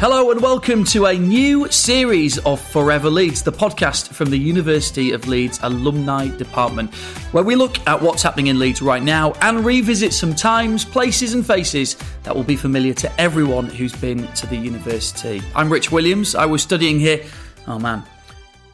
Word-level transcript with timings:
Hello 0.00 0.30
and 0.30 0.40
welcome 0.40 0.84
to 0.84 1.06
a 1.06 1.18
new 1.18 1.70
series 1.70 2.38
of 2.38 2.58
Forever 2.58 3.10
Leeds, 3.10 3.42
the 3.42 3.52
podcast 3.52 4.08
from 4.14 4.30
the 4.30 4.38
University 4.38 5.12
of 5.12 5.28
Leeds 5.28 5.60
Alumni 5.62 6.28
Department, 6.28 6.94
where 7.32 7.44
we 7.44 7.54
look 7.54 7.86
at 7.86 8.00
what's 8.00 8.22
happening 8.22 8.46
in 8.46 8.58
Leeds 8.58 8.80
right 8.80 9.02
now 9.02 9.32
and 9.42 9.62
revisit 9.62 10.14
some 10.14 10.34
times, 10.34 10.86
places, 10.86 11.34
and 11.34 11.46
faces 11.46 11.96
that 12.22 12.34
will 12.34 12.44
be 12.44 12.56
familiar 12.56 12.94
to 12.94 13.20
everyone 13.20 13.66
who's 13.66 13.94
been 13.94 14.26
to 14.32 14.46
the 14.46 14.56
university. 14.56 15.42
I'm 15.54 15.70
Rich 15.70 15.92
Williams. 15.92 16.34
I 16.34 16.46
was 16.46 16.62
studying 16.62 16.98
here, 16.98 17.22
oh 17.66 17.78
man, 17.78 18.02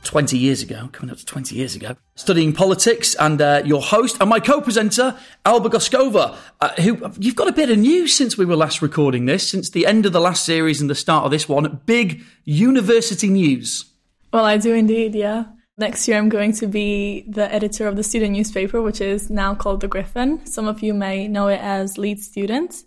20 0.05 0.39
years 0.39 0.63
ago, 0.63 0.89
coming 0.93 1.11
up 1.11 1.19
to 1.19 1.25
20 1.25 1.55
years 1.55 1.75
ago, 1.77 1.97
studying 2.15 2.53
politics, 2.53 3.15
and 3.17 3.41
uh, 3.41 3.63
your 3.65 3.83
host 3.83 4.17
and 4.21 4.31
my 4.31 4.41
co-presenter, 4.41 5.17
Alba 5.45 5.69
Goskova, 5.69 6.37
uh, 6.61 6.69
who 6.81 7.11
you've 7.19 7.37
got 7.37 7.49
a 7.49 7.53
bit 7.53 7.71
of 7.71 7.79
news 7.79 8.15
since 8.15 8.39
we 8.39 8.45
were 8.45 8.57
last 8.57 8.81
recording 8.83 9.27
this, 9.27 9.49
since 9.49 9.71
the 9.71 9.87
end 9.87 10.07
of 10.07 10.13
the 10.13 10.21
last 10.21 10.45
series 10.45 10.81
and 10.81 10.89
the 10.89 10.95
start 10.95 11.25
of 11.25 11.31
this 11.31 11.49
one. 11.49 11.81
Big 11.87 12.23
university 12.45 13.29
news. 13.29 13.85
Well, 14.33 14.45
I 14.45 14.57
do 14.57 14.75
indeed, 14.75 15.15
yeah. 15.15 15.45
Next 15.79 16.09
year, 16.09 16.19
I'm 16.19 16.29
going 16.29 16.53
to 16.55 16.67
be 16.67 17.25
the 17.29 17.53
editor 17.53 17.87
of 17.87 17.95
the 17.95 18.03
student 18.03 18.33
newspaper, 18.33 18.83
which 18.83 19.01
is 19.01 19.31
now 19.31 19.55
called 19.55 19.81
The 19.81 19.89
Griffin. 19.89 20.45
Some 20.45 20.67
of 20.67 20.83
you 20.83 20.93
may 20.93 21.29
know 21.29 21.47
it 21.47 21.61
as 21.61 21.97
Leeds 21.97 22.27
Student. 22.27 22.83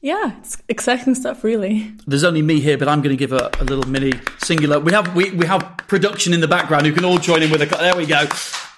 Yeah, 0.00 0.38
it's 0.38 0.56
exciting 0.68 1.16
stuff, 1.16 1.42
really. 1.42 1.92
There's 2.06 2.22
only 2.22 2.40
me 2.40 2.60
here, 2.60 2.78
but 2.78 2.86
I'm 2.86 3.02
going 3.02 3.16
to 3.16 3.18
give 3.18 3.32
a, 3.32 3.50
a 3.58 3.64
little 3.64 3.88
mini 3.88 4.12
singular. 4.38 4.78
We 4.78 4.92
have 4.92 5.14
we, 5.16 5.32
we 5.32 5.44
have 5.46 5.76
production 5.88 6.32
in 6.32 6.40
the 6.40 6.46
background 6.46 6.86
who 6.86 6.92
can 6.92 7.04
all 7.04 7.18
join 7.18 7.42
in 7.42 7.50
with 7.50 7.62
a. 7.62 7.66
There 7.66 7.96
we 7.96 8.06
go. 8.06 8.28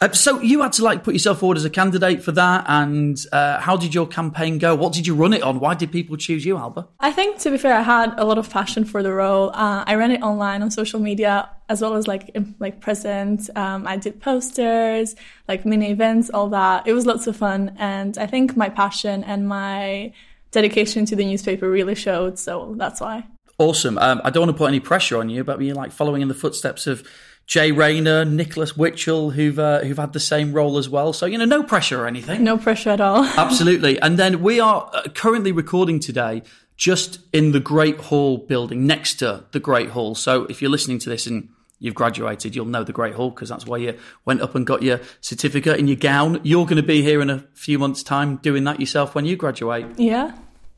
Uh, 0.02 0.10
so 0.12 0.40
you 0.40 0.62
had 0.62 0.72
to 0.72 0.82
like 0.82 1.04
put 1.04 1.12
yourself 1.12 1.40
forward 1.40 1.58
as 1.58 1.64
a 1.66 1.70
candidate 1.70 2.22
for 2.22 2.32
that, 2.32 2.64
and 2.68 3.22
uh, 3.32 3.60
how 3.60 3.76
did 3.76 3.94
your 3.94 4.06
campaign 4.06 4.56
go? 4.56 4.74
What 4.74 4.94
did 4.94 5.06
you 5.06 5.14
run 5.14 5.34
it 5.34 5.42
on? 5.42 5.60
Why 5.60 5.74
did 5.74 5.92
people 5.92 6.16
choose 6.16 6.46
you, 6.46 6.56
Alba? 6.56 6.88
I 7.00 7.12
think, 7.12 7.38
to 7.40 7.50
be 7.50 7.58
fair, 7.58 7.74
I 7.74 7.82
had 7.82 8.14
a 8.16 8.24
lot 8.24 8.38
of 8.38 8.48
passion 8.48 8.86
for 8.86 9.02
the 9.02 9.12
role. 9.12 9.50
Uh, 9.50 9.84
I 9.86 9.96
ran 9.96 10.10
it 10.10 10.22
online 10.22 10.62
on 10.62 10.70
social 10.70 11.00
media 11.00 11.50
as 11.68 11.82
well 11.82 11.96
as 11.96 12.08
like 12.08 12.34
like 12.58 12.80
present. 12.80 13.50
Um, 13.56 13.86
I 13.86 13.98
did 13.98 14.22
posters, 14.22 15.16
like 15.46 15.66
mini 15.66 15.90
events, 15.90 16.30
all 16.30 16.48
that. 16.48 16.86
It 16.86 16.94
was 16.94 17.04
lots 17.04 17.26
of 17.26 17.36
fun, 17.36 17.76
and 17.78 18.16
I 18.16 18.26
think 18.26 18.56
my 18.56 18.70
passion 18.70 19.22
and 19.22 19.46
my 19.46 20.14
dedication 20.50 21.04
to 21.06 21.16
the 21.16 21.24
newspaper 21.24 21.68
really 21.68 21.94
showed. 21.94 22.38
So 22.38 22.74
that's 22.76 23.00
why. 23.00 23.26
Awesome. 23.58 23.98
Um, 23.98 24.20
I 24.24 24.30
don't 24.30 24.46
want 24.46 24.56
to 24.56 24.58
put 24.58 24.68
any 24.68 24.80
pressure 24.80 25.18
on 25.18 25.28
you, 25.28 25.44
but 25.44 25.60
you're 25.60 25.74
like 25.74 25.92
following 25.92 26.22
in 26.22 26.28
the 26.28 26.34
footsteps 26.34 26.86
of 26.86 27.06
Jay 27.46 27.72
Rayner, 27.72 28.24
Nicholas 28.24 28.74
Witchell, 28.74 29.32
who've 29.32 29.58
uh, 29.58 29.80
who've 29.80 29.98
had 29.98 30.12
the 30.12 30.20
same 30.20 30.52
role 30.52 30.78
as 30.78 30.88
well. 30.88 31.12
So 31.12 31.26
you 31.26 31.36
know, 31.36 31.44
no 31.44 31.62
pressure 31.62 32.02
or 32.02 32.06
anything. 32.06 32.44
No 32.44 32.56
pressure 32.56 32.90
at 32.90 33.00
all. 33.00 33.24
Absolutely. 33.36 34.00
And 34.00 34.18
then 34.18 34.40
we 34.40 34.60
are 34.60 34.88
uh, 34.94 35.02
currently 35.14 35.52
recording 35.52 36.00
today 36.00 36.42
just 36.76 37.18
in 37.32 37.52
the 37.52 37.60
Great 37.60 37.98
Hall 37.98 38.38
building 38.38 38.86
next 38.86 39.16
to 39.16 39.44
the 39.52 39.60
Great 39.60 39.90
Hall. 39.90 40.14
So 40.14 40.44
if 40.44 40.62
you're 40.62 40.70
listening 40.70 40.98
to 41.00 41.10
this 41.10 41.26
and 41.26 41.50
you've 41.80 41.94
graduated, 41.94 42.54
you'll 42.54 42.66
know 42.66 42.84
the 42.84 42.92
Great 42.92 43.14
Hall 43.14 43.30
because 43.30 43.48
that's 43.48 43.66
why 43.66 43.78
you 43.78 43.98
went 44.24 44.40
up 44.40 44.54
and 44.54 44.64
got 44.64 44.82
your 44.82 45.00
certificate 45.20 45.80
in 45.80 45.88
your 45.88 45.96
gown. 45.96 46.40
You're 46.44 46.66
going 46.66 46.76
to 46.76 46.82
be 46.82 47.02
here 47.02 47.20
in 47.20 47.30
a 47.30 47.40
few 47.54 47.78
months' 47.78 48.04
time 48.04 48.36
doing 48.36 48.64
that 48.64 48.78
yourself 48.78 49.14
when 49.14 49.24
you 49.24 49.34
graduate. 49.34 49.86
Yeah. 49.98 50.32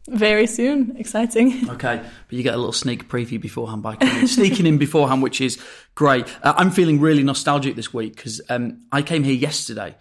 Very 0.09 0.47
soon. 0.47 0.97
Exciting. 0.97 1.69
Okay. 1.73 2.03
But 2.29 2.37
you 2.37 2.43
get 2.43 2.55
a 2.55 2.57
little 2.57 2.73
sneak 2.73 3.09
preview 3.09 3.41
beforehand 3.41 3.83
by 3.83 3.97
sneaking 4.27 4.67
in 4.67 4.79
beforehand, 4.79 5.23
which 5.23 5.41
is 5.41 5.63
great. 5.95 6.27
Uh, 6.43 6.55
I'm 6.57 6.71
feeling 6.71 7.01
really 7.01 7.23
nostalgic 7.23 7.77
this 7.77 7.93
week 7.93 8.17
because 8.17 8.41
um, 8.49 8.81
I 8.93 9.03
came 9.03 9.25
here 9.25 9.35
yesterday, 9.35 9.97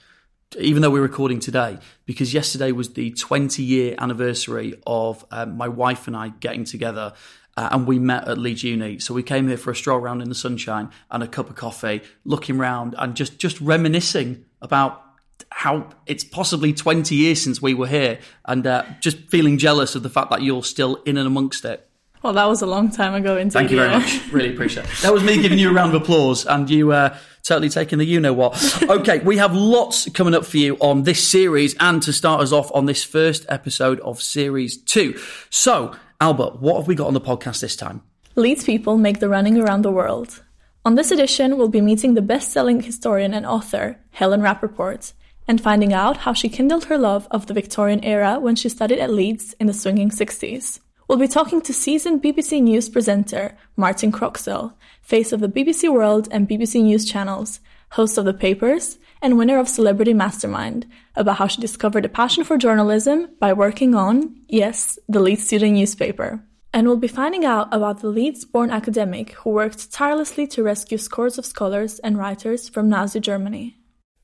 even 0.60 0.82
though 0.82 0.90
we're 0.90 1.02
recording 1.02 1.40
today, 1.40 1.78
because 2.06 2.34
yesterday 2.34 2.72
was 2.72 2.94
the 2.94 3.12
20 3.12 3.64
year 3.64 3.96
anniversary 3.98 4.74
of 4.86 5.26
um, 5.32 5.56
my 5.58 5.68
wife 5.68 6.08
and 6.08 6.16
I 6.16 6.30
getting 6.30 6.66
together 6.66 7.14
uh, 7.62 7.70
and 7.72 7.86
we 7.86 8.00
met 8.00 8.28
at 8.28 8.40
Leeds 8.40 8.64
Uni. 8.64 8.98
So 8.98 9.14
we 9.14 9.22
came 9.22 9.48
here 9.48 9.58
for 9.58 9.70
a 9.70 9.76
stroll 9.76 10.00
around 10.00 10.22
in 10.22 10.30
the 10.30 10.36
sunshine 10.36 10.90
and 11.12 11.22
a 11.22 11.28
cup 11.28 11.48
of 11.48 11.56
coffee, 11.56 12.02
looking 12.26 12.60
around 12.60 12.96
and 12.98 13.16
just 13.16 13.38
just 13.38 13.62
reminiscing 13.62 14.44
about 14.62 15.04
how 15.52 15.90
it's 16.08 16.24
possibly 16.24 16.74
20 16.74 17.16
years 17.16 17.42
since 17.42 17.62
we 17.62 17.74
were 17.74 17.88
here 17.88 18.20
and 18.46 18.66
uh, 18.66 18.84
just 19.00 19.18
feeling 19.30 19.58
jealous 19.58 19.96
of 19.96 20.02
the 20.02 20.10
fact 20.10 20.32
that 20.32 20.42
you're 20.42 20.64
still 20.64 20.96
in 21.06 21.18
and 21.18 21.28
amongst 21.28 21.66
it. 21.66 21.88
Well, 22.24 22.34
that 22.34 22.46
was 22.46 22.62
a 22.62 22.68
long 22.68 22.92
time 22.92 23.16
ago. 23.16 23.38
Indeed, 23.38 23.54
Thank 23.54 23.72
you 23.72 23.78
very 23.78 23.90
much. 23.90 24.32
Really 24.32 24.54
appreciate 24.54 24.86
it. 24.86 24.92
That 25.02 25.14
was 25.14 25.24
me 25.24 25.42
giving 25.42 25.58
you 25.58 25.70
a 25.70 25.74
round 25.74 25.94
of 25.96 26.02
applause 26.02 26.46
and 26.46 26.70
you 26.70 26.92
uh, 26.92 27.18
totally 27.44 27.70
taking 27.70 27.98
the 27.98 28.06
you 28.06 28.20
know 28.20 28.34
what. 28.34 28.84
Okay, 28.84 29.20
we 29.20 29.38
have 29.38 29.56
lots 29.56 30.10
coming 30.12 30.34
up 30.34 30.46
for 30.46 30.58
you 30.58 30.78
on 30.78 31.04
this 31.04 31.28
series 31.28 31.76
and 31.80 32.02
to 32.04 32.14
start 32.14 32.42
us 32.42 32.52
off 32.52 32.72
on 32.74 32.86
this 32.86 33.04
first 33.04 33.46
episode 33.50 34.00
of 34.02 34.22
series 34.22 34.78
two. 34.78 35.20
So, 35.50 35.96
Alba, 36.22 36.52
what 36.60 36.78
have 36.78 36.88
we 36.88 36.94
got 36.94 37.08
on 37.08 37.16
the 37.16 37.20
podcast 37.20 37.62
this 37.62 37.76
time? 37.76 38.04
Leeds 38.36 38.64
people 38.64 38.96
make 38.96 39.20
the 39.20 39.28
running 39.28 39.58
around 39.58 39.82
the 39.82 39.92
world. 39.92 40.44
On 40.86 40.94
this 40.94 41.10
edition, 41.10 41.58
we'll 41.58 41.68
be 41.68 41.82
meeting 41.82 42.14
the 42.14 42.22
best 42.22 42.52
selling 42.52 42.80
historian 42.80 43.34
and 43.34 43.44
author, 43.44 43.98
Helen 44.12 44.42
Rappaport, 44.42 45.14
and 45.48 45.60
finding 45.60 45.94
out 45.94 46.18
how 46.18 46.32
she 46.32 46.48
kindled 46.48 46.86
her 46.86 46.98
love 47.00 47.28
of 47.32 47.48
the 47.48 47.56
Victorian 47.56 48.04
era 48.04 48.40
when 48.40 48.56
she 48.56 48.70
studied 48.70 49.00
at 49.00 49.12
Leeds 49.12 49.56
in 49.60 49.66
the 49.66 49.74
swinging 49.74 50.12
60s. 50.12 50.80
We'll 51.08 51.18
be 51.18 51.28
talking 51.28 51.60
to 51.62 51.74
seasoned 51.74 52.22
BBC 52.22 52.62
News 52.62 52.88
presenter 52.88 53.58
Martine 53.76 54.12
Croxall, 54.12 54.76
face 55.02 55.32
of 55.32 55.40
the 55.40 55.50
BBC 55.50 55.92
World 55.92 56.28
and 56.30 56.48
BBC 56.48 56.84
News 56.84 57.04
channels, 57.04 57.62
host 57.90 58.20
of 58.20 58.26
The 58.26 58.34
Papers, 58.36 59.00
and 59.22 59.38
winner 59.38 59.60
of 59.60 59.70
Celebrity 59.70 60.14
Mastermind, 60.14 60.88
about 61.16 61.38
how 61.38 61.48
she 61.48 61.62
discovered 61.62 62.06
a 62.06 62.10
passion 62.10 62.44
for 62.44 62.58
journalism 62.58 63.30
by 63.40 63.54
working 63.54 63.96
on, 63.96 64.36
yes, 64.48 64.98
the 65.08 65.20
Leeds 65.20 65.46
Student 65.46 65.74
newspaper. 65.74 66.44
And 66.74 66.88
we'll 66.88 66.98
be 66.98 67.08
finding 67.08 67.46
out 67.46 67.68
about 67.74 68.00
the 68.00 68.08
Leeds 68.08 68.46
born 68.46 68.72
academic 68.72 69.34
who 69.34 69.50
worked 69.50 69.92
tirelessly 69.92 70.48
to 70.48 70.64
rescue 70.64 70.98
scores 70.98 71.38
of 71.38 71.46
scholars 71.46 72.00
and 72.00 72.18
writers 72.18 72.70
from 72.70 72.90
Nazi 72.90 73.20
Germany. 73.20 73.78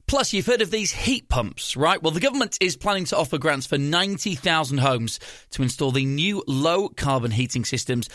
Plus, 0.07 0.31
you've 0.31 0.45
heard 0.45 0.61
of 0.61 0.71
these 0.71 0.93
heat 0.93 1.27
pumps, 1.27 1.75
right? 1.75 2.01
Well, 2.01 2.13
the 2.13 2.21
government 2.21 2.57
is 2.61 2.77
planning 2.77 3.03
to 3.05 3.17
offer 3.17 3.37
grants 3.37 3.65
for 3.65 3.77
90,000 3.77 4.77
homes 4.77 5.19
to 5.51 5.61
install 5.61 5.91
the 5.91 6.05
new 6.05 6.41
low 6.47 6.87
carbon 6.87 7.31
heating 7.31 7.65
systems 7.65 8.07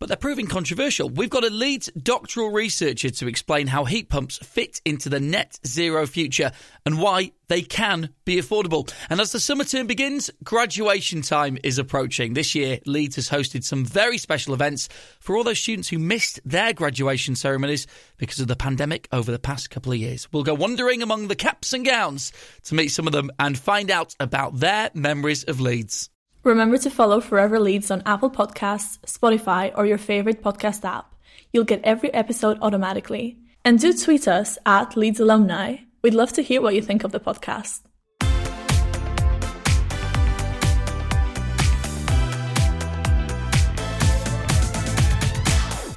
but 0.00 0.08
they're 0.08 0.16
proving 0.16 0.46
controversial. 0.46 1.08
We've 1.08 1.30
got 1.30 1.44
a 1.44 1.78
doctoral 2.02 2.50
researcher 2.50 3.10
to 3.10 3.28
explain 3.28 3.68
how 3.68 3.84
heat 3.84 4.08
pumps 4.08 4.38
fit 4.38 4.80
into 4.84 5.08
the 5.10 5.20
net 5.20 5.60
zero 5.64 6.06
future 6.06 6.50
and 6.86 6.98
why 6.98 7.32
they 7.48 7.60
can 7.60 8.08
be 8.24 8.36
affordable. 8.36 8.90
And 9.10 9.20
as 9.20 9.32
the 9.32 9.40
summer 9.40 9.64
term 9.64 9.86
begins, 9.86 10.30
graduation 10.42 11.20
time 11.20 11.58
is 11.62 11.78
approaching. 11.78 12.32
This 12.32 12.54
year, 12.54 12.80
Leeds 12.86 13.16
has 13.16 13.28
hosted 13.28 13.62
some 13.62 13.84
very 13.84 14.16
special 14.16 14.54
events 14.54 14.88
for 15.20 15.36
all 15.36 15.44
those 15.44 15.60
students 15.60 15.88
who 15.88 15.98
missed 15.98 16.40
their 16.46 16.72
graduation 16.72 17.36
ceremonies 17.36 17.86
because 18.16 18.40
of 18.40 18.48
the 18.48 18.56
pandemic 18.56 19.06
over 19.12 19.30
the 19.30 19.38
past 19.38 19.68
couple 19.68 19.92
of 19.92 19.98
years. 19.98 20.26
We'll 20.32 20.44
go 20.44 20.54
wandering 20.54 21.02
among 21.02 21.28
the 21.28 21.36
caps 21.36 21.74
and 21.74 21.84
gowns 21.84 22.32
to 22.64 22.74
meet 22.74 22.88
some 22.88 23.06
of 23.06 23.12
them 23.12 23.30
and 23.38 23.58
find 23.58 23.90
out 23.90 24.14
about 24.18 24.60
their 24.60 24.90
memories 24.94 25.44
of 25.44 25.60
Leeds. 25.60 26.08
Remember 26.42 26.78
to 26.78 26.88
follow 26.88 27.20
Forever 27.20 27.60
Leeds 27.60 27.90
on 27.90 28.02
Apple 28.06 28.30
Podcasts, 28.30 28.98
Spotify, 29.00 29.76
or 29.76 29.84
your 29.84 29.98
favorite 29.98 30.42
podcast 30.42 30.86
app. 30.86 31.14
You'll 31.52 31.64
get 31.64 31.82
every 31.84 32.12
episode 32.14 32.58
automatically. 32.62 33.36
And 33.62 33.78
do 33.78 33.92
tweet 33.92 34.26
us 34.26 34.56
at 34.64 34.96
Leeds 34.96 35.20
Alumni. 35.20 35.76
We'd 36.00 36.14
love 36.14 36.32
to 36.32 36.42
hear 36.42 36.62
what 36.62 36.74
you 36.74 36.80
think 36.80 37.04
of 37.04 37.12
the 37.12 37.20
podcast. 37.20 37.82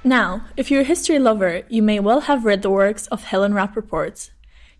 Now, 0.03 0.45
if 0.57 0.69
you're 0.69 0.81
a 0.81 0.83
history 0.83 1.19
lover, 1.19 1.61
you 1.69 1.81
may 1.81 2.01
well 2.01 2.19
have 2.19 2.43
read 2.43 2.63
the 2.63 2.69
works 2.69 3.07
of 3.07 3.23
Helen 3.23 3.53
Rappaport, 3.53 4.29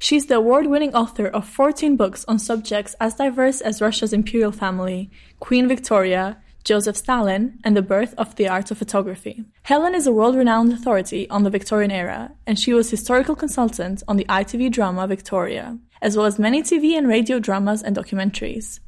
She's 0.04 0.26
the 0.26 0.36
award 0.36 0.68
winning 0.68 0.94
author 0.94 1.28
of 1.28 1.48
14 1.48 1.96
books 1.96 2.26
on 2.28 2.38
subjects 2.38 2.94
as 3.00 3.16
diverse 3.16 3.62
as 3.62 3.80
Russia's 3.82 4.12
imperial 4.12 4.52
family, 4.52 5.10
Queen 5.40 5.66
Victoria, 5.66 6.42
Joseph 6.66 6.98
Stalin, 6.98 7.58
and 7.64 7.74
the 7.74 7.82
birth 7.82 8.14
of 8.18 8.36
the 8.36 8.50
art 8.50 8.70
of 8.70 8.78
photography. 8.78 9.46
Helen 9.62 9.96
is 9.96 10.06
a 10.06 10.12
world 10.12 10.36
renowned 10.36 10.74
authority 10.74 11.30
on 11.30 11.44
the 11.44 11.50
Victorian 11.50 11.90
era, 11.90 12.34
and 12.46 12.60
she 12.60 12.74
was 12.74 12.90
historical 12.90 13.34
consultant 13.34 14.04
on 14.06 14.18
the 14.18 14.26
ITV 14.26 14.74
drama 14.74 15.08
Victoria, 15.08 15.80
as 16.02 16.18
well 16.18 16.26
as 16.26 16.38
many 16.38 16.62
TV 16.62 16.98
and 16.98 17.08
radio 17.08 17.40
dramas 17.40 17.82
and 17.82 17.96
documentaries. 17.96 18.82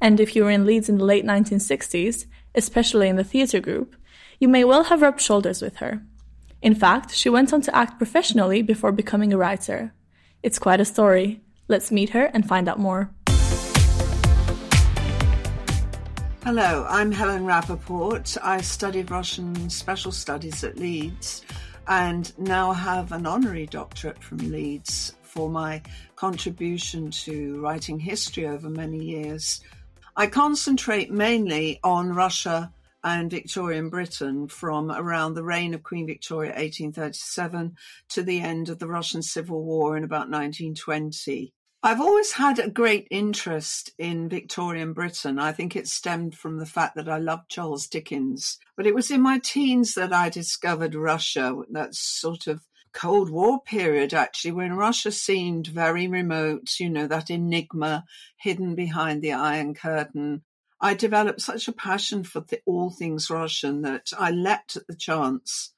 And 0.00 0.20
if 0.20 0.36
you 0.36 0.44
were 0.44 0.52
in 0.52 0.66
Leeds 0.66 0.88
in 0.88 0.98
the 0.98 1.04
late 1.04 1.24
1960s, 1.24 2.26
especially 2.54 3.08
in 3.08 3.16
the 3.16 3.24
theatre 3.24 3.58
group, 3.58 3.96
you 4.38 4.46
may 4.46 4.62
well 4.62 4.84
have 4.84 5.02
rubbed 5.02 5.20
shoulders 5.20 5.62
with 5.62 5.78
her. 5.78 6.04
In 6.62 6.76
fact, 6.76 7.12
she 7.12 7.28
went 7.28 7.52
on 7.52 7.60
to 7.62 7.74
act 7.74 7.98
professionally 7.98 8.62
before 8.62 8.92
becoming 8.92 9.32
a 9.32 9.36
writer. 9.36 9.94
It's 10.42 10.58
quite 10.58 10.80
a 10.80 10.86
story. 10.86 11.42
Let's 11.68 11.92
meet 11.92 12.10
her 12.10 12.24
and 12.24 12.48
find 12.48 12.66
out 12.68 12.78
more. 12.78 13.10
Hello, 16.42 16.86
I'm 16.88 17.12
Helen 17.12 17.44
Rappaport. 17.44 18.38
I 18.42 18.62
studied 18.62 19.10
Russian 19.10 19.68
special 19.68 20.10
studies 20.12 20.64
at 20.64 20.78
Leeds. 20.78 21.42
and 21.88 22.32
now 22.38 22.72
have 22.72 23.10
an 23.12 23.26
honorary 23.26 23.66
doctorate 23.66 24.22
from 24.22 24.38
Leeds 24.38 25.16
for 25.22 25.50
my 25.50 25.82
contribution 26.14 27.10
to 27.10 27.60
writing 27.60 27.98
history 27.98 28.46
over 28.46 28.70
many 28.70 29.02
years. 29.02 29.60
I 30.16 30.26
concentrate 30.28 31.10
mainly 31.10 31.80
on 31.82 32.14
Russia 32.14 32.72
and 33.02 33.30
Victorian 33.30 33.88
Britain 33.88 34.48
from 34.48 34.90
around 34.90 35.34
the 35.34 35.44
reign 35.44 35.74
of 35.74 35.82
Queen 35.82 36.06
Victoria 36.06 36.50
1837 36.50 37.76
to 38.10 38.22
the 38.22 38.40
end 38.40 38.68
of 38.68 38.78
the 38.78 38.88
Russian 38.88 39.22
Civil 39.22 39.64
War 39.64 39.96
in 39.96 40.04
about 40.04 40.30
1920. 40.30 41.52
I've 41.82 42.00
always 42.00 42.32
had 42.32 42.58
a 42.58 42.68
great 42.68 43.08
interest 43.10 43.92
in 43.96 44.28
Victorian 44.28 44.92
Britain. 44.92 45.38
I 45.38 45.52
think 45.52 45.74
it 45.74 45.88
stemmed 45.88 46.34
from 46.34 46.58
the 46.58 46.66
fact 46.66 46.94
that 46.96 47.08
I 47.08 47.16
loved 47.16 47.48
Charles 47.48 47.86
Dickens. 47.86 48.58
But 48.76 48.86
it 48.86 48.94
was 48.94 49.10
in 49.10 49.22
my 49.22 49.38
teens 49.38 49.94
that 49.94 50.12
I 50.12 50.28
discovered 50.28 50.94
Russia, 50.94 51.56
that 51.70 51.94
sort 51.94 52.46
of 52.46 52.66
Cold 52.92 53.30
War 53.30 53.62
period, 53.62 54.12
actually, 54.12 54.52
when 54.52 54.74
Russia 54.74 55.10
seemed 55.10 55.68
very 55.68 56.06
remote, 56.06 56.78
you 56.78 56.90
know, 56.90 57.06
that 57.06 57.30
enigma 57.30 58.04
hidden 58.36 58.74
behind 58.74 59.22
the 59.22 59.32
Iron 59.32 59.72
Curtain. 59.74 60.42
I 60.80 60.94
developed 60.94 61.42
such 61.42 61.68
a 61.68 61.72
passion 61.72 62.24
for 62.24 62.40
the, 62.40 62.60
all 62.64 62.90
things 62.90 63.30
Russian 63.30 63.82
that 63.82 64.12
I 64.18 64.30
leapt 64.30 64.76
at 64.76 64.86
the 64.86 64.96
chance 64.96 65.74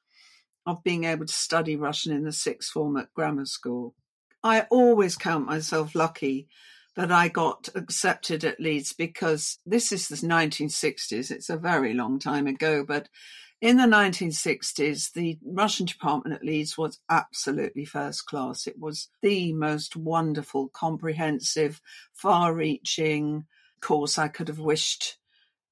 of 0.65 0.85
being 0.85 1.05
able 1.05 1.27
to 1.27 1.33
study 1.33 1.77
Russian 1.77 2.13
in 2.13 2.25
the 2.25 2.33
sixth 2.33 2.71
form 2.71 2.97
at 2.97 3.13
grammar 3.13 3.47
school. 3.47 3.95
I 4.45 4.63
always 4.71 5.17
count 5.17 5.47
myself 5.47 5.95
lucky 5.95 6.49
that 6.95 7.11
I 7.11 7.29
got 7.29 7.69
accepted 7.75 8.45
at 8.45 8.61
Leeds 8.61 8.93
because 8.93 9.59
this 9.65 9.93
is 9.93 10.09
the 10.09 10.17
1960s. 10.17 11.31
It's 11.31 11.51
a 11.51 11.57
very 11.57 11.95
long 11.95 12.19
time 12.19 12.47
ago, 12.47 12.85
but 12.85 13.09
in 13.61 13.77
the 13.77 13.85
1960s, 13.85 15.13
the 15.13 15.39
Russian 15.45 15.87
department 15.87 16.37
at 16.37 16.45
Leeds 16.45 16.77
was 16.77 17.01
absolutely 17.09 17.85
first 17.85 18.27
class. 18.27 18.67
It 18.67 18.79
was 18.79 19.09
the 19.23 19.53
most 19.53 19.97
wonderful, 19.97 20.69
comprehensive, 20.69 21.81
far 22.13 22.53
reaching 22.53 23.47
course 23.83 24.17
I 24.17 24.29
could 24.29 24.49
have 24.49 24.59
wished 24.59 25.19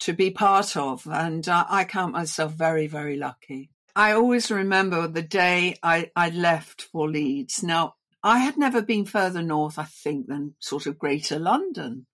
to 0.00 0.12
be 0.12 0.30
part 0.30 0.76
of. 0.76 1.06
And 1.06 1.48
uh, 1.48 1.64
I 1.68 1.84
count 1.84 2.12
myself 2.12 2.52
very, 2.52 2.86
very 2.86 3.16
lucky. 3.16 3.70
I 3.96 4.12
always 4.12 4.50
remember 4.50 5.08
the 5.08 5.22
day 5.22 5.76
I, 5.82 6.10
I 6.14 6.30
left 6.30 6.82
for 6.82 7.08
Leeds. 7.08 7.62
Now, 7.62 7.94
I 8.22 8.38
had 8.38 8.58
never 8.58 8.82
been 8.82 9.06
further 9.06 9.42
north, 9.42 9.78
I 9.78 9.84
think, 9.84 10.26
than 10.26 10.54
sort 10.58 10.86
of 10.86 10.98
Greater 10.98 11.38
London. 11.38 12.06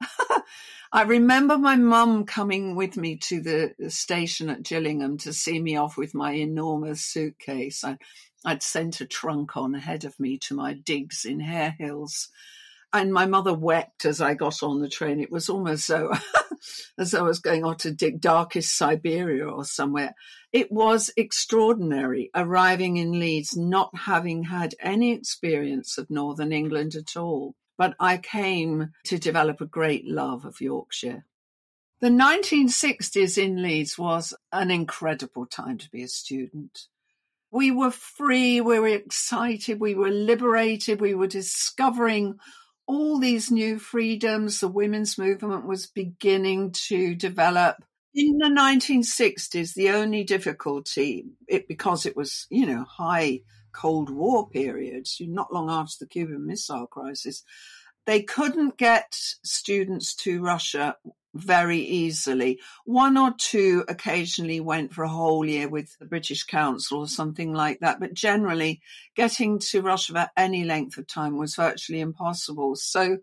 I 0.92 1.02
remember 1.02 1.58
my 1.58 1.76
mum 1.76 2.24
coming 2.24 2.74
with 2.74 2.96
me 2.96 3.16
to 3.16 3.40
the 3.40 3.90
station 3.90 4.48
at 4.48 4.62
Gillingham 4.62 5.18
to 5.18 5.32
see 5.32 5.60
me 5.60 5.76
off 5.76 5.96
with 5.96 6.14
my 6.14 6.32
enormous 6.32 7.04
suitcase. 7.04 7.84
I, 7.84 7.98
would 8.46 8.62
sent 8.62 9.00
a 9.00 9.06
trunk 9.06 9.56
on 9.56 9.74
ahead 9.74 10.04
of 10.04 10.18
me 10.18 10.38
to 10.38 10.54
my 10.54 10.72
digs 10.72 11.24
in 11.24 11.40
Hare 11.40 11.74
Hills. 11.78 12.30
And 12.92 13.12
my 13.12 13.26
mother 13.26 13.52
wept 13.52 14.04
as 14.04 14.20
I 14.20 14.34
got 14.34 14.62
on 14.62 14.80
the 14.80 14.88
train. 14.88 15.20
It 15.20 15.30
was 15.30 15.50
almost 15.50 15.86
so 15.86 16.12
as 16.98 17.10
though 17.10 17.20
I 17.20 17.22
was 17.22 17.40
going 17.40 17.64
off 17.64 17.78
to 17.78 17.90
dig 17.90 18.20
darkest 18.20 18.76
Siberia 18.76 19.46
or 19.46 19.64
somewhere. 19.64 20.14
It 20.52 20.72
was 20.72 21.10
extraordinary 21.16 22.30
arriving 22.34 22.96
in 22.96 23.18
Leeds, 23.18 23.56
not 23.56 23.90
having 23.94 24.44
had 24.44 24.74
any 24.80 25.12
experience 25.12 25.98
of 25.98 26.08
Northern 26.08 26.52
England 26.52 26.94
at 26.94 27.16
all. 27.16 27.54
But 27.76 27.94
I 28.00 28.16
came 28.16 28.90
to 29.04 29.18
develop 29.18 29.60
a 29.60 29.66
great 29.66 30.06
love 30.06 30.44
of 30.44 30.60
Yorkshire. 30.60 31.24
The 32.00 32.08
1960s 32.08 33.42
in 33.42 33.62
Leeds 33.62 33.98
was 33.98 34.32
an 34.52 34.70
incredible 34.70 35.46
time 35.46 35.78
to 35.78 35.90
be 35.90 36.02
a 36.02 36.08
student. 36.08 36.86
We 37.50 37.70
were 37.70 37.90
free, 37.90 38.60
we 38.60 38.78
were 38.78 38.88
excited, 38.88 39.80
we 39.80 39.94
were 39.94 40.10
liberated, 40.10 41.00
we 41.00 41.14
were 41.14 41.26
discovering 41.26 42.38
all 42.88 43.20
these 43.20 43.50
new 43.50 43.78
freedoms. 43.78 44.58
The 44.58 44.66
women's 44.66 45.18
movement 45.18 45.66
was 45.66 45.86
beginning 45.86 46.72
to 46.88 47.14
develop. 47.14 47.76
In 48.14 48.38
the 48.38 48.48
1960s, 48.48 49.74
the 49.74 49.90
only 49.90 50.24
difficulty, 50.24 51.26
it, 51.46 51.68
because 51.68 52.06
it 52.06 52.16
was, 52.16 52.46
you 52.50 52.66
know, 52.66 52.84
high 52.84 53.42
Cold 53.72 54.10
War 54.10 54.48
periods, 54.48 55.18
not 55.20 55.52
long 55.52 55.70
after 55.70 55.96
the 56.00 56.08
Cuban 56.08 56.46
Missile 56.46 56.86
Crisis, 56.86 57.44
they 58.06 58.22
couldn't 58.22 58.78
get 58.78 59.12
students 59.12 60.14
to 60.16 60.40
Russia 60.40 60.96
very 61.34 61.78
easily. 61.78 62.60
One 62.84 63.16
or 63.16 63.34
two 63.36 63.84
occasionally 63.88 64.60
went 64.60 64.92
for 64.92 65.04
a 65.04 65.08
whole 65.08 65.44
year 65.44 65.68
with 65.68 65.98
the 65.98 66.06
British 66.06 66.44
Council 66.44 67.00
or 67.00 67.08
something 67.08 67.52
like 67.52 67.80
that, 67.80 68.00
but 68.00 68.14
generally 68.14 68.80
getting 69.14 69.58
to 69.70 69.82
Russia 69.82 70.12
for 70.12 70.30
any 70.36 70.64
length 70.64 70.96
of 70.98 71.06
time 71.06 71.36
was 71.36 71.54
virtually 71.54 72.00
impossible. 72.00 72.76
So 72.76 73.18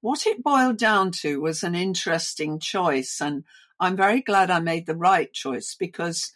what 0.00 0.26
it 0.26 0.42
boiled 0.42 0.78
down 0.78 1.12
to 1.20 1.40
was 1.40 1.62
an 1.62 1.74
interesting 1.74 2.58
choice. 2.58 3.20
And 3.20 3.44
I'm 3.78 3.96
very 3.96 4.22
glad 4.22 4.50
I 4.50 4.60
made 4.60 4.86
the 4.86 4.96
right 4.96 5.32
choice 5.32 5.76
because 5.78 6.32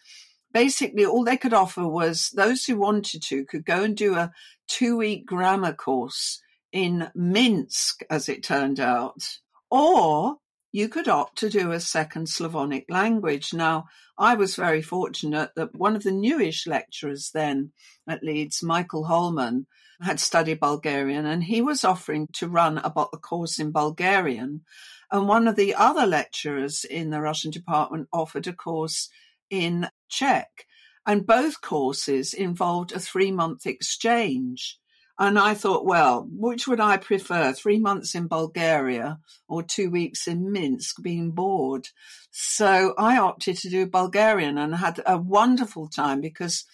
basically 0.53 1.05
all 1.05 1.23
they 1.23 1.37
could 1.37 1.53
offer 1.53 1.87
was 1.87 2.29
those 2.35 2.65
who 2.65 2.77
wanted 2.77 3.21
to 3.23 3.45
could 3.45 3.65
go 3.65 3.83
and 3.83 3.97
do 3.97 4.15
a 4.15 4.31
two 4.67 4.97
week 4.97 5.25
grammar 5.25 5.73
course 5.73 6.41
in 6.71 7.09
Minsk, 7.15 8.03
as 8.09 8.27
it 8.27 8.43
turned 8.43 8.79
out, 8.79 9.37
or 9.71 10.37
you 10.75 10.89
could 10.89 11.07
opt 11.07 11.37
to 11.37 11.49
do 11.49 11.71
a 11.71 11.79
second 11.79 12.27
Slavonic 12.27 12.83
language. 12.89 13.53
Now, 13.53 13.85
I 14.17 14.35
was 14.35 14.57
very 14.57 14.81
fortunate 14.81 15.51
that 15.55 15.73
one 15.73 15.95
of 15.95 16.03
the 16.03 16.11
newish 16.11 16.67
lecturers 16.67 17.31
then 17.33 17.71
at 18.09 18.21
Leeds, 18.21 18.61
Michael 18.61 19.05
Holman, 19.05 19.67
had 20.01 20.19
studied 20.19 20.59
Bulgarian 20.59 21.25
and 21.25 21.45
he 21.45 21.61
was 21.61 21.85
offering 21.85 22.27
to 22.33 22.49
run 22.49 22.77
a, 22.77 22.91
a 22.97 23.17
course 23.17 23.57
in 23.57 23.71
Bulgarian. 23.71 24.65
And 25.09 25.29
one 25.29 25.47
of 25.47 25.55
the 25.55 25.73
other 25.73 26.05
lecturers 26.05 26.83
in 26.83 27.09
the 27.09 27.21
Russian 27.21 27.51
department 27.51 28.09
offered 28.11 28.45
a 28.45 28.51
course 28.51 29.07
in 29.49 29.87
Czech. 30.09 30.65
And 31.07 31.25
both 31.25 31.61
courses 31.61 32.33
involved 32.33 32.91
a 32.91 32.99
three 32.99 33.31
month 33.31 33.65
exchange. 33.65 34.77
And 35.17 35.39
I 35.39 35.53
thought, 35.53 35.85
well, 35.85 36.27
which 36.29 36.67
would 36.67 36.81
I 36.81 36.97
prefer? 36.97 37.53
Three 37.53 37.79
months 37.79 38.15
in 38.15 38.27
Bulgaria 38.27 39.19
or 39.47 39.63
two 39.63 39.89
weeks 39.89 40.27
in 40.27 40.51
Minsk 40.51 41.01
being 41.01 41.31
bored? 41.31 41.87
So 42.31 42.93
I 42.97 43.17
opted 43.17 43.57
to 43.59 43.69
do 43.69 43.85
Bulgarian 43.85 44.57
and 44.57 44.75
had 44.75 45.01
a 45.05 45.17
wonderful 45.17 45.87
time 45.87 46.19
because 46.19 46.65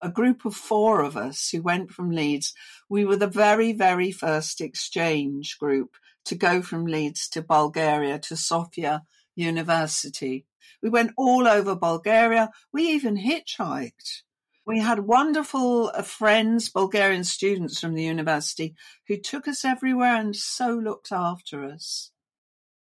a 0.00 0.10
group 0.10 0.46
of 0.46 0.54
four 0.54 1.02
of 1.02 1.16
us 1.16 1.50
who 1.50 1.60
went 1.60 1.90
from 1.90 2.10
Leeds, 2.10 2.54
we 2.88 3.04
were 3.04 3.16
the 3.16 3.26
very, 3.26 3.72
very 3.72 4.10
first 4.10 4.62
exchange 4.62 5.58
group 5.58 5.96
to 6.24 6.34
go 6.34 6.62
from 6.62 6.86
Leeds 6.86 7.28
to 7.28 7.42
Bulgaria 7.42 8.18
to 8.20 8.36
Sofia 8.36 9.02
University. 9.36 10.46
We 10.82 10.88
went 10.88 11.12
all 11.18 11.46
over 11.46 11.74
Bulgaria. 11.74 12.50
We 12.72 12.88
even 12.88 13.18
hitchhiked. 13.18 14.22
We 14.70 14.78
had 14.78 15.00
wonderful 15.00 15.90
uh, 15.92 16.02
friends, 16.02 16.68
Bulgarian 16.68 17.24
students 17.24 17.80
from 17.80 17.94
the 17.94 18.04
university, 18.04 18.76
who 19.08 19.16
took 19.16 19.48
us 19.48 19.64
everywhere 19.64 20.14
and 20.14 20.36
so 20.36 20.68
looked 20.68 21.10
after 21.10 21.64
us. 21.64 22.12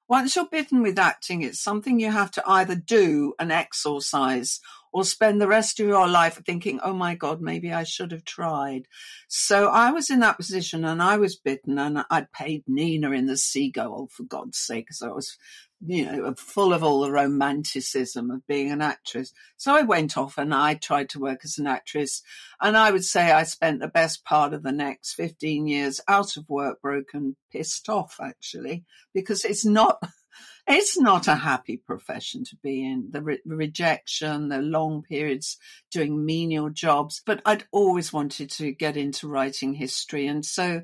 Once 0.10 0.36
you're 0.36 0.50
bitten 0.50 0.82
with 0.82 1.00
acting, 1.00 1.44
it's 1.44 1.62
something 1.62 1.98
you 1.98 2.12
have 2.12 2.30
to 2.32 2.44
either 2.46 2.76
do 2.76 3.36
an 3.40 3.52
exorcise 3.52 4.60
or 4.92 5.06
spend 5.06 5.40
the 5.40 5.48
rest 5.48 5.80
of 5.80 5.88
your 5.88 6.10
life 6.10 6.42
thinking, 6.46 6.82
oh 6.84 6.92
my 6.92 7.16
God, 7.16 7.40
maybe 7.40 7.72
I 7.72 7.86
should 7.86 8.12
have 8.12 8.26
tried. 8.26 8.90
So 9.30 9.70
I 9.70 9.92
was 9.92 10.10
in 10.10 10.20
that 10.20 10.36
position 10.36 10.84
and 10.84 11.02
I 11.02 11.16
was 11.16 11.38
bitten 11.38 11.80
and 11.80 12.04
I'd 12.10 12.34
paid 12.34 12.66
Nina 12.68 13.12
in 13.12 13.28
the 13.28 13.38
Seagull, 13.38 14.10
for 14.12 14.24
God's 14.24 14.58
sake, 14.58 14.88
because 14.88 15.02
I 15.02 15.08
was 15.08 15.38
you 15.86 16.06
know, 16.06 16.34
full 16.36 16.74
of 16.74 16.84
all 16.84 17.02
the 17.02 17.12
romanticism 17.12 18.30
of 18.30 18.46
being 18.46 18.72
an 18.72 18.82
actress. 18.82 19.34
So 19.58 19.76
I 19.76 19.82
went 19.82 20.18
off 20.18 20.38
and 20.38 20.54
I 20.54 20.76
tried 20.76 21.10
to 21.10 21.20
work 21.20 21.42
as 21.44 21.58
an 21.58 21.68
actress. 21.68 22.22
And 22.62 22.78
I 22.78 22.92
would 22.92 23.06
say 23.06 23.32
I 23.32 23.44
spent 23.44 23.80
the 23.80 23.88
best 23.88 24.24
part 24.24 24.54
of 24.54 24.64
the 24.64 24.72
next 24.72 25.14
15 25.14 25.68
years 25.68 26.00
out 26.08 26.38
of 26.38 26.48
work, 26.48 26.82
broken, 26.82 27.36
pissed 27.52 27.90
off 27.90 28.20
actually, 28.22 28.84
because 29.14 29.44
it's 29.44 29.66
not, 29.66 30.00
it's 30.68 31.00
not 31.00 31.28
a 31.28 31.36
happy 31.36 31.78
profession 31.78 32.44
to 32.46 32.56
be 32.58 32.86
in. 32.86 33.10
The 33.12 33.24
re- 33.24 33.42
rejection, 33.46 34.50
the 34.50 34.60
long 34.60 35.02
periods 35.02 35.58
doing 35.90 36.24
menial 36.24 36.70
jobs, 36.70 37.24
but 37.26 37.42
I'd 37.44 37.66
always 37.72 38.14
wanted 38.14 38.52
to 38.52 38.72
get 38.72 38.98
into 38.98 39.28
writing 39.28 39.74
history. 39.74 40.28
And 40.28 40.46
so 40.46 40.84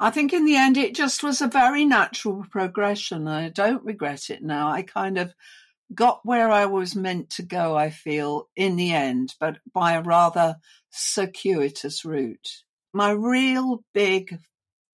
I 0.00 0.10
think 0.10 0.32
in 0.32 0.44
the 0.44 0.56
end, 0.56 0.76
it 0.76 0.94
just 0.94 1.22
was 1.22 1.40
a 1.40 1.48
very 1.48 1.84
natural 1.84 2.44
progression. 2.50 3.26
I 3.26 3.48
don't 3.48 3.84
regret 3.84 4.30
it 4.30 4.42
now. 4.42 4.70
I 4.70 4.82
kind 4.82 5.18
of 5.18 5.34
got 5.94 6.20
where 6.24 6.50
I 6.50 6.66
was 6.66 6.94
meant 6.94 7.30
to 7.30 7.42
go, 7.42 7.76
I 7.76 7.90
feel, 7.90 8.48
in 8.54 8.76
the 8.76 8.92
end, 8.92 9.34
but 9.40 9.58
by 9.72 9.94
a 9.94 10.02
rather 10.02 10.56
circuitous 10.90 12.04
route. 12.04 12.62
My 12.92 13.10
real 13.10 13.84
big, 13.92 14.38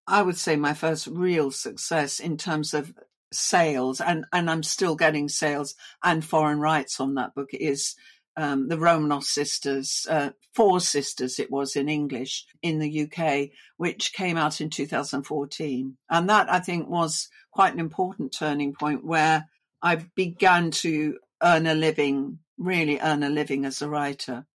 I 0.06 0.22
would 0.22 0.36
say 0.36 0.56
my 0.56 0.74
first 0.74 1.08
real 1.08 1.50
success 1.50 2.20
in 2.20 2.36
terms 2.36 2.72
of 2.72 2.94
sales, 3.32 4.00
and, 4.00 4.24
and 4.32 4.50
I'm 4.50 4.62
still 4.62 4.94
getting 4.94 5.28
sales 5.28 5.74
and 6.02 6.24
foreign 6.24 6.60
rights 6.60 7.00
on 7.00 7.14
that 7.14 7.34
book 7.34 7.50
is 7.52 7.96
um, 8.36 8.68
the 8.68 8.76
Romanov 8.76 9.24
sisters, 9.24 10.06
uh, 10.08 10.30
Four 10.54 10.80
Sisters, 10.80 11.38
it 11.38 11.50
was 11.50 11.76
in 11.76 11.88
English 11.88 12.46
in 12.62 12.78
the 12.78 13.02
UK, 13.02 13.50
which 13.76 14.12
came 14.12 14.36
out 14.36 14.60
in 14.60 14.70
2014. 14.70 15.96
And 16.10 16.28
that 16.28 16.52
I 16.52 16.60
think 16.60 16.88
was 16.88 17.28
quite 17.50 17.72
an 17.72 17.80
important 17.80 18.32
turning 18.32 18.74
point 18.74 19.04
where 19.04 19.48
I 19.80 19.96
began 20.14 20.70
to 20.70 21.18
earn 21.42 21.66
a 21.66 21.74
living, 21.74 22.38
really 22.58 23.00
earn 23.00 23.22
a 23.22 23.30
living 23.30 23.64
as 23.64 23.82
a 23.82 23.88
writer. 23.88 24.46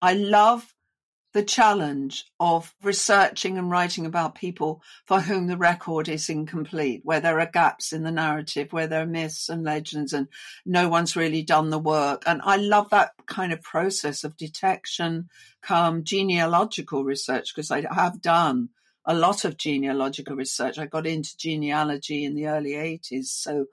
I 0.00 0.14
love 0.14 0.74
the 1.32 1.42
challenge 1.42 2.24
of 2.40 2.74
researching 2.82 3.56
and 3.56 3.70
writing 3.70 4.04
about 4.04 4.34
people 4.34 4.82
for 5.06 5.20
whom 5.20 5.46
the 5.46 5.56
record 5.56 6.08
is 6.08 6.28
incomplete, 6.28 7.02
where 7.04 7.20
there 7.20 7.38
are 7.38 7.46
gaps 7.46 7.92
in 7.92 8.02
the 8.02 8.10
narrative, 8.10 8.72
where 8.72 8.88
there 8.88 9.02
are 9.02 9.06
myths 9.06 9.48
and 9.48 9.62
legends 9.62 10.12
and 10.12 10.26
no 10.66 10.88
one's 10.88 11.14
really 11.14 11.42
done 11.42 11.70
the 11.70 11.78
work. 11.78 12.24
And 12.26 12.40
I 12.44 12.56
love 12.56 12.90
that 12.90 13.12
kind 13.26 13.52
of 13.52 13.62
process 13.62 14.24
of 14.24 14.36
detection, 14.36 15.28
come 15.62 16.02
genealogical 16.02 17.04
research, 17.04 17.54
because 17.54 17.70
I 17.70 17.84
have 17.92 18.20
done 18.20 18.70
a 19.04 19.14
lot 19.14 19.44
of 19.44 19.56
genealogical 19.56 20.36
research. 20.36 20.78
I 20.78 20.86
got 20.86 21.06
into 21.06 21.36
genealogy 21.36 22.24
in 22.24 22.34
the 22.34 22.48
early 22.48 22.72
80s. 22.72 23.26
So 23.26 23.66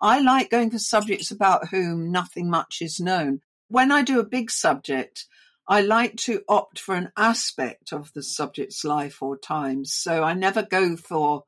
I 0.00 0.20
like 0.20 0.50
going 0.50 0.70
for 0.70 0.78
subjects 0.78 1.30
about 1.30 1.68
whom 1.68 2.10
nothing 2.10 2.50
much 2.50 2.78
is 2.80 3.00
known. 3.00 3.40
When 3.68 3.90
I 3.90 4.02
do 4.02 4.20
a 4.20 4.24
big 4.24 4.50
subject, 4.50 5.26
I 5.66 5.80
like 5.80 6.16
to 6.16 6.42
opt 6.48 6.78
for 6.78 6.94
an 6.94 7.10
aspect 7.16 7.92
of 7.92 8.12
the 8.12 8.22
subject's 8.22 8.84
life 8.84 9.22
or 9.22 9.38
times. 9.38 9.92
So 9.94 10.22
I 10.22 10.34
never 10.34 10.62
go 10.62 10.96
for 10.96 11.44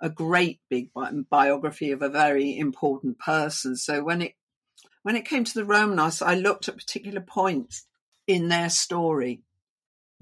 a 0.00 0.08
great 0.08 0.60
big 0.70 0.90
biography 1.30 1.90
of 1.90 2.02
a 2.02 2.08
very 2.08 2.58
important 2.58 3.18
person. 3.18 3.76
So 3.76 4.02
when 4.02 4.22
it 4.22 4.34
when 5.02 5.16
it 5.16 5.24
came 5.24 5.44
to 5.44 5.54
the 5.54 5.66
Romanovs, 5.66 6.24
I 6.24 6.34
looked 6.34 6.68
at 6.68 6.76
particular 6.76 7.20
points 7.20 7.86
in 8.26 8.48
their 8.48 8.70
story. 8.70 9.42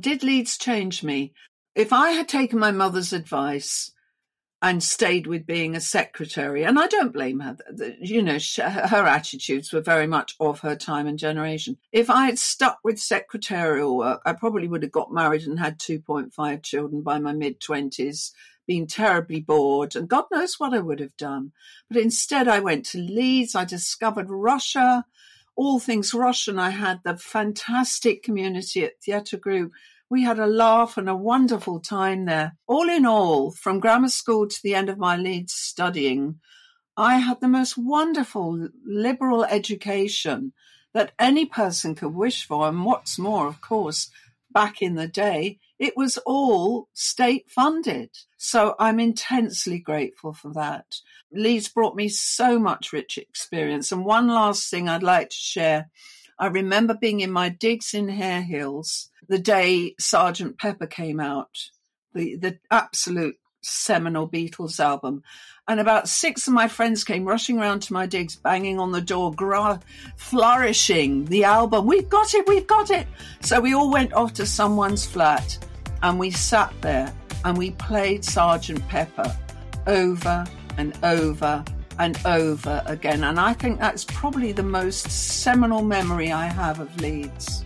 Did 0.01 0.23
Leeds 0.23 0.57
change 0.57 1.03
me? 1.03 1.35
If 1.75 1.93
I 1.93 2.11
had 2.11 2.29
taken 2.29 2.59
my 2.59 2.71
mother's 2.71 3.13
advice 3.13 3.93
and 4.63 4.83
stayed 4.83 5.27
with 5.27 5.47
being 5.47 5.75
a 5.75 5.81
secretary. 5.81 6.65
And 6.65 6.79
I 6.79 6.87
don't 6.87 7.15
blame 7.15 7.41
her. 7.41 7.57
You 8.01 8.23
know, 8.23 8.39
her 8.59 9.07
attitudes 9.07 9.73
were 9.73 9.81
very 9.81 10.07
much 10.07 10.37
of 10.39 10.61
her 10.61 10.77
time 10.77 11.07
and 11.07 11.19
generation. 11.19 11.79
If 11.93 12.11
I 12.11 12.27
had 12.27 12.39
stuck 12.39 12.79
with 12.85 12.99
secretarial 12.99 13.97
work, 13.97 14.21
I 14.27 14.35
probably 14.35 14.69
would 14.69 14.83
have 14.83 14.93
got 14.93 15.13
married 15.13 15.47
and 15.47 15.59
had 15.59 15.79
2.5 15.79 16.63
children 16.63 17.01
by 17.01 17.19
my 17.19 17.33
mid 17.33 17.61
20s, 17.61 18.33
been 18.67 18.87
terribly 18.87 19.41
bored, 19.41 19.97
and 19.97 20.09
God 20.09 20.27
knows 20.31 20.61
what 20.61 20.75
I 20.75 20.81
would 20.81 21.01
have 21.01 21.17
done. 21.17 21.53
But 21.89 22.03
instead, 22.03 22.47
I 22.47 22.61
went 22.61 22.85
to 22.87 22.99
Leeds. 22.99 23.55
I 23.55 23.65
discovered 23.65 24.29
Russia, 24.29 25.07
all 25.57 25.81
things 25.81 26.13
Russian. 26.13 26.59
I 26.59 26.71
had 26.71 27.01
the 27.03 27.17
fantastic 27.17 28.23
community 28.23 28.85
at 28.85 29.01
Theatre 29.01 29.39
Group 29.39 29.73
we 30.11 30.25
had 30.25 30.41
a 30.41 30.47
laugh 30.47 30.99
and 30.99 31.09
a 31.09 31.15
wonderful 31.15 31.79
time 31.79 32.25
there. 32.25 32.57
All 32.67 32.91
in 32.91 33.07
all, 33.07 33.53
from 33.53 33.79
grammar 33.79 34.09
school 34.09 34.49
to 34.49 34.63
the 34.63 34.75
end 34.75 34.89
of 34.89 34.99
my 34.99 35.17
Leeds 35.17 35.53
studying, 35.53 36.41
I 36.97 37.19
had 37.19 37.41
the 37.41 37.49
most 37.49 37.79
wonderful 37.79 38.69
liberal 38.85 39.45
education 39.45 40.53
that 40.93 41.13
any 41.19 41.47
person 41.47 41.95
could 41.95 42.13
wish 42.13 42.45
for. 42.45 42.69
And 42.69 42.85
what's 42.85 43.21
more, 43.21 43.47
of 43.47 43.61
course, 43.61 44.11
back 44.51 44.83
in 44.83 44.97
the 44.97 45.07
day, 45.07 45.61
it 45.79 45.97
was 45.97 46.19
all 46.27 46.89
state 46.93 47.49
funded. 47.49 48.11
So 48.37 48.75
I'm 48.81 48.99
intensely 48.99 49.79
grateful 49.79 50.33
for 50.33 50.53
that. 50.55 50.97
Leeds 51.33 51.69
brought 51.69 51.95
me 51.95 52.09
so 52.09 52.59
much 52.59 52.93
rich 52.93 53.17
experience. 53.17 53.93
And 53.93 54.05
one 54.05 54.27
last 54.27 54.69
thing 54.69 54.89
I'd 54.89 55.05
like 55.05 55.31
to 55.31 55.37
share 55.37 55.89
I 56.41 56.47
remember 56.47 56.95
being 56.95 57.21
in 57.21 57.31
my 57.31 57.51
digs 57.51 57.93
in 57.93 58.09
Hare 58.09 58.41
Hills 58.41 59.11
the 59.29 59.39
day 59.39 59.95
Sergeant 60.01 60.59
Pepper 60.59 60.87
came 60.87 61.21
out, 61.21 61.55
the, 62.15 62.37
the 62.37 62.59
absolute 62.71 63.37
seminal 63.61 64.27
Beatles 64.27 64.81
album. 64.81 65.23
And 65.69 65.79
about 65.79 66.09
six 66.09 66.49
of 66.49 66.55
my 66.55 66.67
friends 66.67 67.05
came 67.05 67.27
rushing 67.27 67.61
around 67.61 67.81
to 67.83 67.93
my 67.93 68.07
digs, 68.07 68.37
banging 68.37 68.81
on 68.81 68.91
the 68.91 69.03
door, 69.03 69.35
gra- 69.35 69.81
flourishing 70.17 71.27
the 71.27 71.45
album. 71.45 71.85
We've 71.87 72.09
got 72.09 72.33
it, 72.33 72.49
we've 72.49 72.67
got 72.67 72.91
it. 72.91 73.07
So 73.43 73.61
we 73.61 73.75
all 73.75 73.93
went 73.93 74.15
off 74.15 74.33
to 74.35 74.47
someone's 74.47 75.05
flat 75.05 75.59
and 76.03 76.19
we 76.19 76.31
sat 76.31 76.73
there 76.81 77.13
and 77.45 77.59
we 77.59 77.73
played 77.73 78.25
Sergeant 78.25 78.87
Pepper 78.89 79.37
over 79.87 80.47
and 80.79 80.99
over 81.03 81.63
and 81.99 82.19
over 82.25 82.83
again. 82.87 83.25
And 83.25 83.39
I 83.39 83.53
think 83.53 83.79
that's 83.79 84.05
probably 84.05 84.53
the 84.53 84.63
most 84.63 85.11
seminal 85.11 85.83
memory 85.83 86.33
I 86.33 86.47
have 86.47 86.81
of 86.81 87.01
Leeds. 87.01 87.65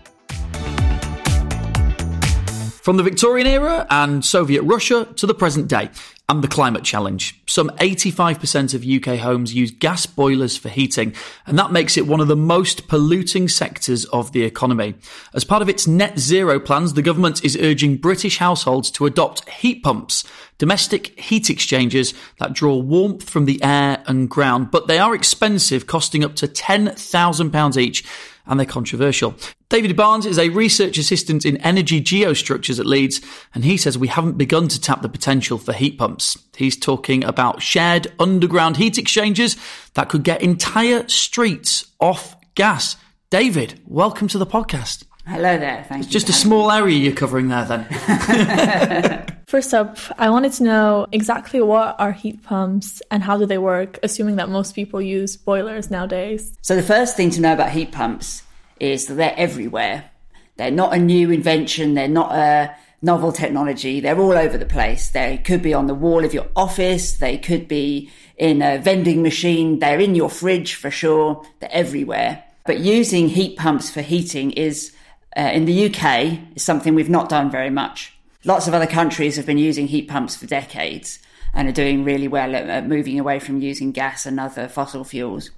From 2.83 2.99
the 2.99 3.03
Victorian 3.03 3.47
era 3.47 3.87
and 3.91 4.25
Soviet 4.25 4.63
Russia 4.63 5.07
to 5.17 5.27
the 5.27 5.35
present 5.35 5.69
day, 5.69 5.89
and 6.29 6.43
the 6.43 6.49
climate 6.49 6.85
challenge. 6.85 7.39
Some 7.47 7.69
85% 7.77 8.73
of 8.75 8.85
UK 8.87 9.21
homes 9.21 9.55
use 9.55 9.71
gas 9.71 10.07
boilers 10.07 10.57
for 10.57 10.71
heating, 10.71 11.15
and 11.47 11.59
that 11.59 11.71
makes 11.71 11.99
it 11.99 12.07
one 12.07 12.21
of 12.21 12.29
the 12.29 12.37
most 12.37 12.89
polluting 12.89 13.47
sectors 13.47 14.07
of 14.07 14.33
the 14.33 14.43
economy. 14.43 14.95
As 15.35 15.45
part 15.45 15.61
of 15.61 15.69
its 15.69 15.87
net 15.87 16.19
zero 16.19 16.59
plans, 16.59 16.95
the 16.95 17.03
government 17.03 17.45
is 17.45 17.59
urging 17.59 17.99
British 17.99 18.39
households 18.39 18.91
to 18.93 19.05
adopt 19.05 19.49
heat 19.51 19.83
pumps, 19.83 20.25
domestic 20.57 21.19
heat 21.21 21.51
exchangers 21.51 22.15
that 22.39 22.55
draw 22.55 22.77
warmth 22.77 23.29
from 23.29 23.45
the 23.45 23.63
air 23.63 24.03
and 24.07 24.31
ground, 24.31 24.71
but 24.71 24.87
they 24.87 24.99
are 24.99 25.15
expensive, 25.15 25.87
costing 25.87 26.25
up 26.25 26.37
to 26.37 26.49
£10,000 26.49 27.77
each 27.77 28.05
and 28.47 28.59
they're 28.59 28.67
controversial. 28.67 29.35
David 29.69 29.97
Barnes 29.97 30.27
is 30.27 30.39
a 30.39 30.51
research 30.51 30.99
assistant 30.99 31.45
in 31.45 31.57
energy 31.59 32.01
geostructures 32.01 32.79
at 32.79 32.87
Leeds, 32.87 33.21
and 33.55 33.65
he 33.65 33.77
says 33.77 33.99
we 33.99 34.09
haven't 34.09 34.39
begun 34.39 34.69
to 34.69 34.81
tap 34.81 35.03
the 35.03 35.09
potential 35.09 35.59
for 35.59 35.73
heat 35.73 35.99
pumps. 35.99 36.39
He's 36.57 36.77
talking 36.77 37.25
about 37.25 37.63
shared 37.63 38.13
underground 38.19 38.77
heat 38.77 38.99
exchangers 38.99 39.57
that 39.95 40.09
could 40.09 40.23
get 40.23 40.43
entire 40.43 41.09
streets 41.09 41.91
off 42.01 42.37
gas. 42.55 42.97
David, 43.31 43.81
welcome 43.87 44.29
to 44.29 44.39
the 44.39 44.47
podcast. 44.47 45.05
Hello 45.27 45.59
there. 45.59 45.85
Thank 45.89 46.05
it's 46.05 46.09
you. 46.09 46.13
Just 46.13 46.29
a 46.29 46.35
small 46.35 46.71
area 46.71 46.97
you're 46.97 47.15
covering 47.15 47.49
there, 47.49 47.65
then. 47.65 49.27
First 49.47 49.73
up, 49.73 49.97
I 50.19 50.29
wanted 50.29 50.53
to 50.55 50.65
know 50.65 51.07
exactly 51.13 51.63
what 51.63 51.97
are 51.99 52.13
heat 52.13 52.43
pumps 52.43 53.01
and 53.11 53.23
how 53.23 53.39
do 53.39 53.47
they 53.47 53.57
work, 53.57 53.99
assuming 54.03 54.37
that 54.37 54.51
most 54.51 54.75
people 54.75 55.01
use 55.01 55.37
boilers 55.37 55.91
nowadays. 55.91 56.57
So, 56.61 56.77
the 56.77 56.83
first 56.83 57.17
thing 57.17 57.31
to 57.31 57.41
know 57.41 57.53
about 57.53 57.71
heat 57.71 57.93
pumps 57.93 58.43
is 58.81 59.07
that 59.07 59.15
they're 59.15 59.35
everywhere. 59.37 60.11
They're 60.57 60.71
not 60.71 60.93
a 60.93 60.99
new 60.99 61.31
invention, 61.31 61.95
they're 61.95 62.09
not 62.09 62.33
a 62.33 62.75
novel 63.01 63.33
technology, 63.33 64.01
they're 64.01 64.19
all 64.19 64.33
over 64.33 64.59
the 64.59 64.67
place. 64.67 65.11
They 65.11 65.39
could 65.39 65.63
be 65.63 65.73
on 65.73 65.87
the 65.87 65.95
wall 65.95 66.25
of 66.25 66.35
your 66.35 66.49
office, 66.57 67.15
they 67.15 67.39
could 67.39 67.67
be 67.67 68.11
in 68.37 68.61
a 68.61 68.79
vending 68.79 69.23
machine, 69.23 69.79
they're 69.79 70.01
in 70.01 70.15
your 70.15 70.31
fridge 70.31 70.75
for 70.75 70.91
sure, 70.91 71.45
they're 71.61 71.71
everywhere. 71.73 72.45
But 72.67 72.81
using 72.81 73.29
heat 73.29 73.57
pumps 73.57 73.91
for 73.91 74.01
heating 74.03 74.53
is 74.53 74.93
uh, 75.37 75.51
in 75.53 75.65
the 75.65 75.87
UK 75.87 76.39
is 76.55 76.63
something 76.63 76.95
we've 76.95 77.11
not 77.11 77.29
done 77.29 77.51
very 77.51 77.71
much. 77.71 78.13
Lots 78.45 78.69
of 78.69 78.75
other 78.75 78.87
countries 78.87 79.37
have 79.37 79.47
been 79.47 79.59
using 79.59 79.87
heat 79.87 80.09
pumps 80.09 80.37
for 80.37 80.47
decades 80.47 81.19
and 81.55 81.69
are 81.69 81.73
doing 81.73 82.05
really 82.05 82.29
well 82.29 82.55
at, 82.55 82.69
at 82.69 82.87
moving 82.87 83.19
away 83.19 83.39
from 83.39 83.61
using 83.61 83.93
gas 83.93 84.27
and 84.27 84.39
other 84.39 84.69
fossil 84.69 85.05
fuels. 85.05 85.51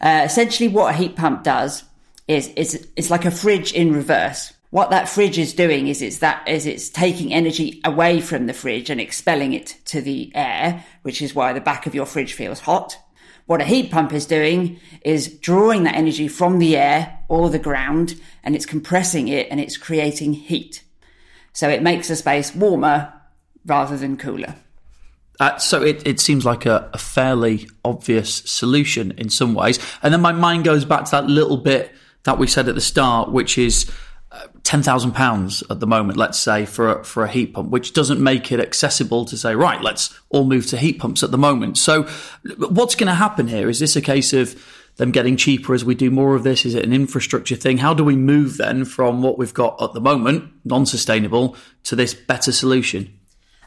Uh, 0.00 0.22
essentially, 0.24 0.68
what 0.68 0.94
a 0.94 0.96
heat 0.96 1.16
pump 1.16 1.42
does 1.42 1.84
is, 2.28 2.48
is 2.48 2.86
it's 2.96 3.10
like 3.10 3.24
a 3.24 3.30
fridge 3.30 3.72
in 3.72 3.92
reverse. 3.92 4.52
What 4.70 4.90
that 4.90 5.08
fridge 5.08 5.38
is 5.38 5.54
doing 5.54 5.86
is 5.86 6.02
it's 6.02 6.18
that 6.18 6.48
is 6.48 6.66
it's 6.66 6.88
taking 6.88 7.32
energy 7.32 7.80
away 7.84 8.20
from 8.20 8.46
the 8.46 8.52
fridge 8.52 8.90
and 8.90 9.00
expelling 9.00 9.52
it 9.52 9.76
to 9.86 10.00
the 10.00 10.32
air, 10.34 10.84
which 11.02 11.22
is 11.22 11.34
why 11.34 11.52
the 11.52 11.60
back 11.60 11.86
of 11.86 11.94
your 11.94 12.06
fridge 12.06 12.32
feels 12.32 12.60
hot. 12.60 12.98
What 13.46 13.60
a 13.60 13.64
heat 13.64 13.90
pump 13.90 14.12
is 14.12 14.26
doing 14.26 14.80
is 15.02 15.28
drawing 15.38 15.84
that 15.84 15.96
energy 15.96 16.28
from 16.28 16.58
the 16.58 16.76
air 16.76 17.18
or 17.28 17.50
the 17.50 17.58
ground 17.58 18.18
and 18.42 18.54
it's 18.54 18.66
compressing 18.66 19.28
it 19.28 19.48
and 19.50 19.60
it's 19.60 19.76
creating 19.76 20.32
heat. 20.32 20.82
So 21.52 21.68
it 21.68 21.82
makes 21.82 22.08
the 22.08 22.16
space 22.16 22.54
warmer 22.54 23.12
rather 23.66 23.96
than 23.96 24.16
cooler. 24.16 24.56
Uh, 25.40 25.56
so 25.58 25.82
it, 25.82 26.06
it 26.06 26.20
seems 26.20 26.44
like 26.44 26.64
a, 26.64 26.88
a, 26.92 26.98
fairly 26.98 27.68
obvious 27.84 28.36
solution 28.46 29.10
in 29.12 29.28
some 29.28 29.52
ways. 29.52 29.80
And 30.02 30.14
then 30.14 30.20
my 30.20 30.30
mind 30.30 30.64
goes 30.64 30.84
back 30.84 31.04
to 31.06 31.10
that 31.10 31.26
little 31.26 31.56
bit 31.56 31.92
that 32.22 32.38
we 32.38 32.46
said 32.46 32.68
at 32.68 32.76
the 32.76 32.80
start, 32.80 33.32
which 33.32 33.58
is 33.58 33.90
ten 34.64 34.82
thousand 34.82 35.12
pounds 35.12 35.62
at 35.70 35.78
the 35.78 35.86
moment, 35.86 36.18
let's 36.18 36.38
say 36.38 36.64
for 36.66 36.98
a, 36.98 37.04
for 37.04 37.22
a 37.22 37.28
heat 37.28 37.54
pump, 37.54 37.70
which 37.70 37.92
doesn't 37.92 38.20
make 38.20 38.50
it 38.50 38.58
accessible 38.58 39.24
to 39.26 39.36
say 39.36 39.54
right, 39.54 39.80
let's 39.80 40.18
all 40.30 40.44
move 40.44 40.66
to 40.66 40.76
heat 40.76 40.98
pumps 40.98 41.22
at 41.22 41.30
the 41.30 41.38
moment. 41.38 41.78
So, 41.78 42.04
what's 42.56 42.94
going 42.94 43.08
to 43.08 43.14
happen 43.14 43.46
here? 43.46 43.68
Is 43.68 43.78
this 43.78 43.94
a 43.94 44.00
case 44.00 44.32
of 44.32 44.60
them 44.96 45.10
getting 45.10 45.36
cheaper 45.36 45.74
as 45.74 45.84
we 45.84 45.94
do 45.94 46.10
more 46.10 46.34
of 46.34 46.44
this? 46.44 46.64
Is 46.64 46.74
it 46.74 46.84
an 46.84 46.92
infrastructure 46.92 47.56
thing? 47.56 47.78
How 47.78 47.94
do 47.94 48.04
we 48.04 48.16
move 48.16 48.56
then 48.56 48.84
from 48.84 49.22
what 49.22 49.38
we've 49.38 49.54
got 49.54 49.80
at 49.82 49.92
the 49.92 50.00
moment, 50.00 50.50
non-sustainable, 50.64 51.56
to 51.84 51.96
this 51.96 52.14
better 52.14 52.52
solution? 52.52 53.12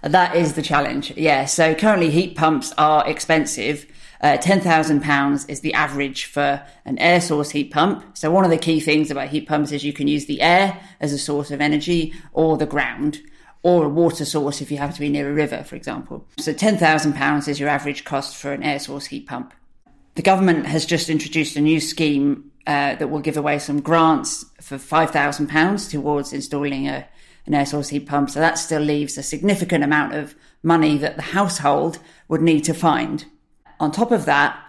That 0.01 0.35
is 0.35 0.53
the 0.53 0.61
challenge. 0.61 1.11
Yeah. 1.17 1.45
So 1.45 1.75
currently, 1.75 2.11
heat 2.11 2.35
pumps 2.35 2.73
are 2.77 3.07
expensive 3.07 3.85
Uh, 4.21 4.37
£10,000 4.37 5.49
is 5.49 5.61
the 5.61 5.73
average 5.73 6.25
for 6.25 6.63
an 6.85 6.97
air 6.97 7.21
source 7.21 7.51
heat 7.51 7.71
pump. 7.71 8.03
So 8.17 8.31
one 8.31 8.43
of 8.43 8.51
the 8.51 8.57
key 8.57 8.79
things 8.79 9.11
about 9.11 9.29
heat 9.29 9.47
pumps 9.47 9.71
is 9.71 9.83
you 9.83 9.93
can 9.93 10.07
use 10.07 10.25
the 10.25 10.41
air 10.41 10.79
as 10.99 11.13
a 11.13 11.17
source 11.17 11.51
of 11.51 11.61
energy 11.61 12.13
or 12.33 12.57
the 12.57 12.65
ground 12.65 13.19
or 13.63 13.85
a 13.85 13.89
water 13.89 14.25
source 14.25 14.61
if 14.61 14.71
you 14.71 14.77
happen 14.77 14.93
to 14.93 14.99
be 14.99 15.09
near 15.09 15.29
a 15.29 15.33
river, 15.33 15.63
for 15.63 15.75
example. 15.75 16.25
So 16.39 16.53
£10,000 16.53 17.47
is 17.47 17.59
your 17.59 17.69
average 17.69 18.05
cost 18.05 18.37
for 18.37 18.53
an 18.53 18.63
air 18.63 18.79
source 18.79 19.07
heat 19.07 19.27
pump. 19.27 19.53
The 20.15 20.21
government 20.21 20.65
has 20.65 20.85
just 20.85 21.09
introduced 21.09 21.55
a 21.57 21.61
new 21.61 21.79
scheme 21.79 22.51
uh, 22.65 22.95
that 22.95 23.09
will 23.09 23.19
give 23.19 23.37
away 23.37 23.59
some 23.59 23.81
grants 23.81 24.45
for 24.61 24.77
£5,000 24.77 25.89
towards 25.91 26.33
installing 26.33 26.87
a, 26.87 27.07
an 27.45 27.53
air 27.53 27.65
source 27.65 27.89
heat 27.89 28.07
pump. 28.07 28.29
So 28.29 28.39
that 28.39 28.57
still 28.57 28.81
leaves 28.81 29.17
a 29.17 29.23
significant 29.23 29.83
amount 29.83 30.13
of 30.13 30.35
money 30.63 30.97
that 30.97 31.15
the 31.15 31.21
household 31.21 31.99
would 32.27 32.41
need 32.41 32.63
to 32.65 32.73
find. 32.73 33.25
On 33.79 33.91
top 33.91 34.11
of 34.11 34.25
that, 34.25 34.59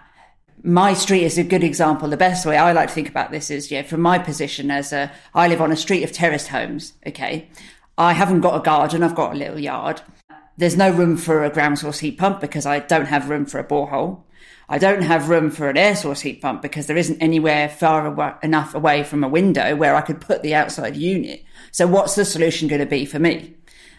my 0.63 0.93
street 0.93 1.23
is 1.23 1.37
a 1.37 1.43
good 1.43 1.63
example. 1.63 2.09
The 2.09 2.17
best 2.17 2.45
way 2.45 2.57
I 2.57 2.73
like 2.73 2.89
to 2.89 2.93
think 2.93 3.09
about 3.09 3.31
this 3.31 3.49
is, 3.49 3.71
yeah, 3.71 3.83
from 3.83 4.01
my 4.01 4.19
position 4.19 4.69
as 4.69 4.91
a, 4.91 5.11
I 5.33 5.47
live 5.47 5.61
on 5.61 5.71
a 5.71 5.77
street 5.77 6.03
of 6.03 6.11
terraced 6.11 6.49
homes. 6.49 6.93
Okay. 7.07 7.49
I 7.97 8.13
haven't 8.13 8.41
got 8.41 8.59
a 8.59 8.63
garden. 8.63 9.03
I've 9.03 9.15
got 9.15 9.33
a 9.33 9.37
little 9.37 9.59
yard. 9.59 10.01
There's 10.57 10.77
no 10.77 10.91
room 10.91 11.17
for 11.17 11.43
a 11.43 11.49
ground 11.49 11.79
source 11.79 11.99
heat 11.99 12.17
pump 12.17 12.41
because 12.41 12.65
I 12.65 12.79
don't 12.79 13.05
have 13.05 13.29
room 13.29 13.45
for 13.45 13.59
a 13.59 13.63
borehole. 13.63 14.23
I 14.67 14.77
don't 14.77 15.01
have 15.01 15.29
room 15.29 15.49
for 15.49 15.69
an 15.69 15.77
air 15.77 15.95
source 15.95 16.21
heat 16.21 16.41
pump 16.41 16.61
because 16.61 16.87
there 16.87 16.97
isn't 16.97 17.21
anywhere 17.21 17.69
far 17.69 18.05
away, 18.05 18.33
enough 18.43 18.75
away 18.75 19.03
from 19.03 19.23
a 19.23 19.29
window 19.29 19.75
where 19.75 19.95
I 19.95 20.01
could 20.01 20.21
put 20.21 20.43
the 20.43 20.53
outside 20.53 20.95
unit. 20.95 21.43
So 21.71 21.87
what's 21.87 22.15
the 22.15 22.23
solution 22.23 22.67
going 22.67 22.79
to 22.79 22.85
be 22.85 23.05
for 23.05 23.19
me? 23.19 23.55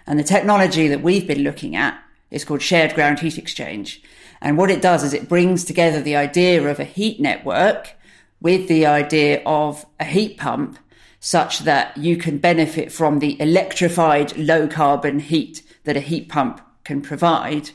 And 0.07 0.19
the 0.19 0.25
technology 0.25 0.87
that 0.88 1.02
we've 1.02 1.26
been 1.26 1.43
looking 1.43 1.75
at 1.75 2.00
is 2.31 2.45
called 2.45 2.62
shared 2.62 2.95
ground 2.95 3.19
heat 3.19 3.38
exchange. 3.38 4.02
And 4.40 4.56
what 4.56 4.70
it 4.70 4.82
does 4.82 5.02
is 5.02 5.12
it 5.12 5.28
brings 5.28 5.64
together 5.64 6.00
the 6.00 6.16
idea 6.16 6.66
of 6.68 6.80
a 6.80 6.85
heat 6.85 7.20
network 7.20 7.94
with 8.40 8.68
the 8.68 8.87
idea 8.87 9.42
of 9.44 9.85
a 9.99 10.04
heat 10.04 10.38
pump 10.38 10.78
such 11.20 11.61
that 11.61 11.97
you 11.99 12.16
can 12.16 12.38
benefit 12.38 12.90
from 12.90 13.18
the 13.18 13.40
electrified 13.40 14.37
low 14.38 14.66
carbon 14.66 15.18
heat 15.18 15.62
that 15.85 15.97
a 15.97 16.00
heat 16.00 16.28
pump 16.28 16.61
can 16.85 17.02
provide 17.02 17.70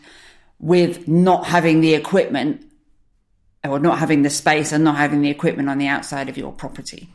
with 0.60 1.08
not 1.08 1.46
having 1.46 1.82
the 1.82 1.94
equipment 1.94 2.66
or 3.64 3.80
not 3.80 4.00
having 4.00 4.24
the 4.24 4.30
space 4.30 4.72
and 4.72 4.84
not 4.84 4.98
having 4.98 5.22
the 5.22 5.30
equipment 5.30 5.70
on 5.70 5.78
the 5.78 5.88
outside 5.88 6.30
of 6.30 6.38
your 6.38 6.52
property. 6.52 7.08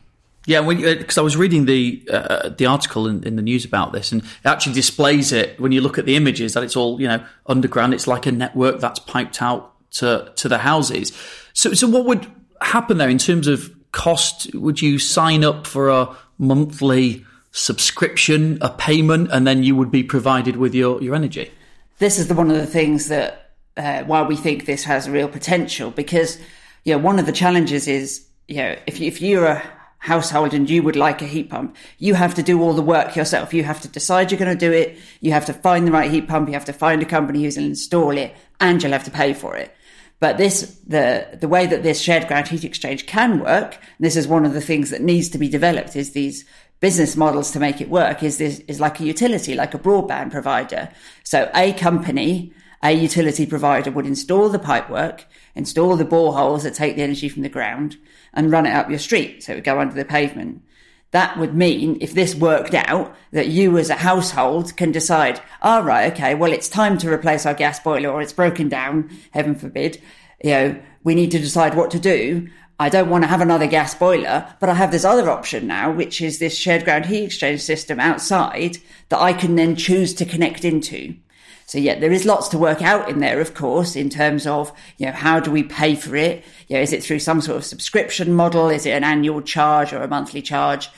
Yeah, 0.45 0.61
because 0.61 1.17
uh, 1.17 1.21
I 1.21 1.23
was 1.23 1.37
reading 1.37 1.65
the 1.65 2.07
uh, 2.11 2.49
the 2.49 2.65
article 2.65 3.07
in, 3.07 3.23
in, 3.23 3.35
the 3.35 3.43
news 3.43 3.63
about 3.63 3.93
this, 3.93 4.11
and 4.11 4.23
it 4.23 4.45
actually 4.45 4.73
displays 4.73 5.31
it 5.31 5.59
when 5.59 5.71
you 5.71 5.81
look 5.81 5.99
at 5.99 6.05
the 6.05 6.15
images 6.15 6.55
that 6.55 6.63
it's 6.63 6.75
all 6.75 6.99
you 6.99 7.07
know 7.07 7.23
underground. 7.45 7.93
It's 7.93 8.07
like 8.07 8.25
a 8.25 8.31
network 8.31 8.79
that's 8.79 8.99
piped 8.99 9.41
out 9.41 9.73
to 9.91 10.31
to 10.35 10.49
the 10.49 10.57
houses. 10.59 11.11
So, 11.53 11.73
so 11.73 11.87
what 11.87 12.05
would 12.05 12.27
happen 12.61 12.97
there 12.97 13.09
in 13.09 13.19
terms 13.19 13.47
of 13.47 13.71
cost? 13.91 14.53
Would 14.55 14.81
you 14.81 14.97
sign 14.97 15.43
up 15.43 15.67
for 15.67 15.89
a 15.89 16.15
monthly 16.39 17.23
subscription, 17.51 18.57
a 18.61 18.69
payment, 18.69 19.29
and 19.31 19.45
then 19.45 19.63
you 19.63 19.75
would 19.75 19.91
be 19.91 20.03
provided 20.03 20.57
with 20.57 20.73
your 20.73 21.03
your 21.03 21.13
energy? 21.13 21.51
This 21.99 22.17
is 22.17 22.29
the, 22.29 22.33
one 22.33 22.49
of 22.49 22.57
the 22.57 22.65
things 22.65 23.09
that 23.09 23.51
uh, 23.77 24.03
why 24.05 24.23
we 24.23 24.35
think 24.35 24.65
this 24.65 24.85
has 24.85 25.07
real 25.07 25.27
potential 25.27 25.91
because 25.91 26.39
you 26.83 26.93
know 26.93 26.97
one 26.97 27.19
of 27.19 27.27
the 27.27 27.31
challenges 27.31 27.87
is 27.87 28.25
you 28.47 28.57
know 28.57 28.75
if 28.87 28.99
if 28.99 29.21
you're 29.21 29.45
a 29.45 29.63
household 30.01 30.51
and 30.53 30.67
you 30.67 30.81
would 30.81 30.95
like 30.95 31.21
a 31.21 31.27
heat 31.27 31.49
pump. 31.49 31.75
You 31.99 32.15
have 32.15 32.33
to 32.33 32.43
do 32.43 32.59
all 32.61 32.73
the 32.73 32.81
work 32.81 33.15
yourself. 33.15 33.53
You 33.53 33.63
have 33.63 33.81
to 33.81 33.87
decide 33.87 34.31
you're 34.31 34.39
going 34.39 34.57
to 34.57 34.65
do 34.65 34.73
it. 34.73 34.97
You 35.21 35.31
have 35.31 35.45
to 35.45 35.53
find 35.53 35.87
the 35.87 35.91
right 35.91 36.09
heat 36.09 36.27
pump. 36.27 36.49
You 36.49 36.55
have 36.55 36.65
to 36.65 36.73
find 36.73 37.03
a 37.03 37.05
company 37.05 37.43
who's 37.43 37.55
going 37.55 37.65
to 37.65 37.71
install 37.71 38.17
it 38.17 38.35
and 38.59 38.81
you'll 38.81 38.93
have 38.93 39.03
to 39.03 39.11
pay 39.11 39.33
for 39.33 39.55
it. 39.55 39.73
But 40.19 40.37
this 40.37 40.79
the 40.87 41.37
the 41.39 41.47
way 41.47 41.67
that 41.67 41.83
this 41.83 42.01
shared 42.01 42.27
ground 42.27 42.47
heat 42.47 42.63
exchange 42.63 43.07
can 43.07 43.39
work 43.39 43.79
this 43.99 44.15
is 44.15 44.27
one 44.27 44.45
of 44.45 44.53
the 44.53 44.61
things 44.61 44.91
that 44.91 45.01
needs 45.01 45.29
to 45.29 45.39
be 45.39 45.49
developed 45.49 45.95
is 45.95 46.11
these 46.11 46.45
business 46.79 47.15
models 47.15 47.49
to 47.51 47.59
make 47.59 47.81
it 47.81 47.89
work 47.89 48.21
is 48.21 48.37
this 48.37 48.59
is 48.67 48.79
like 48.79 48.99
a 48.99 49.03
utility 49.03 49.55
like 49.55 49.73
a 49.73 49.79
broadband 49.79 50.31
provider. 50.31 50.89
So 51.23 51.49
a 51.55 51.73
company 51.73 52.53
a 52.83 52.91
utility 52.91 53.45
provider 53.45 53.91
would 53.91 54.07
install 54.07 54.49
the 54.49 54.59
pipework, 54.59 55.25
install 55.55 55.95
the 55.95 56.05
boreholes 56.05 56.63
that 56.63 56.73
take 56.73 56.95
the 56.95 57.03
energy 57.03 57.29
from 57.29 57.43
the 57.43 57.49
ground 57.49 57.97
and 58.33 58.51
run 58.51 58.65
it 58.65 58.73
up 58.73 58.89
your 58.89 58.99
street. 58.99 59.43
So 59.43 59.53
it 59.53 59.55
would 59.55 59.63
go 59.63 59.79
under 59.79 59.95
the 59.95 60.05
pavement. 60.05 60.61
That 61.11 61.37
would 61.37 61.53
mean 61.53 61.97
if 61.99 62.13
this 62.13 62.33
worked 62.33 62.73
out 62.73 63.13
that 63.31 63.47
you 63.47 63.77
as 63.77 63.89
a 63.89 63.95
household 63.95 64.75
can 64.77 64.91
decide, 64.91 65.41
all 65.61 65.83
right, 65.83 66.11
okay, 66.13 66.35
well, 66.35 66.53
it's 66.53 66.69
time 66.69 66.97
to 66.99 67.11
replace 67.11 67.45
our 67.45 67.53
gas 67.53 67.79
boiler 67.79 68.09
or 68.09 68.21
it's 68.21 68.31
broken 68.31 68.69
down, 68.69 69.09
heaven 69.31 69.55
forbid. 69.55 70.01
You 70.41 70.51
know, 70.51 70.81
we 71.03 71.15
need 71.15 71.31
to 71.31 71.39
decide 71.39 71.75
what 71.75 71.91
to 71.91 71.99
do. 71.99 72.47
I 72.79 72.89
don't 72.89 73.09
want 73.09 73.25
to 73.25 73.27
have 73.27 73.41
another 73.41 73.67
gas 73.67 73.93
boiler, 73.93 74.55
but 74.59 74.69
I 74.69 74.73
have 74.73 74.91
this 74.91 75.05
other 75.05 75.29
option 75.29 75.67
now, 75.67 75.91
which 75.91 76.21
is 76.21 76.39
this 76.39 76.57
shared 76.57 76.85
ground 76.85 77.05
heat 77.05 77.25
exchange 77.25 77.61
system 77.61 77.99
outside 77.99 78.77
that 79.09 79.19
I 79.19 79.33
can 79.33 79.55
then 79.55 79.75
choose 79.75 80.13
to 80.15 80.25
connect 80.25 80.65
into. 80.65 81.15
So 81.71 81.77
yeah, 81.77 81.97
there 81.97 82.11
is 82.11 82.25
lots 82.25 82.49
to 82.49 82.57
work 82.57 82.81
out 82.81 83.07
in 83.07 83.19
there, 83.19 83.39
of 83.39 83.53
course, 83.53 83.95
in 83.95 84.09
terms 84.09 84.45
of, 84.45 84.73
you 84.97 85.05
know, 85.05 85.13
how 85.13 85.39
do 85.39 85.49
we 85.49 85.63
pay 85.63 85.95
for 85.95 86.17
it? 86.17 86.43
You 86.67 86.75
know, 86.75 86.81
is 86.81 86.91
it 86.91 87.01
through 87.01 87.19
some 87.19 87.39
sort 87.39 87.55
of 87.55 87.63
subscription 87.63 88.33
model? 88.33 88.67
Is 88.67 88.85
it 88.85 88.91
an 88.91 89.05
annual 89.05 89.41
charge 89.41 89.93
or 89.93 90.01
a 90.01 90.07
monthly 90.09 90.41
charge? 90.41 90.89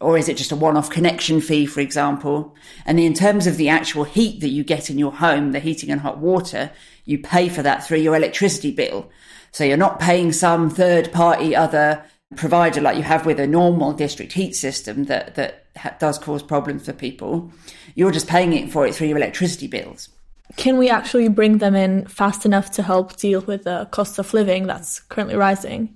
Or 0.00 0.16
is 0.16 0.30
it 0.30 0.38
just 0.38 0.50
a 0.50 0.56
one-off 0.56 0.88
connection 0.88 1.42
fee, 1.42 1.66
for 1.66 1.80
example? 1.80 2.56
And 2.86 2.98
in 2.98 3.12
terms 3.12 3.46
of 3.46 3.58
the 3.58 3.68
actual 3.68 4.04
heat 4.04 4.40
that 4.40 4.48
you 4.48 4.64
get 4.64 4.88
in 4.88 4.96
your 4.96 5.12
home, 5.12 5.52
the 5.52 5.60
heating 5.60 5.90
and 5.90 6.00
hot 6.00 6.16
water, 6.16 6.70
you 7.04 7.18
pay 7.18 7.50
for 7.50 7.62
that 7.62 7.86
through 7.86 7.98
your 7.98 8.16
electricity 8.16 8.70
bill. 8.70 9.10
So 9.50 9.64
you're 9.64 9.76
not 9.76 10.00
paying 10.00 10.32
some 10.32 10.70
third 10.70 11.12
party 11.12 11.54
other 11.54 12.06
provider 12.36 12.80
like 12.80 12.96
you 12.96 13.02
have 13.02 13.26
with 13.26 13.38
a 13.38 13.46
normal 13.46 13.92
district 13.92 14.32
heat 14.32 14.54
system 14.54 15.04
that, 15.04 15.34
that 15.34 16.00
does 16.00 16.18
cause 16.18 16.42
problems 16.42 16.86
for 16.86 16.94
people. 16.94 17.52
You're 17.94 18.12
just 18.12 18.28
paying 18.28 18.54
it 18.54 18.72
for 18.72 18.86
it 18.86 18.94
through 18.94 19.08
your 19.08 19.18
electricity 19.18 19.66
bills 19.66 20.08
can 20.56 20.78
we 20.78 20.88
actually 20.90 21.28
bring 21.28 21.58
them 21.58 21.74
in 21.74 22.06
fast 22.06 22.44
enough 22.44 22.70
to 22.72 22.82
help 22.82 23.16
deal 23.16 23.40
with 23.42 23.64
the 23.64 23.88
cost 23.90 24.18
of 24.18 24.32
living 24.34 24.66
that's 24.66 25.00
currently 25.00 25.36
rising? 25.36 25.94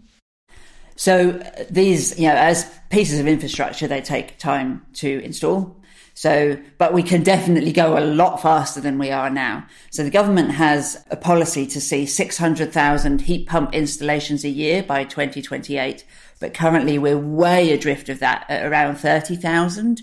So 0.96 1.30
uh, 1.30 1.64
these, 1.70 2.18
you 2.18 2.26
know, 2.26 2.34
as 2.34 2.70
pieces 2.90 3.20
of 3.20 3.26
infrastructure, 3.26 3.86
they 3.86 4.00
take 4.00 4.38
time 4.38 4.84
to 4.94 5.22
install. 5.22 5.76
So, 6.14 6.58
but 6.78 6.94
we 6.94 7.02
can 7.02 7.22
definitely 7.22 7.72
go 7.72 7.98
a 7.98 8.00
lot 8.00 8.40
faster 8.40 8.80
than 8.80 8.98
we 8.98 9.10
are 9.10 9.28
now. 9.28 9.66
So 9.90 10.02
the 10.02 10.10
government 10.10 10.50
has 10.52 11.04
a 11.10 11.16
policy 11.16 11.66
to 11.66 11.80
see 11.80 12.06
600,000 12.06 13.20
heat 13.20 13.46
pump 13.46 13.74
installations 13.74 14.42
a 14.42 14.48
year 14.48 14.82
by 14.82 15.04
2028. 15.04 16.06
But 16.40 16.54
currently 16.54 16.98
we're 16.98 17.18
way 17.18 17.70
adrift 17.70 18.08
of 18.08 18.20
that 18.20 18.46
at 18.48 18.64
around 18.64 18.96
30,000. 18.96 20.00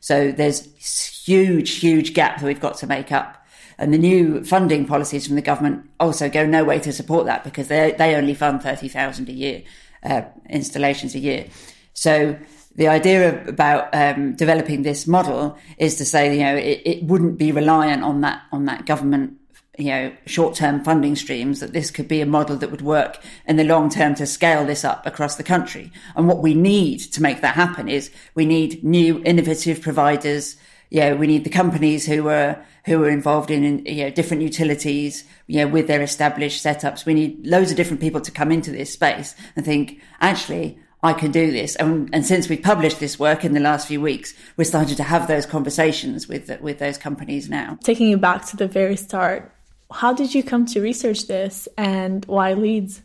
So 0.00 0.32
there's 0.32 1.24
huge, 1.24 1.76
huge 1.76 2.12
gap 2.12 2.40
that 2.40 2.46
we've 2.46 2.60
got 2.60 2.76
to 2.78 2.86
make 2.86 3.10
up. 3.10 3.43
And 3.78 3.92
the 3.92 3.98
new 3.98 4.44
funding 4.44 4.86
policies 4.86 5.26
from 5.26 5.36
the 5.36 5.42
government 5.42 5.88
also 5.98 6.28
go 6.28 6.46
no 6.46 6.64
way 6.64 6.78
to 6.80 6.92
support 6.92 7.26
that 7.26 7.44
because 7.44 7.68
they 7.68 7.94
they 7.98 8.14
only 8.14 8.34
fund 8.34 8.62
thirty 8.62 8.88
thousand 8.88 9.28
a 9.28 9.32
year 9.32 9.62
uh, 10.02 10.22
installations 10.48 11.14
a 11.14 11.18
year. 11.18 11.46
So 11.92 12.38
the 12.76 12.88
idea 12.88 13.28
of, 13.28 13.48
about 13.48 13.94
um, 13.94 14.34
developing 14.34 14.82
this 14.82 15.06
model 15.06 15.56
is 15.78 15.96
to 15.96 16.04
say, 16.04 16.36
you 16.36 16.42
know, 16.42 16.56
it, 16.56 16.82
it 16.84 17.04
wouldn't 17.04 17.38
be 17.38 17.52
reliant 17.52 18.02
on 18.02 18.20
that 18.22 18.42
on 18.52 18.64
that 18.66 18.86
government 18.86 19.38
you 19.78 19.86
know, 19.86 20.12
short 20.26 20.54
term 20.54 20.84
funding 20.84 21.16
streams, 21.16 21.60
that 21.60 21.72
this 21.72 21.90
could 21.90 22.06
be 22.06 22.20
a 22.20 22.26
model 22.26 22.56
that 22.56 22.70
would 22.70 22.82
work 22.82 23.18
in 23.46 23.56
the 23.56 23.64
long 23.64 23.90
term 23.90 24.14
to 24.14 24.26
scale 24.26 24.64
this 24.64 24.84
up 24.84 25.04
across 25.04 25.36
the 25.36 25.42
country. 25.42 25.90
And 26.14 26.28
what 26.28 26.42
we 26.42 26.54
need 26.54 26.98
to 26.98 27.22
make 27.22 27.40
that 27.40 27.54
happen 27.54 27.88
is 27.88 28.10
we 28.34 28.46
need 28.46 28.84
new 28.84 29.20
innovative 29.24 29.80
providers 29.80 30.56
you 30.94 31.00
know, 31.00 31.16
we 31.16 31.26
need 31.26 31.42
the 31.42 31.50
companies 31.50 32.06
who 32.06 32.28
are 32.28 32.64
who 32.84 33.02
are 33.02 33.08
involved 33.08 33.50
in, 33.50 33.84
you 33.84 34.04
know 34.04 34.10
different 34.10 34.44
utilities, 34.44 35.24
you 35.48 35.56
know, 35.58 35.66
with 35.66 35.88
their 35.88 36.00
established 36.00 36.64
setups. 36.64 37.04
We 37.04 37.14
need 37.14 37.44
loads 37.44 37.72
of 37.72 37.76
different 37.76 38.00
people 38.00 38.20
to 38.20 38.30
come 38.30 38.52
into 38.52 38.70
this 38.70 38.92
space 38.92 39.34
and 39.56 39.64
think, 39.66 40.00
actually, 40.20 40.78
I 41.02 41.12
can 41.12 41.32
do 41.32 41.50
this. 41.50 41.74
And, 41.74 42.08
and 42.12 42.24
since 42.24 42.48
we 42.48 42.56
published 42.56 43.00
this 43.00 43.18
work 43.18 43.44
in 43.44 43.54
the 43.54 43.60
last 43.60 43.88
few 43.88 44.00
weeks, 44.00 44.34
we're 44.56 44.66
starting 44.66 44.94
to 44.94 45.02
have 45.02 45.26
those 45.26 45.46
conversations 45.46 46.28
with 46.28 46.48
with 46.60 46.78
those 46.78 46.96
companies 46.96 47.50
now. 47.50 47.76
Taking 47.82 48.06
you 48.08 48.16
back 48.16 48.46
to 48.50 48.56
the 48.56 48.68
very 48.68 48.96
start, 48.96 49.52
how 49.92 50.12
did 50.12 50.32
you 50.32 50.44
come 50.44 50.64
to 50.66 50.80
research 50.80 51.26
this, 51.26 51.66
and 51.76 52.24
why 52.26 52.52
Leeds? 52.52 53.02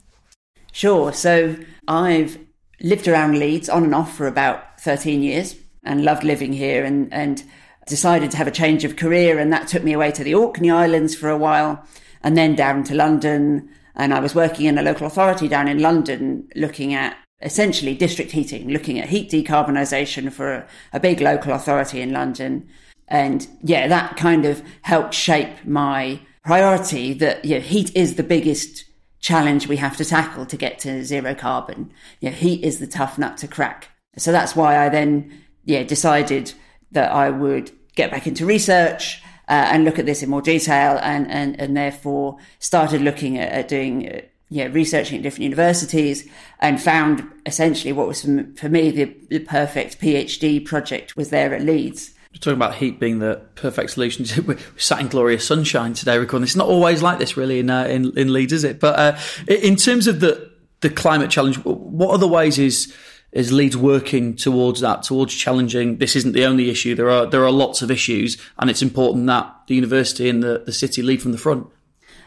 Sure. 0.74 1.12
So 1.12 1.56
I've 1.88 2.38
lived 2.82 3.08
around 3.08 3.40
Leeds 3.40 3.68
on 3.68 3.84
and 3.84 3.96
off 3.96 4.16
for 4.16 4.28
about 4.28 4.80
13 4.80 5.24
years 5.24 5.56
and 5.84 6.04
loved 6.04 6.24
living 6.24 6.54
here 6.54 6.86
and 6.86 7.12
and 7.12 7.44
decided 7.88 8.32
to 8.32 8.38
have 8.38 8.48
a 8.48 8.52
change 8.52 8.84
of 8.84 8.96
career, 8.96 9.40
and 9.40 9.52
that 9.52 9.68
took 9.68 9.84
me 9.84 9.94
away 9.94 10.12
to 10.12 10.24
the 10.24 10.36
Orkney 10.36 10.70
Islands 10.70 11.16
for 11.16 11.30
a 11.30 11.38
while, 11.38 11.84
and 12.24 12.38
then 12.38 12.56
down 12.56 12.84
to 12.86 12.96
London. 12.96 13.70
And 13.96 14.14
I 14.14 14.20
was 14.20 14.36
working 14.36 14.66
in 14.66 14.78
a 14.78 14.84
local 14.84 15.08
authority 15.08 15.48
down 15.48 15.68
in 15.68 15.80
London, 15.80 16.48
looking 16.56 16.94
at 16.94 17.18
essentially 17.42 17.96
district 17.96 18.32
heating, 18.32 18.70
looking 18.70 19.00
at 19.00 19.10
heat 19.10 19.32
decarbonisation 19.32 20.32
for 20.32 20.54
a, 20.54 20.68
a 20.94 21.00
big 21.00 21.22
local 21.22 21.54
authority 21.54 22.02
in 22.02 22.12
London. 22.12 22.68
And 23.08 23.48
yeah, 23.64 23.88
that 23.88 24.18
kind 24.18 24.46
of 24.46 24.62
helped 24.82 25.14
shape 25.14 25.66
my 25.66 26.20
priority 26.44 27.14
that 27.14 27.44
you 27.44 27.56
know, 27.56 27.62
heat 27.62 27.96
is 27.96 28.16
the 28.16 28.24
biggest 28.24 28.86
challenge 29.20 29.68
we 29.68 29.78
have 29.78 29.98
to 29.98 30.06
tackle 30.06 30.46
to 30.46 30.58
get 30.58 30.80
to 30.80 31.04
zero 31.04 31.36
carbon. 31.36 31.92
You 32.20 32.30
know, 32.30 32.36
heat 32.36 32.64
is 32.64 32.80
the 32.80 32.88
tough 32.88 33.18
nut 33.18 33.38
to 33.38 33.48
crack. 33.48 33.90
So 34.18 34.32
that's 34.32 34.56
why 34.56 34.78
I 34.78 34.90
then, 34.90 35.44
yeah, 35.66 35.84
decided 35.84 36.54
that 36.92 37.12
I 37.12 37.30
would 37.30 37.72
get 37.96 38.12
back 38.12 38.28
into 38.28 38.46
research 38.46 39.22
uh, 39.48 39.68
and 39.72 39.84
look 39.84 40.00
at 40.00 40.06
this 40.06 40.24
in 40.24 40.30
more 40.30 40.42
detail 40.42 41.00
and, 41.02 41.30
and, 41.30 41.60
and 41.60 41.76
therefore 41.76 42.38
started 42.60 43.02
looking 43.02 43.38
at, 43.38 43.52
at 43.52 43.68
doing, 43.68 44.08
uh, 44.08 44.22
yeah, 44.50 44.66
researching 44.66 45.18
at 45.18 45.24
different 45.24 45.44
universities 45.44 46.28
and 46.60 46.82
found 46.82 47.28
essentially 47.46 47.92
what 47.92 48.08
was 48.08 48.22
for 48.22 48.70
me 48.70 48.92
the, 48.92 49.16
the 49.30 49.40
perfect 49.40 50.00
PhD 50.00 50.64
project 50.64 51.16
was 51.18 51.30
there 51.30 51.54
at 51.54 51.62
Leeds. 51.62 52.14
We're 52.32 52.40
talking 52.40 52.58
about 52.58 52.76
heat 52.76 53.00
being 53.00 53.18
the 53.20 53.42
perfect 53.56 53.90
solution. 53.90 54.26
We're 54.46 54.60
sat 54.78 55.00
in 55.00 55.08
glorious 55.08 55.48
sunshine 55.48 55.96
today 55.96 56.20
recording. 56.20 56.44
It's 56.44 56.56
not 56.56 56.68
always 56.68 57.02
like 57.02 57.18
this, 57.18 57.36
really, 57.36 57.58
in 57.58 57.72
uh, 57.72 57.86
in, 57.86 58.16
in 58.16 58.32
Leeds, 58.32 58.54
is 58.54 58.64
it? 58.64 58.80
But 58.80 59.00
uh, 59.00 59.18
in 59.48 59.76
terms 59.76 60.06
of 60.06 60.20
the 60.20 60.52
the 60.82 60.92
climate 60.92 61.32
challenge, 61.32 61.58
what 61.66 62.12
other 62.12 62.28
ways 62.28 62.60
is 62.60 62.96
is 63.32 63.52
Leeds 63.52 63.78
working 63.78 64.36
towards 64.36 64.82
that, 64.82 65.04
towards 65.04 65.34
challenging? 65.34 65.98
This 65.98 66.16
isn't 66.16 66.34
the 66.34 66.46
only 66.46 66.70
issue. 66.70 66.96
There 66.96 67.10
are 67.10 67.26
there 67.26 67.46
are 67.46 67.52
lots 67.52 67.82
of 67.82 67.92
issues, 67.92 68.38
and 68.58 68.70
it's 68.70 68.82
important 68.82 69.28
that 69.28 69.54
the 69.68 69.76
university 69.76 70.30
and 70.30 70.42
the, 70.42 70.64
the 70.66 70.74
city 70.74 71.02
lead 71.02 71.22
from 71.22 71.32
the 71.32 71.38
front. 71.38 71.68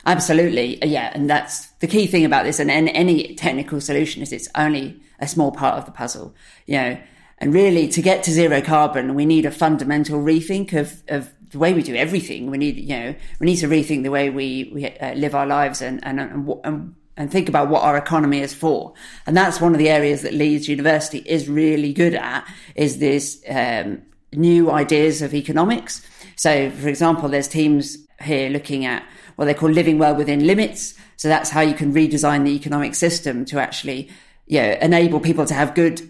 Absolutely, 0.04 0.84
yeah, 0.84 1.12
and 1.14 1.30
that's 1.30 1.68
the 1.78 1.86
key 1.86 2.06
thing 2.06 2.24
about 2.24 2.44
this. 2.44 2.58
And, 2.58 2.70
and 2.70 2.88
any 2.88 3.34
technical 3.34 3.80
solution 3.80 4.22
is 4.22 4.32
it's 4.32 4.48
only 4.56 5.00
a 5.20 5.28
small 5.28 5.52
part 5.52 5.78
of 5.78 5.86
the 5.86 5.92
puzzle. 5.92 6.34
You 6.66 6.76
know, 6.76 6.98
and 7.38 7.52
really, 7.52 7.88
to 7.88 8.02
get 8.02 8.22
to 8.24 8.30
zero 8.30 8.60
carbon, 8.60 9.14
we 9.14 9.26
need 9.26 9.46
a 9.46 9.50
fundamental 9.50 10.20
rethink 10.20 10.72
of, 10.72 11.02
of 11.08 11.32
the 11.50 11.58
way 11.58 11.72
we 11.72 11.82
do 11.82 11.94
everything. 11.94 12.50
We 12.50 12.58
need, 12.58 12.76
you 12.76 12.96
know, 12.96 13.14
we 13.40 13.46
need 13.46 13.56
to 13.56 13.68
rethink 13.68 14.04
the 14.04 14.10
way 14.10 14.30
we, 14.30 14.70
we 14.72 14.86
uh, 14.86 15.14
live 15.14 15.34
our 15.34 15.46
lives 15.46 15.82
and, 15.82 16.00
and, 16.04 16.20
and, 16.20 16.94
and 17.16 17.30
think 17.30 17.48
about 17.48 17.68
what 17.68 17.82
our 17.82 17.96
economy 17.96 18.40
is 18.40 18.54
for. 18.54 18.94
And 19.26 19.36
that's 19.36 19.60
one 19.60 19.72
of 19.72 19.78
the 19.78 19.90
areas 19.90 20.22
that 20.22 20.32
Leeds 20.32 20.68
University 20.68 21.18
is 21.18 21.48
really 21.48 21.92
good 21.92 22.14
at 22.14 22.46
is 22.74 22.98
this, 22.98 23.42
um, 23.48 24.02
new 24.32 24.70
ideas 24.70 25.22
of 25.22 25.34
economics. 25.34 26.06
So, 26.36 26.70
for 26.70 26.88
example, 26.88 27.28
there's 27.28 27.48
teams 27.48 27.98
here 28.22 28.48
looking 28.48 28.86
at 28.86 29.04
what 29.36 29.46
they 29.46 29.54
call 29.54 29.70
living 29.70 29.98
well 29.98 30.14
within 30.14 30.46
limits. 30.46 30.94
So 31.16 31.28
that's 31.28 31.50
how 31.50 31.60
you 31.60 31.74
can 31.74 31.92
redesign 31.92 32.44
the 32.44 32.54
economic 32.54 32.94
system 32.94 33.44
to 33.46 33.60
actually, 33.60 34.10
you 34.46 34.60
know, 34.60 34.76
enable 34.80 35.20
people 35.20 35.46
to 35.46 35.54
have 35.54 35.74
good 35.74 36.08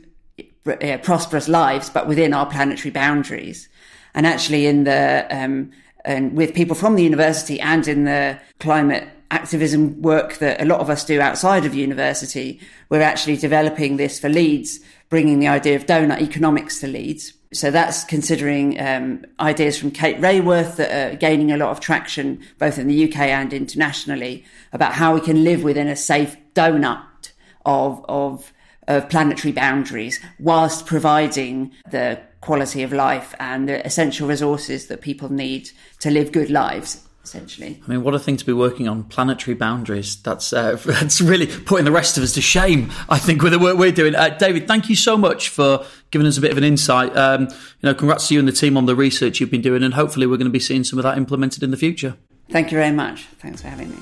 uh, 0.66 0.98
prosperous 1.02 1.48
lives, 1.48 1.90
but 1.90 2.06
within 2.06 2.32
our 2.32 2.46
planetary 2.46 2.90
boundaries. 2.90 3.68
And 4.14 4.26
actually, 4.26 4.66
in 4.66 4.84
the 4.84 5.26
um, 5.30 5.72
and 6.04 6.36
with 6.36 6.54
people 6.54 6.74
from 6.74 6.96
the 6.96 7.02
university 7.02 7.60
and 7.60 7.86
in 7.86 8.04
the 8.04 8.38
climate 8.58 9.08
activism 9.32 10.00
work 10.02 10.34
that 10.38 10.60
a 10.60 10.64
lot 10.64 10.80
of 10.80 10.90
us 10.90 11.04
do 11.04 11.20
outside 11.20 11.64
of 11.64 11.74
university, 11.74 12.60
we're 12.90 13.00
actually 13.00 13.36
developing 13.36 13.96
this 13.96 14.20
for 14.20 14.28
Leeds, 14.28 14.78
bringing 15.08 15.38
the 15.40 15.48
idea 15.48 15.74
of 15.74 15.86
donut 15.86 16.20
economics 16.20 16.80
to 16.80 16.86
Leeds. 16.86 17.32
So 17.52 17.70
that's 17.70 18.04
considering 18.04 18.80
um, 18.80 19.24
ideas 19.40 19.78
from 19.78 19.90
Kate 19.90 20.18
Raworth 20.18 20.76
that 20.76 21.12
are 21.12 21.16
gaining 21.16 21.50
a 21.50 21.56
lot 21.56 21.70
of 21.70 21.80
traction 21.80 22.40
both 22.58 22.78
in 22.78 22.88
the 22.88 23.04
UK 23.08 23.20
and 23.20 23.52
internationally 23.52 24.44
about 24.72 24.92
how 24.92 25.14
we 25.14 25.20
can 25.20 25.44
live 25.44 25.62
within 25.62 25.88
a 25.88 25.96
safe 25.96 26.36
donut 26.54 27.32
of 27.64 28.04
of 28.08 28.52
of 28.88 29.08
planetary 29.08 29.52
boundaries 29.52 30.18
whilst 30.40 30.86
providing 30.86 31.70
the 31.90 32.20
quality 32.40 32.82
of 32.82 32.92
life 32.92 33.34
and 33.38 33.68
the 33.68 33.86
essential 33.86 34.26
resources 34.26 34.88
that 34.88 35.00
people 35.00 35.30
need 35.30 35.70
to 36.00 36.10
live 36.10 36.32
good 36.32 36.50
lives 36.50 37.06
essentially. 37.24 37.80
I 37.84 37.90
mean, 37.90 38.02
what 38.02 38.14
a 38.14 38.18
thing 38.18 38.36
to 38.36 38.44
be 38.44 38.52
working 38.52 38.88
on 38.88 39.04
planetary 39.04 39.54
boundaries. 39.54 40.16
That's 40.22 40.52
uh, 40.52 40.76
that's 40.84 41.20
really 41.20 41.46
putting 41.46 41.84
the 41.84 41.92
rest 41.92 42.16
of 42.16 42.22
us 42.22 42.32
to 42.34 42.40
shame. 42.40 42.90
I 43.08 43.18
think 43.18 43.42
with 43.42 43.52
the 43.52 43.58
work 43.58 43.76
we're 43.78 43.92
doing. 43.92 44.14
Uh, 44.14 44.30
David, 44.30 44.66
thank 44.66 44.88
you 44.88 44.96
so 44.96 45.16
much 45.16 45.48
for 45.48 45.84
giving 46.10 46.26
us 46.26 46.38
a 46.38 46.40
bit 46.40 46.50
of 46.50 46.58
an 46.58 46.64
insight. 46.64 47.16
Um, 47.16 47.42
you 47.42 47.82
know, 47.82 47.94
congrats 47.94 48.28
to 48.28 48.34
you 48.34 48.40
and 48.40 48.48
the 48.48 48.52
team 48.52 48.76
on 48.76 48.86
the 48.86 48.96
research 48.96 49.40
you've 49.40 49.50
been 49.50 49.62
doing, 49.62 49.82
and 49.82 49.94
hopefully 49.94 50.26
we're 50.26 50.36
going 50.36 50.46
to 50.46 50.50
be 50.50 50.60
seeing 50.60 50.84
some 50.84 50.98
of 50.98 51.02
that 51.04 51.16
implemented 51.16 51.62
in 51.62 51.70
the 51.70 51.76
future. 51.76 52.16
Thank 52.50 52.70
you 52.70 52.78
very 52.78 52.92
much. 52.92 53.24
Thanks 53.38 53.62
for 53.62 53.68
having 53.68 53.90
me. 53.90 53.96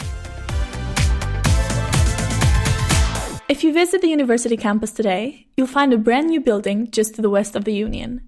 If 3.49 3.65
you 3.65 3.73
visit 3.73 4.01
the 4.01 4.09
university 4.09 4.57
campus 4.57 4.93
today, 4.93 5.47
you'll 5.57 5.67
find 5.67 5.93
a 5.93 5.99
brand 5.99 6.29
new 6.29 6.41
building 6.41 6.91
just 6.91 7.17
to 7.17 7.23
the 7.23 7.29
west 7.29 7.57
of 7.57 7.65
the 7.65 7.75
Union. 7.75 8.23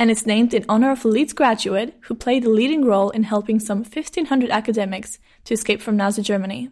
And 0.00 0.10
it's 0.10 0.24
named 0.24 0.54
in 0.54 0.64
honor 0.66 0.90
of 0.90 1.04
a 1.04 1.08
Leeds 1.08 1.34
graduate 1.34 1.94
who 2.04 2.14
played 2.14 2.46
a 2.46 2.48
leading 2.48 2.86
role 2.86 3.10
in 3.10 3.22
helping 3.22 3.60
some 3.60 3.84
1500 3.84 4.48
academics 4.48 5.18
to 5.44 5.52
escape 5.52 5.82
from 5.82 5.98
Nazi 5.98 6.22
Germany. 6.22 6.70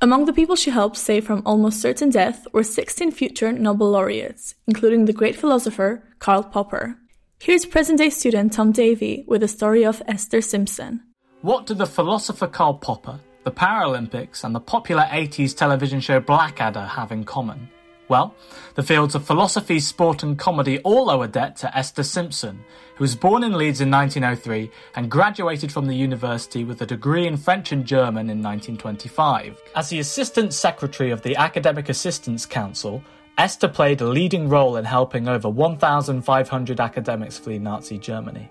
Among 0.00 0.26
the 0.26 0.32
people 0.32 0.54
she 0.54 0.70
helped 0.70 0.96
save 0.96 1.26
from 1.26 1.42
almost 1.44 1.80
certain 1.80 2.08
death 2.08 2.46
were 2.52 2.62
16 2.62 3.10
future 3.10 3.50
Nobel 3.50 3.90
laureates, 3.90 4.54
including 4.68 5.06
the 5.06 5.12
great 5.12 5.34
philosopher 5.34 6.04
Karl 6.20 6.44
Popper. 6.44 6.96
Here's 7.40 7.66
present 7.66 7.98
day 7.98 8.10
student 8.10 8.52
Tom 8.52 8.70
Davey 8.70 9.24
with 9.26 9.40
the 9.40 9.48
story 9.48 9.84
of 9.84 10.00
Esther 10.06 10.40
Simpson. 10.40 11.02
What 11.42 11.66
did 11.66 11.78
the 11.78 11.86
philosopher 11.86 12.46
Karl 12.46 12.74
Popper 12.74 13.18
the 13.48 13.54
Paralympics, 13.54 14.44
and 14.44 14.54
the 14.54 14.60
popular 14.60 15.04
80s 15.04 15.56
television 15.56 16.00
show 16.00 16.20
Blackadder 16.20 16.84
have 16.84 17.12
in 17.12 17.24
common? 17.24 17.70
Well, 18.08 18.34
the 18.74 18.82
fields 18.82 19.14
of 19.14 19.26
philosophy, 19.26 19.80
sport, 19.80 20.22
and 20.22 20.38
comedy 20.38 20.78
all 20.78 21.10
owe 21.10 21.22
a 21.22 21.28
debt 21.28 21.56
to 21.56 21.76
Esther 21.76 22.02
Simpson, 22.02 22.64
who 22.96 23.04
was 23.04 23.14
born 23.14 23.44
in 23.44 23.52
Leeds 23.52 23.82
in 23.82 23.90
1903 23.90 24.70
and 24.96 25.10
graduated 25.10 25.70
from 25.70 25.86
the 25.86 25.94
university 25.94 26.64
with 26.64 26.80
a 26.80 26.86
degree 26.86 27.26
in 27.26 27.36
French 27.36 27.70
and 27.70 27.84
German 27.84 28.30
in 28.30 28.42
1925. 28.42 29.60
As 29.76 29.90
the 29.90 29.98
Assistant 29.98 30.54
Secretary 30.54 31.10
of 31.10 31.20
the 31.20 31.36
Academic 31.36 31.90
Assistance 31.90 32.46
Council, 32.46 33.02
Esther 33.36 33.68
played 33.68 34.00
a 34.00 34.06
leading 34.06 34.48
role 34.48 34.76
in 34.76 34.84
helping 34.86 35.28
over 35.28 35.48
1,500 35.48 36.80
academics 36.80 37.38
flee 37.38 37.58
Nazi 37.58 37.98
Germany. 37.98 38.50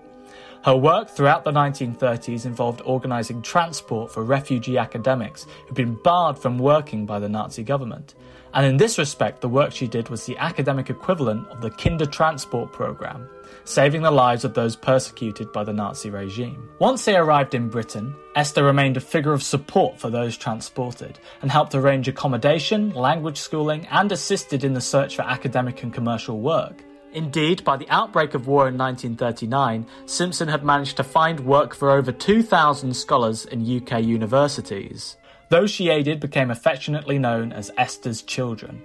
Her 0.64 0.76
work 0.76 1.08
throughout 1.08 1.44
the 1.44 1.52
1930s 1.52 2.46
involved 2.46 2.82
organising 2.84 3.42
transport 3.42 4.12
for 4.12 4.22
refugee 4.22 4.78
academics 4.78 5.46
who'd 5.66 5.74
been 5.74 5.94
barred 5.94 6.38
from 6.38 6.58
working 6.58 7.06
by 7.06 7.18
the 7.18 7.28
Nazi 7.28 7.62
government. 7.62 8.14
And 8.54 8.66
in 8.66 8.76
this 8.76 8.98
respect, 8.98 9.40
the 9.40 9.48
work 9.48 9.72
she 9.72 9.86
did 9.86 10.08
was 10.08 10.24
the 10.24 10.36
academic 10.38 10.90
equivalent 10.90 11.46
of 11.48 11.60
the 11.60 11.70
Kindertransport 11.70 12.72
program, 12.72 13.28
saving 13.64 14.02
the 14.02 14.10
lives 14.10 14.44
of 14.44 14.54
those 14.54 14.76
persecuted 14.76 15.52
by 15.52 15.64
the 15.64 15.72
Nazi 15.72 16.10
regime. 16.10 16.68
Once 16.78 17.04
they 17.04 17.16
arrived 17.16 17.54
in 17.54 17.68
Britain, 17.68 18.14
Esther 18.34 18.64
remained 18.64 18.96
a 18.96 19.00
figure 19.00 19.32
of 19.32 19.42
support 19.42 19.98
for 19.98 20.10
those 20.10 20.36
transported 20.36 21.18
and 21.42 21.50
helped 21.50 21.74
arrange 21.74 22.08
accommodation, 22.08 22.90
language 22.94 23.38
schooling, 23.38 23.86
and 23.90 24.10
assisted 24.12 24.64
in 24.64 24.74
the 24.74 24.80
search 24.80 25.16
for 25.16 25.22
academic 25.22 25.82
and 25.82 25.92
commercial 25.92 26.40
work. 26.40 26.82
Indeed, 27.12 27.64
by 27.64 27.76
the 27.76 27.88
outbreak 27.88 28.34
of 28.34 28.46
war 28.46 28.68
in 28.68 28.76
1939, 28.76 29.86
Simpson 30.06 30.48
had 30.48 30.62
managed 30.62 30.98
to 30.98 31.04
find 31.04 31.40
work 31.40 31.74
for 31.74 31.90
over 31.90 32.12
2,000 32.12 32.94
scholars 32.94 33.46
in 33.46 33.76
UK 33.76 34.02
universities. 34.02 35.16
Those 35.50 35.70
she 35.70 35.88
aided 35.88 36.20
became 36.20 36.50
affectionately 36.50 37.18
known 37.18 37.52
as 37.52 37.70
Esther's 37.78 38.22
children. 38.22 38.82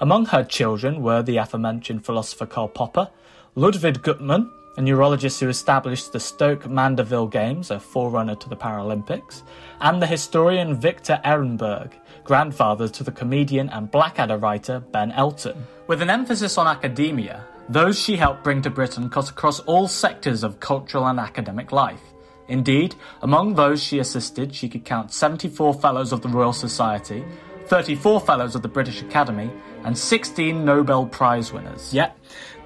Among 0.00 0.26
her 0.26 0.44
children 0.44 1.02
were 1.02 1.22
the 1.22 1.38
aforementioned 1.38 2.04
philosopher 2.04 2.46
Karl 2.46 2.68
Popper, 2.68 3.10
Ludwig 3.56 4.02
Guttmann, 4.02 4.48
a 4.76 4.80
neurologist 4.80 5.40
who 5.40 5.48
established 5.48 6.12
the 6.12 6.20
Stoke 6.20 6.70
Mandeville 6.70 7.26
Games, 7.26 7.72
a 7.72 7.80
forerunner 7.80 8.36
to 8.36 8.48
the 8.48 8.56
Paralympics, 8.56 9.42
and 9.80 10.00
the 10.00 10.06
historian 10.06 10.76
Victor 10.80 11.20
Ehrenberg, 11.24 11.94
grandfather 12.22 12.86
to 12.86 13.02
the 13.02 13.10
comedian 13.10 13.68
and 13.70 13.90
Blackadder 13.90 14.36
writer 14.36 14.78
Ben 14.78 15.10
Elton. 15.10 15.66
With 15.88 16.00
an 16.00 16.10
emphasis 16.10 16.58
on 16.58 16.68
academia, 16.68 17.44
those 17.68 17.98
she 17.98 18.16
helped 18.16 18.44
bring 18.44 18.62
to 18.62 18.70
Britain 18.70 19.10
cut 19.10 19.30
across 19.30 19.58
all 19.60 19.88
sectors 19.88 20.44
of 20.44 20.60
cultural 20.60 21.08
and 21.08 21.18
academic 21.18 21.72
life. 21.72 22.00
Indeed, 22.48 22.94
among 23.22 23.54
those 23.54 23.82
she 23.82 23.98
assisted, 23.98 24.54
she 24.54 24.68
could 24.68 24.84
count 24.84 25.12
74 25.12 25.74
Fellows 25.74 26.12
of 26.12 26.22
the 26.22 26.28
Royal 26.28 26.54
Society, 26.54 27.24
34 27.66 28.20
Fellows 28.22 28.54
of 28.54 28.62
the 28.62 28.68
British 28.68 29.02
Academy, 29.02 29.50
and 29.88 29.96
16 29.96 30.66
Nobel 30.66 31.06
Prize 31.06 31.50
winners. 31.50 31.94
Yet, 31.94 32.14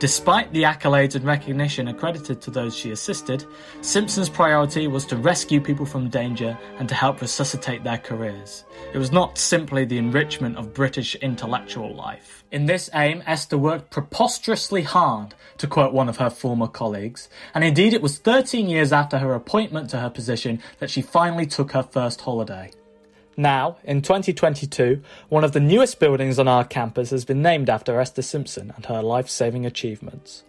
despite 0.00 0.52
the 0.52 0.64
accolades 0.64 1.14
and 1.14 1.24
recognition 1.24 1.86
accredited 1.86 2.42
to 2.42 2.50
those 2.50 2.76
she 2.76 2.90
assisted, 2.90 3.46
Simpson's 3.80 4.28
priority 4.28 4.88
was 4.88 5.06
to 5.06 5.16
rescue 5.16 5.60
people 5.60 5.86
from 5.86 6.08
danger 6.08 6.58
and 6.80 6.88
to 6.88 6.96
help 6.96 7.20
resuscitate 7.20 7.84
their 7.84 7.98
careers. 7.98 8.64
It 8.92 8.98
was 8.98 9.12
not 9.12 9.38
simply 9.38 9.84
the 9.84 9.98
enrichment 9.98 10.56
of 10.56 10.74
British 10.74 11.14
intellectual 11.14 11.94
life. 11.94 12.42
In 12.50 12.66
this 12.66 12.90
aim, 12.92 13.22
Esther 13.24 13.56
worked 13.56 13.90
preposterously 13.90 14.82
hard, 14.82 15.36
to 15.58 15.68
quote 15.68 15.94
one 15.94 16.08
of 16.08 16.16
her 16.16 16.28
former 16.28 16.66
colleagues, 16.66 17.28
and 17.54 17.62
indeed 17.62 17.94
it 17.94 18.02
was 18.02 18.18
13 18.18 18.68
years 18.68 18.92
after 18.92 19.18
her 19.18 19.32
appointment 19.32 19.90
to 19.90 20.00
her 20.00 20.10
position 20.10 20.60
that 20.80 20.90
she 20.90 21.02
finally 21.02 21.46
took 21.46 21.70
her 21.70 21.84
first 21.84 22.22
holiday. 22.22 22.72
Now, 23.36 23.78
in 23.84 24.02
2022, 24.02 25.02
one 25.28 25.42
of 25.42 25.52
the 25.52 25.60
newest 25.60 25.98
buildings 25.98 26.38
on 26.38 26.48
our 26.48 26.64
campus 26.64 27.10
has 27.10 27.24
been 27.24 27.40
named 27.40 27.70
after 27.70 27.98
Esther 27.98 28.22
Simpson 28.22 28.72
and 28.76 28.86
her 28.86 29.02
life 29.02 29.28
saving 29.28 29.64
achievements. 29.64 30.44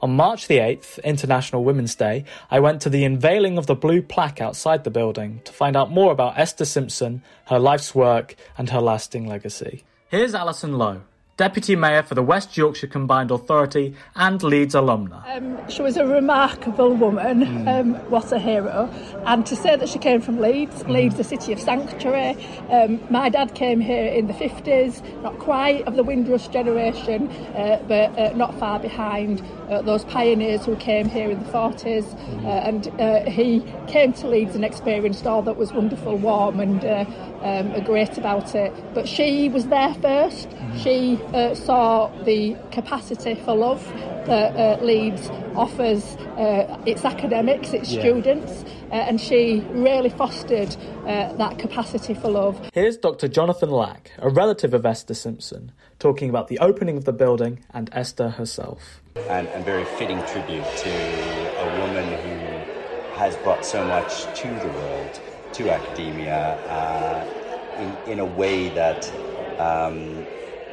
On 0.00 0.16
March 0.16 0.48
the 0.48 0.58
8th, 0.58 1.02
International 1.02 1.64
Women's 1.64 1.94
Day, 1.94 2.24
I 2.50 2.60
went 2.60 2.80
to 2.82 2.90
the 2.90 3.04
unveiling 3.04 3.58
of 3.58 3.66
the 3.66 3.74
blue 3.74 4.02
plaque 4.02 4.40
outside 4.40 4.84
the 4.84 4.90
building 4.90 5.40
to 5.44 5.52
find 5.52 5.76
out 5.76 5.90
more 5.90 6.12
about 6.12 6.38
Esther 6.38 6.64
Simpson, 6.64 7.22
her 7.46 7.58
life's 7.58 7.94
work, 7.94 8.34
and 8.58 8.70
her 8.70 8.80
lasting 8.80 9.26
legacy. 9.26 9.84
Here's 10.08 10.34
Alison 10.34 10.78
Lowe, 10.78 11.02
Deputy 11.36 11.74
Mayor 11.74 12.04
for 12.04 12.14
the 12.14 12.22
West 12.22 12.56
Yorkshire 12.56 12.86
Combined 12.86 13.32
Authority 13.32 13.96
and 14.14 14.40
Leeds 14.40 14.76
alumna. 14.76 15.20
Um, 15.36 15.68
she 15.68 15.82
was 15.82 15.96
a 15.96 16.06
remarkable 16.06 16.94
woman, 16.94 17.40
mm. 17.44 17.80
um, 17.80 17.94
what 18.08 18.30
a 18.30 18.38
hero. 18.38 18.88
And 19.26 19.44
to 19.46 19.56
say 19.56 19.74
that 19.74 19.88
she 19.88 19.98
came 19.98 20.20
from 20.20 20.40
Leeds, 20.40 20.84
mm. 20.84 20.90
Leeds, 20.90 21.16
the 21.16 21.24
city 21.24 21.52
of 21.52 21.58
sanctuary. 21.58 22.36
Um, 22.70 23.00
my 23.10 23.30
dad 23.30 23.56
came 23.56 23.80
here 23.80 24.06
in 24.06 24.28
the 24.28 24.32
50s, 24.32 25.02
not 25.22 25.36
quite 25.40 25.84
of 25.88 25.96
the 25.96 26.04
Windrush 26.04 26.46
generation, 26.48 27.28
uh, 27.56 27.82
but 27.88 28.16
uh, 28.16 28.32
not 28.36 28.56
far 28.60 28.78
behind 28.78 29.42
uh, 29.68 29.82
those 29.82 30.04
pioneers 30.04 30.64
who 30.64 30.76
came 30.76 31.08
here 31.08 31.32
in 31.32 31.42
the 31.42 31.50
40s. 31.50 32.04
Mm. 32.04 32.44
and 32.68 33.00
uh, 33.00 33.28
he 33.28 33.64
came 33.88 34.12
to 34.12 34.28
Leeds 34.28 34.54
and 34.54 34.64
experienced 34.64 35.26
all 35.26 35.42
that 35.42 35.56
was 35.56 35.72
wonderful, 35.72 36.16
warm, 36.16 36.60
and 36.60 36.84
um, 37.44 37.84
great 37.84 38.18
about 38.18 38.54
it. 38.54 38.72
But 38.94 39.06
she 39.06 39.48
was 39.48 39.66
there 39.66 39.94
1st 39.94 40.46
mm-hmm. 40.46 40.78
She 40.78 41.22
uh, 41.34 41.54
saw 41.54 42.08
the 42.24 42.56
capacity 42.72 43.34
for 43.34 43.54
love 43.54 43.84
that 44.26 44.56
uh, 44.56 44.82
Leeds 44.82 45.28
offers 45.54 46.16
uh, 46.36 46.82
its 46.86 47.04
academics, 47.04 47.72
its 47.72 47.92
yeah. 47.92 48.00
students, 48.00 48.64
uh, 48.90 48.94
and 48.94 49.20
she 49.20 49.60
really 49.72 50.08
fostered 50.08 50.74
uh, 51.06 51.32
that 51.34 51.58
capacity 51.58 52.14
for 52.14 52.30
love. 52.30 52.58
Here's 52.72 52.96
Dr. 52.96 53.28
Jonathan 53.28 53.70
Lack, 53.70 54.12
a 54.18 54.30
relative 54.30 54.72
of 54.72 54.86
Esther 54.86 55.14
Simpson, 55.14 55.72
talking 55.98 56.30
about 56.30 56.48
the 56.48 56.58
opening 56.58 56.96
of 56.96 57.04
the 57.04 57.12
building 57.12 57.64
and 57.72 57.90
Esther 57.92 58.30
herself. 58.30 59.02
And, 59.28 59.46
and 59.48 59.64
very 59.64 59.84
fitting 59.84 60.18
tribute 60.26 60.64
to 60.64 60.90
a 61.60 61.78
woman 61.80 62.06
who 62.22 63.14
has 63.16 63.36
brought 63.36 63.64
so 63.64 63.84
much 63.84 64.24
to 64.40 64.48
the 64.48 64.68
world 64.68 65.20
to 65.54 65.70
academia 65.70 66.58
uh, 66.68 67.24
in, 67.80 67.96
in 68.12 68.18
a 68.18 68.26
way 68.26 68.68
that 68.70 69.10
um, 69.58 70.26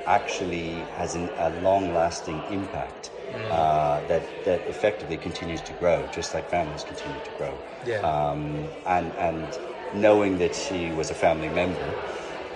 actually 0.06 0.86
has 0.98 1.16
an, 1.16 1.30
a 1.38 1.50
long 1.62 1.94
lasting 1.94 2.44
impact. 2.50 3.12
Mm. 3.32 3.50
Uh, 3.50 4.02
that 4.08 4.44
that 4.44 4.60
effectively 4.68 5.16
continues 5.18 5.62
to 5.62 5.72
grow, 5.74 6.06
just 6.12 6.34
like 6.34 6.50
families 6.50 6.84
continue 6.84 7.22
to 7.24 7.32
grow. 7.38 7.54
Yeah. 7.86 8.00
Um, 8.00 8.68
and 8.86 9.14
and 9.18 9.58
knowing 9.94 10.38
that 10.40 10.54
she 10.54 10.92
was 10.92 11.12
a 11.12 11.14
family 11.14 11.48
member, 11.48 11.96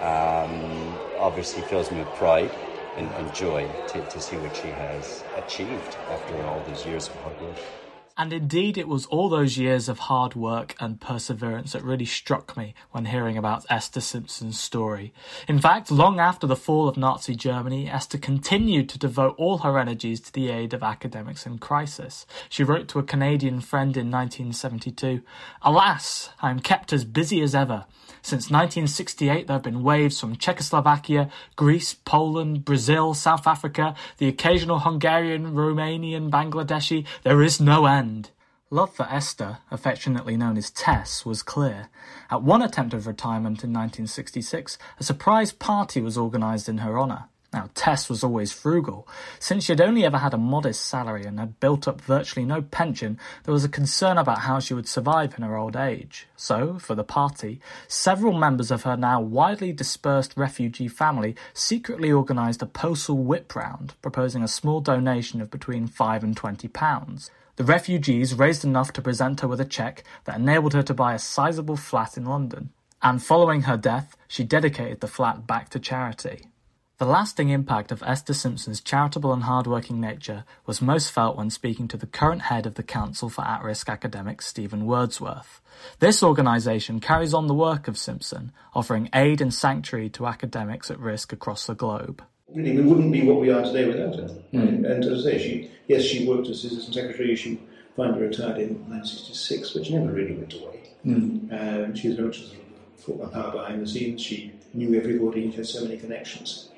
um, 0.01 0.99
obviously 1.17 1.61
fills 1.61 1.91
me 1.91 1.99
with 1.99 2.13
pride 2.13 2.51
and, 2.97 3.09
and 3.17 3.33
joy 3.33 3.69
to, 3.87 4.01
to 4.01 4.19
see 4.19 4.37
what 4.37 4.55
she 4.55 4.67
has 4.67 5.23
achieved 5.37 5.95
after 6.09 6.45
all 6.45 6.61
these 6.67 6.85
years 6.85 7.07
of 7.07 7.15
hard 7.15 7.39
work. 7.41 7.57
And 8.17 8.31
indeed, 8.31 8.77
it 8.77 8.87
was 8.87 9.05
all 9.07 9.27
those 9.27 9.57
years 9.57 9.89
of 9.89 9.99
hard 9.99 10.35
work 10.35 10.73
and 10.79 11.01
perseverance 11.01 11.73
that 11.73 11.83
really 11.83 12.05
struck 12.05 12.55
me 12.55 12.73
when 12.91 13.05
hearing 13.05 13.37
about 13.37 13.65
Esther 13.69 13.99
Simpson's 13.99 14.57
story. 14.57 15.13
In 15.49 15.59
fact, 15.59 15.91
long 15.91 16.17
after 16.17 16.47
the 16.47 16.55
fall 16.55 16.87
of 16.87 16.95
Nazi 16.95 17.35
Germany, 17.35 17.89
Esther 17.89 18.17
continued 18.17 18.87
to 18.87 18.97
devote 18.97 19.35
all 19.37 19.57
her 19.59 19.77
energies 19.77 20.21
to 20.21 20.31
the 20.31 20.49
aid 20.49 20.73
of 20.73 20.81
academics 20.81 21.45
in 21.45 21.57
crisis. 21.57 22.25
She 22.47 22.63
wrote 22.63 22.87
to 22.89 22.99
a 22.99 23.03
Canadian 23.03 23.59
friend 23.59 23.97
in 23.97 24.09
1972 24.09 25.21
Alas, 25.61 26.29
I 26.41 26.51
am 26.51 26.61
kept 26.61 26.93
as 26.93 27.03
busy 27.03 27.41
as 27.41 27.53
ever. 27.53 27.85
Since 28.21 28.49
1968, 28.49 29.45
there 29.45 29.55
have 29.55 29.61
been 29.61 29.83
waves 29.83 30.19
from 30.19 30.35
Czechoslovakia, 30.35 31.29
Greece, 31.55 31.93
Poland, 31.93 32.65
Brazil, 32.65 33.13
South 33.13 33.45
Africa, 33.45 33.93
the 34.17 34.27
occasional 34.27 34.79
Hungarian, 34.79 35.53
Romanian, 35.53 36.31
Bangladeshi. 36.31 37.05
There 37.21 37.43
is 37.43 37.61
no 37.61 37.85
end. 37.85 38.04
Love 38.71 38.93
for 38.93 39.07
Esther, 39.09 39.59
affectionately 39.71 40.35
known 40.35 40.57
as 40.57 40.71
Tess, 40.71 41.25
was 41.25 41.43
clear. 41.43 41.87
At 42.31 42.41
one 42.41 42.61
attempt 42.61 42.93
of 42.93 43.07
retirement 43.07 43.63
in 43.63 43.71
1966, 43.71 44.77
a 44.99 45.03
surprise 45.03 45.51
party 45.51 46.01
was 46.01 46.17
organised 46.17 46.67
in 46.67 46.79
her 46.79 46.99
honour. 46.99 47.25
Now, 47.53 47.69
Tess 47.73 48.09
was 48.09 48.23
always 48.23 48.51
frugal. 48.51 49.07
Since 49.39 49.63
she 49.63 49.71
had 49.71 49.79
only 49.79 50.03
ever 50.03 50.17
had 50.17 50.33
a 50.33 50.37
modest 50.37 50.83
salary 50.83 51.23
and 51.23 51.39
had 51.39 51.59
built 51.61 51.87
up 51.87 52.01
virtually 52.01 52.45
no 52.45 52.61
pension, 52.61 53.17
there 53.43 53.53
was 53.53 53.63
a 53.63 53.69
concern 53.69 54.17
about 54.17 54.39
how 54.39 54.59
she 54.59 54.73
would 54.73 54.89
survive 54.89 55.35
in 55.37 55.43
her 55.43 55.55
old 55.55 55.77
age. 55.77 56.27
So, 56.35 56.77
for 56.79 56.95
the 56.95 57.03
party, 57.05 57.61
several 57.87 58.33
members 58.33 58.71
of 58.71 58.83
her 58.83 58.97
now 58.97 59.21
widely 59.21 59.71
dispersed 59.71 60.35
refugee 60.35 60.89
family 60.89 61.35
secretly 61.53 62.11
organised 62.11 62.61
a 62.61 62.65
postal 62.65 63.19
whip 63.19 63.55
round, 63.55 63.93
proposing 64.01 64.43
a 64.43 64.49
small 64.49 64.81
donation 64.81 65.39
of 65.39 65.49
between 65.49 65.87
five 65.87 66.25
and 66.25 66.35
twenty 66.35 66.67
pounds. 66.67 67.31
The 67.57 67.63
refugees 67.63 68.33
raised 68.33 68.65
enough 68.65 68.91
to 68.93 69.01
present 69.01 69.39
her 69.39 69.47
with 69.47 69.61
a 69.61 69.65
cheque 69.65 70.03
that 70.25 70.39
enabled 70.39 70.73
her 70.73 70.83
to 70.83 70.93
buy 70.93 71.13
a 71.13 71.19
sizable 71.19 71.77
flat 71.77 72.17
in 72.17 72.25
London. 72.25 72.71
And 73.01 73.23
following 73.23 73.61
her 73.61 73.77
death, 73.77 74.17
she 74.27 74.43
dedicated 74.43 74.99
the 74.99 75.07
flat 75.07 75.47
back 75.47 75.69
to 75.69 75.79
charity. 75.79 76.47
The 76.97 77.05
lasting 77.05 77.49
impact 77.49 77.91
of 77.91 78.01
Esther 78.03 78.33
Simpson's 78.33 78.79
charitable 78.79 79.33
and 79.33 79.43
hard-working 79.43 79.99
nature 79.99 80.45
was 80.65 80.81
most 80.81 81.11
felt 81.11 81.35
when 81.35 81.49
speaking 81.49 81.89
to 81.89 81.97
the 81.97 82.07
current 82.07 82.43
head 82.43 82.65
of 82.65 82.75
the 82.75 82.83
Council 82.83 83.27
for 83.27 83.45
At-Risk 83.45 83.89
Academics, 83.89 84.47
Stephen 84.47 84.85
Wordsworth. 84.85 85.59
This 85.99 86.23
organisation 86.23 87.01
carries 87.01 87.33
on 87.33 87.47
the 87.47 87.53
work 87.53 87.89
of 87.89 87.97
Simpson, 87.97 88.53
offering 88.73 89.09
aid 89.13 89.41
and 89.41 89.53
sanctuary 89.53 90.09
to 90.11 90.25
academics 90.25 90.89
at 90.89 90.99
risk 90.99 91.33
across 91.33 91.67
the 91.67 91.75
globe. 91.75 92.23
Really, 92.53 92.75
we 92.75 92.83
wouldn't 92.83 93.11
be 93.11 93.23
what 93.23 93.39
we 93.39 93.49
are 93.49 93.63
today 93.63 93.87
without 93.87 94.15
her. 94.15 94.29
Mm. 94.53 94.89
And 94.89 95.03
as 95.03 95.25
I 95.25 95.31
say, 95.31 95.37
she, 95.39 95.71
yes, 95.87 96.03
she 96.03 96.27
worked 96.27 96.47
as 96.47 96.63
assistant 96.63 96.93
secretary. 96.93 97.35
She 97.35 97.59
finally 97.97 98.21
retired 98.21 98.57
in 98.57 98.75
1966, 98.89 99.71
but 99.71 99.85
she 99.85 99.95
never 99.95 100.11
really 100.11 100.35
went 100.35 100.53
away. 100.53 100.81
Mm. 101.05 101.85
Um, 101.85 101.95
she 101.95 102.09
was 102.09 102.17
very 102.17 102.27
much 102.27 102.41
a 103.07 103.27
power 103.27 103.51
behind 103.51 103.81
the 103.81 103.87
scenes. 103.87 104.21
She 104.21 104.53
knew 104.73 104.99
everybody. 104.99 105.49
She 105.49 105.57
had 105.57 105.67
so 105.67 105.83
many 105.83 105.97
connections. 105.97 106.69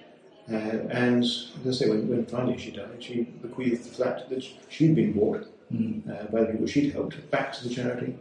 Uh, 0.50 0.88
and 0.90 1.24
as 1.24 1.68
I 1.68 1.72
say, 1.72 1.90
when, 1.90 2.08
when 2.08 2.26
finally 2.26 2.58
she 2.58 2.72
died, 2.72 3.04
she 3.04 3.24
bequeathed 3.42 3.84
the 3.84 3.90
flat 3.90 4.30
that 4.30 4.46
she'd 4.70 4.96
been 4.96 5.12
bought 5.12 5.46
mm. 5.74 6.10
uh, 6.10 6.32
by 6.32 6.42
the 6.42 6.48
people 6.48 6.68
she'd 6.68 6.94
helped 6.94 7.30
back 7.30 7.52
to 7.54 7.68
the 7.68 7.74
charity. 7.74 8.16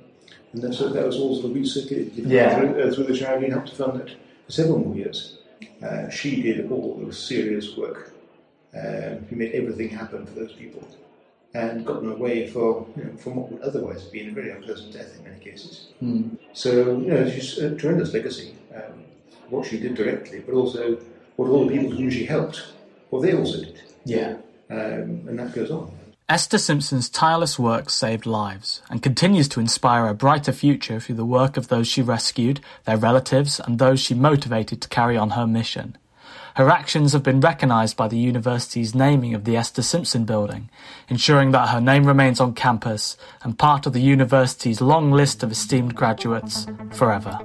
And 0.53 0.63
that, 0.63 0.75
so 0.75 0.89
that 0.89 1.07
was 1.07 1.17
all 1.17 1.41
sort 1.41 1.53
of 1.53 1.57
recirculated 1.57 2.29
yeah. 2.29 2.59
through, 2.59 2.83
uh, 2.83 2.93
through, 2.93 3.05
the 3.05 3.17
charity 3.17 3.45
and 3.45 3.55
helped 3.55 3.69
to 3.69 3.77
fund 3.77 4.01
it 4.01 4.17
for 4.47 4.53
several 4.53 4.81
more 4.81 4.97
years. 4.97 5.36
Uh, 5.83 6.09
she 6.09 6.43
did 6.43 6.71
all 6.71 7.03
the 7.05 7.13
serious 7.13 7.77
work. 7.77 8.13
Um, 8.75 9.27
she 9.29 9.35
made 9.35 9.53
everything 9.53 9.89
happen 9.89 10.27
for 10.27 10.35
those 10.35 10.53
people 10.53 10.87
and 11.55 11.87
got 11.87 12.03
them 12.03 12.13
away 12.13 12.47
for, 12.49 12.87
you 12.97 13.05
know, 13.05 13.17
from 13.17 13.37
what 13.37 13.51
would 13.51 13.63
otherwise 13.63 14.03
have 14.03 14.13
been 14.13 14.29
a 14.29 14.33
very 14.33 14.51
unpleasant 14.51 14.93
death 14.93 15.17
in 15.17 15.25
many 15.25 15.43
cases. 15.43 15.89
Mm. 16.03 16.37
So, 16.53 16.99
you 16.99 17.09
know, 17.09 17.31
she's 17.31 17.57
a 17.59 17.75
tremendous 17.75 18.13
legacy. 18.13 18.55
Um, 18.75 19.05
what 19.49 19.67
she 19.67 19.79
did 19.79 19.95
directly, 19.95 20.41
but 20.41 20.55
also 20.55 20.99
what 21.37 21.49
all 21.49 21.67
the 21.67 21.77
people 21.77 21.91
whom 21.91 22.11
she 22.11 22.27
helped, 22.27 22.67
well, 23.11 23.23
they 23.23 23.33
also 23.35 23.61
did. 23.61 23.81
Yeah. 24.05 24.37
Um, 24.69 25.25
and 25.29 25.39
that 25.39 25.55
goes 25.55 25.71
on. 25.71 25.93
Esther 26.29 26.59
Simpson's 26.59 27.09
tireless 27.09 27.57
work 27.57 27.89
saved 27.89 28.27
lives 28.27 28.83
and 28.91 29.01
continues 29.01 29.47
to 29.47 29.61
inspire 29.61 30.09
a 30.09 30.15
brighter 30.15 30.51
future 30.51 30.99
through 30.99 31.15
the 31.15 31.25
work 31.25 31.57
of 31.57 31.69
those 31.69 31.87
she 31.87 32.03
rescued, 32.03 32.61
their 32.85 32.97
relatives, 32.97 33.61
and 33.61 33.79
those 33.79 34.01
she 34.01 34.13
motivated 34.13 34.83
to 34.83 34.89
carry 34.89 35.17
on 35.17 35.31
her 35.31 35.47
mission. 35.47 35.97
Her 36.57 36.69
actions 36.69 37.13
have 37.13 37.23
been 37.23 37.39
recognised 37.39 37.97
by 37.97 38.09
the 38.09 38.19
university's 38.19 38.93
naming 38.93 39.35
of 39.35 39.45
the 39.45 39.57
Esther 39.57 39.83
Simpson 39.83 40.25
Building, 40.25 40.69
ensuring 41.09 41.53
that 41.53 41.69
her 41.69 41.81
name 41.81 42.07
remains 42.07 42.41
on 42.41 42.55
campus 42.55 43.17
and 43.45 43.57
part 43.57 43.87
of 43.87 43.93
the 43.93 44.01
university's 44.01 44.81
long 44.81 45.13
list 45.13 45.45
of 45.45 45.53
esteemed 45.53 45.95
graduates 45.95 46.67
forever. 46.91 47.39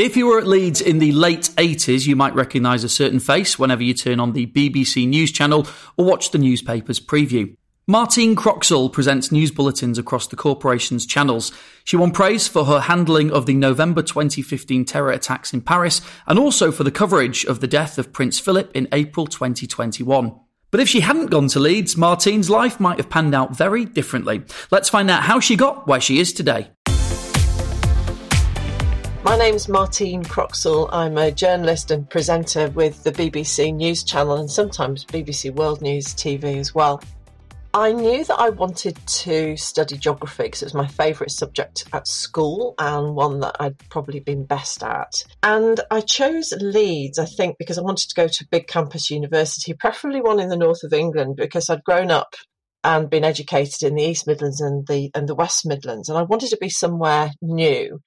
If 0.00 0.16
you 0.16 0.28
were 0.28 0.38
at 0.38 0.46
Leeds 0.46 0.80
in 0.80 0.98
the 0.98 1.12
late 1.12 1.50
80s, 1.58 2.06
you 2.06 2.16
might 2.16 2.34
recognise 2.34 2.84
a 2.84 2.88
certain 2.88 3.20
face 3.20 3.58
whenever 3.58 3.82
you 3.82 3.92
turn 3.92 4.18
on 4.18 4.32
the 4.32 4.46
BBC 4.46 5.06
News 5.06 5.30
channel 5.30 5.66
or 5.98 6.06
watch 6.06 6.30
the 6.30 6.38
newspaper's 6.38 6.98
preview. 6.98 7.54
Martine 7.86 8.34
Croxall 8.34 8.90
presents 8.90 9.30
news 9.30 9.50
bulletins 9.50 9.98
across 9.98 10.26
the 10.26 10.36
corporation's 10.36 11.04
channels. 11.04 11.52
She 11.84 11.98
won 11.98 12.12
praise 12.12 12.48
for 12.48 12.64
her 12.64 12.80
handling 12.80 13.30
of 13.30 13.44
the 13.44 13.52
November 13.52 14.00
2015 14.00 14.86
terror 14.86 15.10
attacks 15.10 15.52
in 15.52 15.60
Paris 15.60 16.00
and 16.26 16.38
also 16.38 16.72
for 16.72 16.82
the 16.82 16.90
coverage 16.90 17.44
of 17.44 17.60
the 17.60 17.66
death 17.66 17.98
of 17.98 18.10
Prince 18.10 18.40
Philip 18.40 18.74
in 18.74 18.88
April 18.92 19.26
2021. 19.26 20.34
But 20.70 20.80
if 20.80 20.88
she 20.88 21.00
hadn't 21.00 21.26
gone 21.26 21.48
to 21.48 21.60
Leeds, 21.60 21.98
Martine's 21.98 22.48
life 22.48 22.80
might 22.80 22.96
have 22.96 23.10
panned 23.10 23.34
out 23.34 23.54
very 23.54 23.84
differently. 23.84 24.44
Let's 24.70 24.88
find 24.88 25.10
out 25.10 25.24
how 25.24 25.40
she 25.40 25.56
got 25.56 25.86
where 25.86 26.00
she 26.00 26.20
is 26.20 26.32
today. 26.32 26.70
My 29.30 29.38
name's 29.38 29.68
Martine 29.68 30.24
Croxall. 30.24 30.88
I'm 30.90 31.16
a 31.16 31.30
journalist 31.30 31.92
and 31.92 32.10
presenter 32.10 32.68
with 32.70 33.04
the 33.04 33.12
BBC 33.12 33.72
News 33.72 34.02
Channel 34.02 34.38
and 34.38 34.50
sometimes 34.50 35.04
BBC 35.04 35.54
World 35.54 35.80
News 35.80 36.06
TV 36.06 36.56
as 36.56 36.74
well. 36.74 37.00
I 37.72 37.92
knew 37.92 38.24
that 38.24 38.40
I 38.40 38.50
wanted 38.50 38.98
to 39.06 39.56
study 39.56 39.96
geography 39.98 40.42
because 40.42 40.62
it 40.62 40.66
was 40.66 40.74
my 40.74 40.88
favourite 40.88 41.30
subject 41.30 41.84
at 41.92 42.08
school 42.08 42.74
and 42.80 43.14
one 43.14 43.38
that 43.38 43.54
I'd 43.60 43.78
probably 43.88 44.18
been 44.18 44.46
best 44.46 44.82
at. 44.82 45.22
And 45.44 45.78
I 45.92 46.00
chose 46.00 46.52
Leeds, 46.60 47.20
I 47.20 47.26
think, 47.26 47.56
because 47.56 47.78
I 47.78 47.82
wanted 47.82 48.08
to 48.08 48.16
go 48.16 48.26
to 48.26 48.44
a 48.44 48.48
big 48.50 48.66
campus 48.66 49.12
university, 49.12 49.74
preferably 49.74 50.20
one 50.20 50.40
in 50.40 50.48
the 50.48 50.56
north 50.56 50.82
of 50.82 50.92
England, 50.92 51.36
because 51.36 51.70
I'd 51.70 51.84
grown 51.84 52.10
up 52.10 52.34
and 52.82 53.08
been 53.08 53.22
educated 53.22 53.84
in 53.84 53.94
the 53.94 54.02
East 54.02 54.26
Midlands 54.26 54.60
and 54.60 54.88
the 54.88 55.12
and 55.14 55.28
the 55.28 55.36
West 55.36 55.64
Midlands, 55.66 56.08
and 56.08 56.18
I 56.18 56.22
wanted 56.22 56.50
to 56.50 56.58
be 56.60 56.68
somewhere 56.68 57.30
new. 57.40 58.00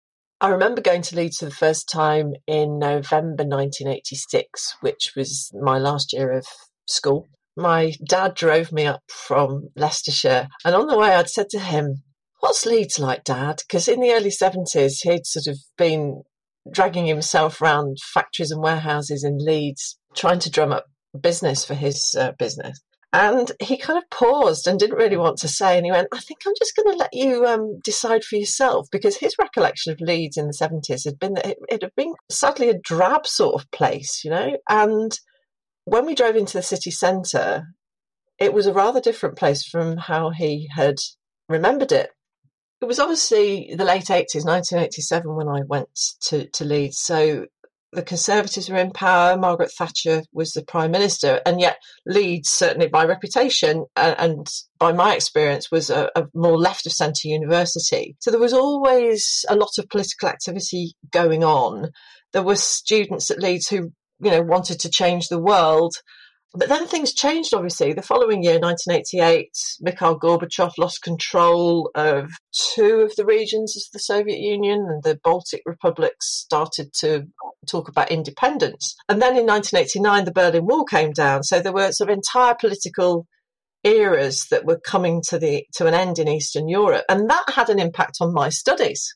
I 0.44 0.50
remember 0.50 0.82
going 0.82 1.04
to 1.04 1.16
Leeds 1.16 1.38
for 1.38 1.46
the 1.46 1.52
first 1.52 1.88
time 1.88 2.34
in 2.48 2.78
November 2.78 3.46
1986, 3.46 4.76
which 4.82 5.14
was 5.16 5.50
my 5.54 5.78
last 5.78 6.12
year 6.12 6.34
of 6.34 6.46
school. 6.86 7.30
My 7.56 7.94
dad 8.06 8.36
drove 8.36 8.74
me 8.74 8.86
up 8.86 9.04
from 9.08 9.70
Leicestershire, 9.78 10.50
and 10.66 10.76
on 10.76 10.88
the 10.88 10.98
way, 10.98 11.16
I'd 11.16 11.30
said 11.30 11.48
to 11.52 11.60
him, 11.60 12.04
What's 12.42 12.66
Leeds 12.66 13.00
like, 13.00 13.24
Dad? 13.24 13.62
Because 13.66 13.88
in 13.88 14.02
the 14.02 14.12
early 14.12 14.32
70s, 14.32 15.04
he'd 15.04 15.26
sort 15.26 15.48
of 15.48 15.60
been 15.78 16.24
dragging 16.70 17.06
himself 17.06 17.62
around 17.62 18.00
factories 18.14 18.52
and 18.52 18.62
warehouses 18.62 19.24
in 19.24 19.38
Leeds, 19.38 19.98
trying 20.14 20.40
to 20.40 20.52
drum 20.52 20.74
up 20.74 20.88
business 21.18 21.64
for 21.64 21.76
his 21.76 22.18
uh, 22.20 22.34
business. 22.38 22.82
And 23.14 23.52
he 23.60 23.78
kind 23.78 24.00
of 24.00 24.10
paused 24.10 24.66
and 24.66 24.80
didn't 24.80 24.98
really 24.98 25.18
want 25.18 25.38
to 25.40 25.48
say. 25.48 25.78
And 25.78 25.86
he 25.86 25.92
went, 25.92 26.08
I 26.12 26.20
think 26.20 26.40
I'm 26.46 26.54
just 26.58 26.76
going 26.76 26.92
to 26.92 26.98
let 26.98 27.14
you 27.14 27.46
um, 27.46 27.80
decide 27.84 28.24
for 28.24 28.38
yourself 28.38 28.88
because 28.92 29.18
his 29.18 29.36
recollection 29.38 29.94
of 29.94 30.02
Leeds 30.02 30.36
in 30.36 30.48
the 30.48 30.54
70s 30.60 31.06
had 31.06 31.20
been 31.20 31.36
that 31.36 31.46
it, 31.46 31.58
it, 31.70 31.84
had 31.84 31.92
been 31.96 32.16
sadly 32.32 32.70
a 32.70 32.80
drab 32.80 33.28
sort 33.28 33.54
of 33.54 33.70
place, 33.70 34.24
you 34.26 34.32
know. 34.32 34.58
And 34.68 35.12
when 35.86 36.08
we 36.08 36.16
drove 36.16 36.36
into 36.36 36.58
the 36.58 36.64
city 36.64 36.90
centre, 36.90 37.68
it 38.40 38.52
was 38.52 38.66
a 38.66 38.74
rather 38.74 39.00
different 39.00 39.38
place 39.38 39.64
from 39.64 39.98
how 39.98 40.32
he 40.32 40.68
had 40.76 40.96
remembered 41.48 41.92
it. 41.92 42.10
It 42.82 42.86
was 42.86 43.00
obviously 43.00 43.76
the 43.78 43.86
late 43.86 44.06
80s, 44.06 44.44
1987, 44.44 45.36
when 45.36 45.48
I 45.48 45.62
went 45.68 46.00
to, 46.30 46.50
to 46.50 46.66
Leeds. 46.66 46.98
So 46.98 47.46
the 47.94 48.04
Conservatives 48.04 48.70
were 48.70 48.78
in 48.78 48.92
power, 48.92 49.38
Margaret 49.38 49.72
Thatcher 49.72 50.24
was 50.34 50.52
the 50.52 50.64
Prime 50.64 50.92
Minister, 50.92 51.42
and 51.46 51.60
yet 51.60 51.78
Leeds, 52.06 52.50
certainly 52.50 52.88
by 52.88 53.06
reputation 53.06 53.86
and, 53.96 54.16
and 54.18 54.48
by 54.80 54.92
my 54.92 55.16
experience, 55.16 55.72
was 55.72 55.90
a, 55.90 56.10
a 56.16 56.26
more 56.34 56.58
left 56.58 56.86
of 56.86 56.92
centre 56.92 57.28
university. 57.28 58.16
So 58.20 58.32
there 58.32 58.40
was 58.40 58.54
always 58.54 59.46
a 59.50 59.56
lot 59.56 59.78
of 59.78 59.90
political 59.90 60.30
activity 60.30 60.94
going 61.12 61.44
on. 61.44 61.92
There 62.32 62.44
were 62.44 62.56
students 62.56 63.30
at 63.30 63.40
Leeds 63.40 63.68
who, 63.68 63.92
you 64.20 64.32
know, 64.32 64.42
wanted 64.42 64.80
to 64.82 64.90
change 64.90 65.28
the 65.28 65.40
world 65.40 65.94
but 66.56 66.70
then 66.70 66.88
things 66.88 67.14
changed, 67.14 67.54
obviously. 67.54 67.94
The 67.94 68.02
following 68.04 68.44
year, 68.44 68.60
1988, 68.60 69.50
Mikhail 69.82 70.20
Gorbachev 70.20 70.74
lost 70.78 71.02
control 71.02 71.90
of 71.96 72.30
two 72.52 73.02
of 73.02 73.16
the 73.16 73.26
regions 73.26 73.76
of 73.76 73.84
the 73.92 74.00
Soviet 74.00 74.40
Union, 74.40 74.86
and 74.88 75.02
the 75.04 75.20
Baltic 75.24 75.62
republics 75.66 76.28
started 76.28 76.94
to 77.00 77.26
talk 77.68 77.90
about 77.90 78.12
independence. 78.12 78.96
And 79.10 79.22
then 79.22 79.36
in 79.36 79.48
1989, 79.48 80.26
the 80.26 80.32
Berlin 80.32 80.66
Wall 80.68 80.86
came 80.86 81.12
down. 81.12 81.44
So 81.44 81.60
there 81.60 81.74
were 81.74 81.92
sort 81.92 82.12
of 82.12 82.18
entire 82.18 82.54
political 82.54 83.26
eras 83.84 84.46
that 84.52 84.66
were 84.66 84.80
coming 84.80 85.22
to 85.30 85.40
the 85.40 85.66
to 85.76 85.88
an 85.88 85.94
end 85.94 86.20
in 86.20 86.28
Eastern 86.28 86.68
Europe, 86.68 87.06
and 87.10 87.30
that 87.30 87.46
had 87.50 87.70
an 87.70 87.80
impact 87.80 88.18
on 88.22 88.34
my 88.34 88.50
studies 88.50 89.14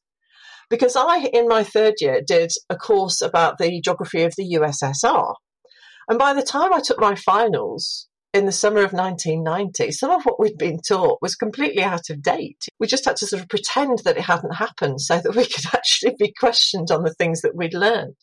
because 0.70 0.96
I, 0.96 1.20
in 1.20 1.48
my 1.48 1.64
third 1.64 1.96
year, 2.00 2.22
did 2.26 2.52
a 2.70 2.76
course 2.76 3.22
about 3.22 3.58
the 3.58 3.80
geography 3.82 4.24
of 4.24 4.34
the 4.38 4.58
USSR. 4.60 5.36
And 6.08 6.18
by 6.18 6.34
the 6.34 6.44
time 6.44 6.74
I 6.74 6.80
took 6.80 7.00
my 7.00 7.16
finals 7.16 8.08
in 8.34 8.46
the 8.46 8.52
summer 8.52 8.84
of 8.84 8.94
1990, 8.94 9.92
some 9.92 10.12
of 10.12 10.24
what 10.24 10.40
we'd 10.40 10.58
been 10.58 10.80
taught 10.80 11.22
was 11.22 11.36
completely 11.36 11.84
out 11.84 12.10
of 12.10 12.22
date. 12.22 12.66
We 12.80 12.88
just 12.88 13.06
had 13.06 13.18
to 13.18 13.28
sort 13.28 13.42
of 13.42 13.50
pretend 13.50 14.00
that 14.00 14.18
it 14.18 14.24
hadn't 14.24 14.56
happened 14.56 15.02
so 15.02 15.20
that 15.20 15.36
we 15.36 15.46
could 15.46 15.66
actually 15.74 16.16
be 16.18 16.34
questioned 16.38 16.92
on 16.92 17.04
the 17.04 17.14
things 17.14 17.42
that 17.42 17.56
we'd 17.56 17.74
learned. 17.74 18.16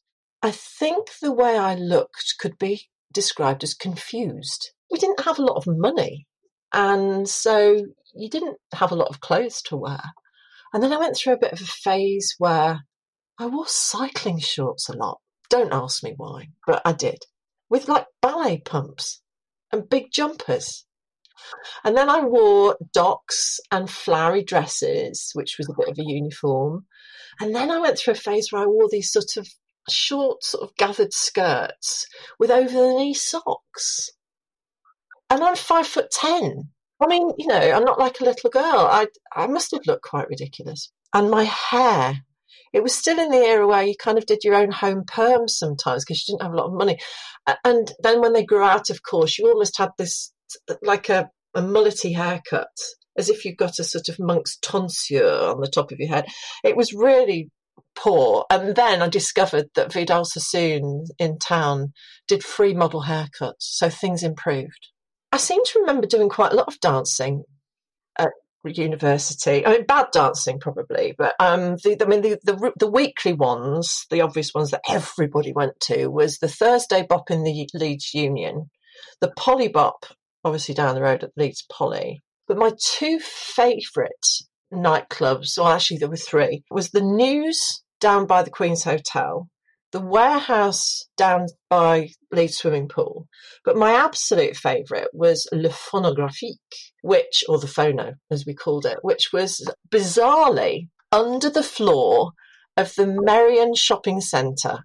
I 0.42 0.50
think 0.50 1.08
the 1.20 1.32
way 1.32 1.58
I 1.58 1.74
looked 1.74 2.34
could 2.38 2.58
be 2.58 2.88
described 3.12 3.64
as 3.64 3.74
confused. 3.74 4.70
We 4.90 4.98
didn't 4.98 5.24
have 5.24 5.38
a 5.38 5.44
lot 5.44 5.56
of 5.56 5.64
money, 5.66 6.26
and 6.72 7.28
so 7.28 7.86
you 8.14 8.28
didn't 8.28 8.58
have 8.74 8.92
a 8.92 8.96
lot 8.96 9.08
of 9.08 9.20
clothes 9.20 9.62
to 9.62 9.76
wear. 9.76 10.02
And 10.72 10.82
then 10.82 10.92
I 10.92 10.98
went 10.98 11.16
through 11.16 11.34
a 11.34 11.38
bit 11.38 11.52
of 11.52 11.60
a 11.60 11.64
phase 11.64 12.34
where 12.38 12.80
I 13.38 13.46
wore 13.46 13.66
cycling 13.66 14.38
shorts 14.38 14.88
a 14.88 14.96
lot. 14.96 15.18
Don't 15.48 15.72
ask 15.72 16.02
me 16.02 16.14
why, 16.16 16.48
but 16.66 16.82
I 16.84 16.92
did 16.92 17.18
with 17.74 17.88
like 17.88 18.06
ballet 18.22 18.58
pumps 18.58 19.20
and 19.72 19.90
big 19.90 20.12
jumpers. 20.12 20.86
And 21.82 21.96
then 21.96 22.08
I 22.08 22.20
wore 22.20 22.76
Docs 22.92 23.58
and 23.72 23.90
flowery 23.90 24.44
dresses, 24.44 25.32
which 25.32 25.56
was 25.58 25.68
a 25.68 25.74
bit 25.76 25.88
of 25.88 25.98
a 25.98 26.04
uniform. 26.04 26.86
And 27.40 27.52
then 27.52 27.72
I 27.72 27.80
went 27.80 27.98
through 27.98 28.12
a 28.12 28.16
phase 28.16 28.52
where 28.52 28.62
I 28.62 28.66
wore 28.66 28.88
these 28.88 29.10
sort 29.10 29.36
of 29.36 29.48
short, 29.90 30.44
sort 30.44 30.62
of 30.62 30.76
gathered 30.76 31.12
skirts 31.12 32.06
with 32.38 32.52
over 32.52 32.72
the 32.72 32.94
knee 32.96 33.12
socks. 33.12 34.08
And 35.28 35.42
I'm 35.42 35.56
five 35.56 35.88
foot 35.88 36.12
ten. 36.12 36.70
I 37.02 37.08
mean, 37.08 37.32
you 37.38 37.48
know, 37.48 37.56
I'm 37.58 37.82
not 37.82 37.98
like 37.98 38.20
a 38.20 38.24
little 38.24 38.50
girl. 38.50 38.86
I 38.88 39.08
I 39.34 39.48
must 39.48 39.72
have 39.72 39.88
looked 39.88 40.04
quite 40.04 40.28
ridiculous. 40.28 40.92
And 41.12 41.28
my 41.28 41.42
hair 41.42 42.22
it 42.74 42.82
was 42.82 42.92
still 42.92 43.20
in 43.20 43.30
the 43.30 43.38
era 43.38 43.66
where 43.66 43.84
you 43.84 43.94
kind 43.96 44.18
of 44.18 44.26
did 44.26 44.42
your 44.42 44.56
own 44.56 44.72
home 44.72 45.04
perms 45.04 45.50
sometimes 45.50 46.04
because 46.04 46.26
you 46.26 46.32
didn't 46.32 46.42
have 46.42 46.52
a 46.52 46.56
lot 46.56 46.66
of 46.66 46.74
money. 46.74 46.98
And 47.64 47.90
then 48.02 48.20
when 48.20 48.32
they 48.32 48.44
grew 48.44 48.62
out, 48.62 48.90
of 48.90 49.02
course, 49.04 49.38
you 49.38 49.46
almost 49.46 49.78
had 49.78 49.90
this 49.96 50.32
uh, 50.68 50.74
like 50.82 51.08
a, 51.08 51.30
a 51.54 51.62
mullety 51.62 52.16
haircut, 52.16 52.66
as 53.16 53.30
if 53.30 53.44
you 53.44 53.54
got 53.54 53.78
a 53.78 53.84
sort 53.84 54.08
of 54.08 54.18
monk's 54.18 54.58
tonsure 54.60 55.50
on 55.52 55.60
the 55.60 55.68
top 55.68 55.92
of 55.92 56.00
your 56.00 56.08
head. 56.08 56.26
It 56.64 56.76
was 56.76 56.92
really 56.92 57.48
poor. 57.94 58.44
And 58.50 58.74
then 58.74 59.02
I 59.02 59.08
discovered 59.08 59.66
that 59.76 59.92
Vidal 59.92 60.24
Sassoon 60.24 61.04
in 61.20 61.38
town 61.38 61.92
did 62.26 62.42
free 62.42 62.74
model 62.74 63.04
haircuts, 63.04 63.54
so 63.60 63.88
things 63.88 64.24
improved. 64.24 64.88
I 65.30 65.36
seem 65.36 65.64
to 65.64 65.78
remember 65.78 66.08
doing 66.08 66.28
quite 66.28 66.52
a 66.52 66.56
lot 66.56 66.68
of 66.68 66.80
dancing 66.80 67.44
university. 68.70 69.64
I 69.64 69.70
mean, 69.70 69.86
bad 69.86 70.06
dancing 70.12 70.58
probably, 70.58 71.14
but 71.16 71.34
um, 71.40 71.76
the, 71.84 71.96
I 72.00 72.06
mean, 72.06 72.22
the, 72.22 72.38
the, 72.42 72.72
the 72.78 72.90
weekly 72.90 73.32
ones, 73.32 74.06
the 74.10 74.20
obvious 74.20 74.52
ones 74.54 74.70
that 74.70 74.82
everybody 74.88 75.52
went 75.52 75.78
to, 75.82 76.08
was 76.08 76.38
the 76.38 76.48
Thursday 76.48 77.04
Bop 77.08 77.30
in 77.30 77.42
the 77.42 77.68
Leeds 77.74 78.14
Union, 78.14 78.70
the 79.20 79.32
Poly 79.36 79.68
Bop, 79.68 80.06
obviously 80.44 80.74
down 80.74 80.94
the 80.94 81.02
road 81.02 81.24
at 81.24 81.30
Leeds 81.36 81.64
Poly. 81.70 82.22
But 82.46 82.58
my 82.58 82.72
two 82.82 83.18
favourite 83.20 84.10
nightclubs, 84.72 85.56
well, 85.56 85.68
actually 85.68 85.98
there 85.98 86.08
were 86.08 86.16
three, 86.16 86.62
was 86.70 86.90
the 86.90 87.00
News 87.00 87.82
down 88.00 88.26
by 88.26 88.42
the 88.42 88.50
Queen's 88.50 88.84
Hotel 88.84 89.48
the 89.94 90.00
warehouse 90.00 91.06
down 91.16 91.46
by 91.70 92.08
Leeds 92.32 92.56
swimming 92.56 92.88
pool. 92.88 93.28
But 93.64 93.76
my 93.76 93.92
absolute 93.92 94.56
favourite 94.56 95.06
was 95.12 95.48
Le 95.52 95.68
Phonographique, 95.68 96.92
which, 97.02 97.44
or 97.48 97.60
the 97.60 97.68
phono 97.68 98.14
as 98.28 98.44
we 98.44 98.54
called 98.54 98.86
it, 98.86 98.98
which 99.02 99.32
was 99.32 99.64
bizarrely 99.88 100.88
under 101.12 101.48
the 101.48 101.62
floor 101.62 102.32
of 102.76 102.92
the 102.96 103.06
Merrion 103.06 103.76
Shopping 103.76 104.20
Centre. 104.20 104.80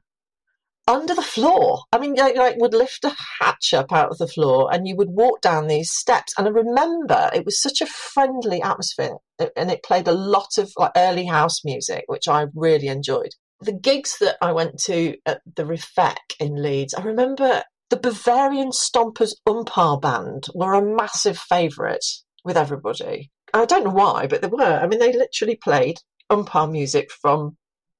Under 0.88 1.15
the 1.15 1.24
floor. 1.24 1.86
I 1.91 1.98
mean, 1.98 2.13
like, 2.13 2.36
like 2.36 2.58
would 2.58 2.76
lift 2.76 3.04
a 3.04 3.15
hatch 3.39 3.74
up 3.74 3.91
out 3.91 4.12
of 4.12 4.19
the 4.19 4.28
floor 4.28 4.72
and 4.72 4.88
you 4.88 4.95
would 4.95 5.10
walk 5.10 5.41
down 5.41 5.65
these 5.65 5.89
steps. 5.91 6.36
And 6.38 6.48
I 6.48 6.52
remember 6.52 7.32
it 7.34 7.45
was 7.45 7.60
such 7.60 7.82
a 7.82 7.88
friendly 7.88 8.62
atmosphere 8.62 9.17
and 9.56 9.72
it 9.72 9.82
played 9.82 10.08
a 10.08 10.13
lot 10.13 10.60
of 10.60 10.72
like 10.78 10.91
early 10.95 11.26
house 11.26 11.65
music, 11.65 12.04
which 12.06 12.28
I 12.28 12.45
really 12.54 12.89
enjoyed 12.89 13.34
the 13.62 13.74
gigs 13.74 14.17
that 14.19 14.38
I 14.41 14.52
went 14.52 14.80
to 14.84 15.15
at 15.26 15.41
the 15.56 15.63
Refec 15.63 16.17
in 16.39 16.62
Leeds, 16.62 16.93
I 16.93 17.04
remember 17.04 17.63
the 17.89 17.98
Bavarian 17.98 18.72
Stompers 18.72 19.34
Oompah 19.48 20.02
Band 20.02 20.48
were 20.54 20.74
a 20.74 20.82
massive 20.82 21.38
favourite 21.38 22.06
with 22.43 22.56
everybody. 22.56 23.32
I 23.54 23.65
don't 23.65 23.84
know 23.84 23.91
why, 23.91 24.28
but 24.28 24.41
they 24.41 24.48
were. 24.48 24.63
I 24.63 24.88
mean, 24.88 25.00
they 25.00 25.12
literally 25.12 25.56
played 25.56 25.98
oompah 26.32 26.72
music 26.72 27.12
from 27.12 27.58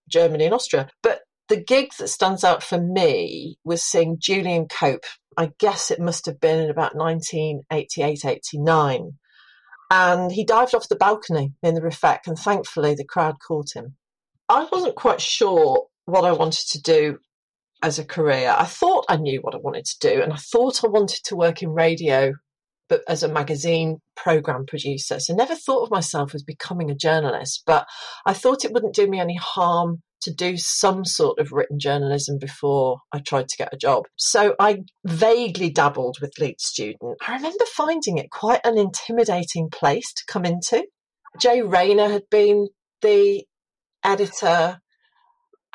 Germany 0.08 0.46
and 0.46 0.54
Austria. 0.54 0.90
But 1.02 1.22
the 1.50 1.58
gig 1.62 1.90
that 1.98 2.10
stands 2.10 2.44
out 2.44 2.64
for 2.64 2.80
me 2.80 3.58
was 3.64 3.84
seeing 3.84 4.18
Julian 4.20 4.68
Cope. 4.68 5.06
I 5.38 5.52
guess 5.60 5.90
it 5.90 6.00
must 6.00 6.26
have 6.28 6.40
been 6.40 6.60
in 6.60 6.70
about 6.70 6.96
1988, 6.96 8.26
89. 8.26 9.14
And 9.92 10.32
he 10.32 10.46
dived 10.46 10.76
off 10.76 10.90
the 10.90 10.96
balcony 10.96 11.54
in 11.64 11.74
the 11.74 11.82
Refec, 11.82 12.20
and 12.28 12.38
thankfully 12.38 12.94
the 12.94 13.06
crowd 13.06 13.38
caught 13.46 13.76
him. 13.76 13.96
I 14.50 14.68
wasn't 14.72 14.96
quite 14.96 15.22
sure 15.22 15.86
what 16.06 16.26
I 16.26 16.32
wanted 16.32 16.68
to 16.72 16.82
do 16.82 17.20
as 17.82 18.00
a 18.00 18.06
career. 18.06 18.54
I 18.58 18.66
thought 18.66 19.06
I 19.08 19.18
knew 19.18 19.40
what 19.42 19.56
I 19.56 19.60
wanted 19.60 19.86
to 19.86 20.00
do, 20.00 20.22
and 20.22 20.34
I 20.34 20.38
thought 20.38 20.84
I 20.84 20.88
wanted 20.88 21.20
to 21.26 21.36
work 21.36 21.62
in 21.62 21.70
radio, 21.70 22.34
but 22.90 23.02
as 23.08 23.22
a 23.22 23.30
magazine 23.30 24.00
program 24.16 24.66
producer. 24.66 25.20
So 25.20 25.36
never 25.36 25.56
thought 25.56 25.84
of 25.84 25.92
myself 25.92 26.34
as 26.34 26.44
becoming 26.44 26.90
a 26.90 26.96
journalist, 26.96 27.64
but 27.66 27.86
I 28.26 28.34
thought 28.34 28.66
it 28.66 28.74
wouldn't 28.74 28.96
do 28.96 29.08
me 29.08 29.20
any 29.20 29.36
harm 29.36 30.02
to 30.22 30.34
do 30.34 30.58
some 30.58 31.06
sort 31.06 31.40
of 31.40 31.52
written 31.52 31.80
journalism 31.80 32.38
before 32.40 32.98
I 33.14 33.20
tried 33.20 33.48
to 33.48 33.58
get 33.58 33.74
a 33.74 33.78
job. 33.78 34.04
So 34.18 34.56
I 34.60 34.80
vaguely 35.06 35.70
dabbled 35.70 36.18
with 36.22 36.38
Leeds 36.40 36.66
Student. 36.66 37.18
I 37.26 37.36
remember 37.36 37.64
finding 37.74 38.18
it 38.18 38.30
quite 38.32 38.62
an 38.66 38.78
intimidating 38.78 39.70
place 39.70 40.12
to 40.14 40.24
come 40.28 40.44
into. 40.44 40.86
Jay 41.40 41.62
Rayner 41.62 42.10
had 42.10 42.24
been 42.30 42.68
the 43.02 43.46
editor, 44.04 44.82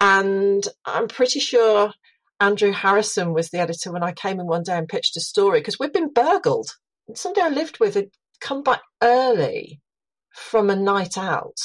and 0.00 0.66
I'm 0.84 1.08
pretty 1.08 1.40
sure 1.40 1.92
Andrew 2.40 2.72
Harrison 2.72 3.32
was 3.32 3.50
the 3.50 3.58
editor 3.58 3.92
when 3.92 4.02
I 4.02 4.12
came 4.12 4.40
in 4.40 4.46
one 4.46 4.62
day 4.64 4.76
and 4.76 4.88
pitched 4.88 5.16
a 5.16 5.20
story 5.20 5.60
because 5.60 5.78
we'd 5.78 5.92
been 5.92 6.12
burgled. 6.12 6.70
Somebody 7.14 7.42
I 7.42 7.48
lived 7.48 7.80
with 7.80 7.94
had 7.94 8.10
come 8.40 8.62
back 8.62 8.82
early 9.02 9.80
from 10.34 10.68
a 10.68 10.76
night 10.76 11.16
out 11.16 11.56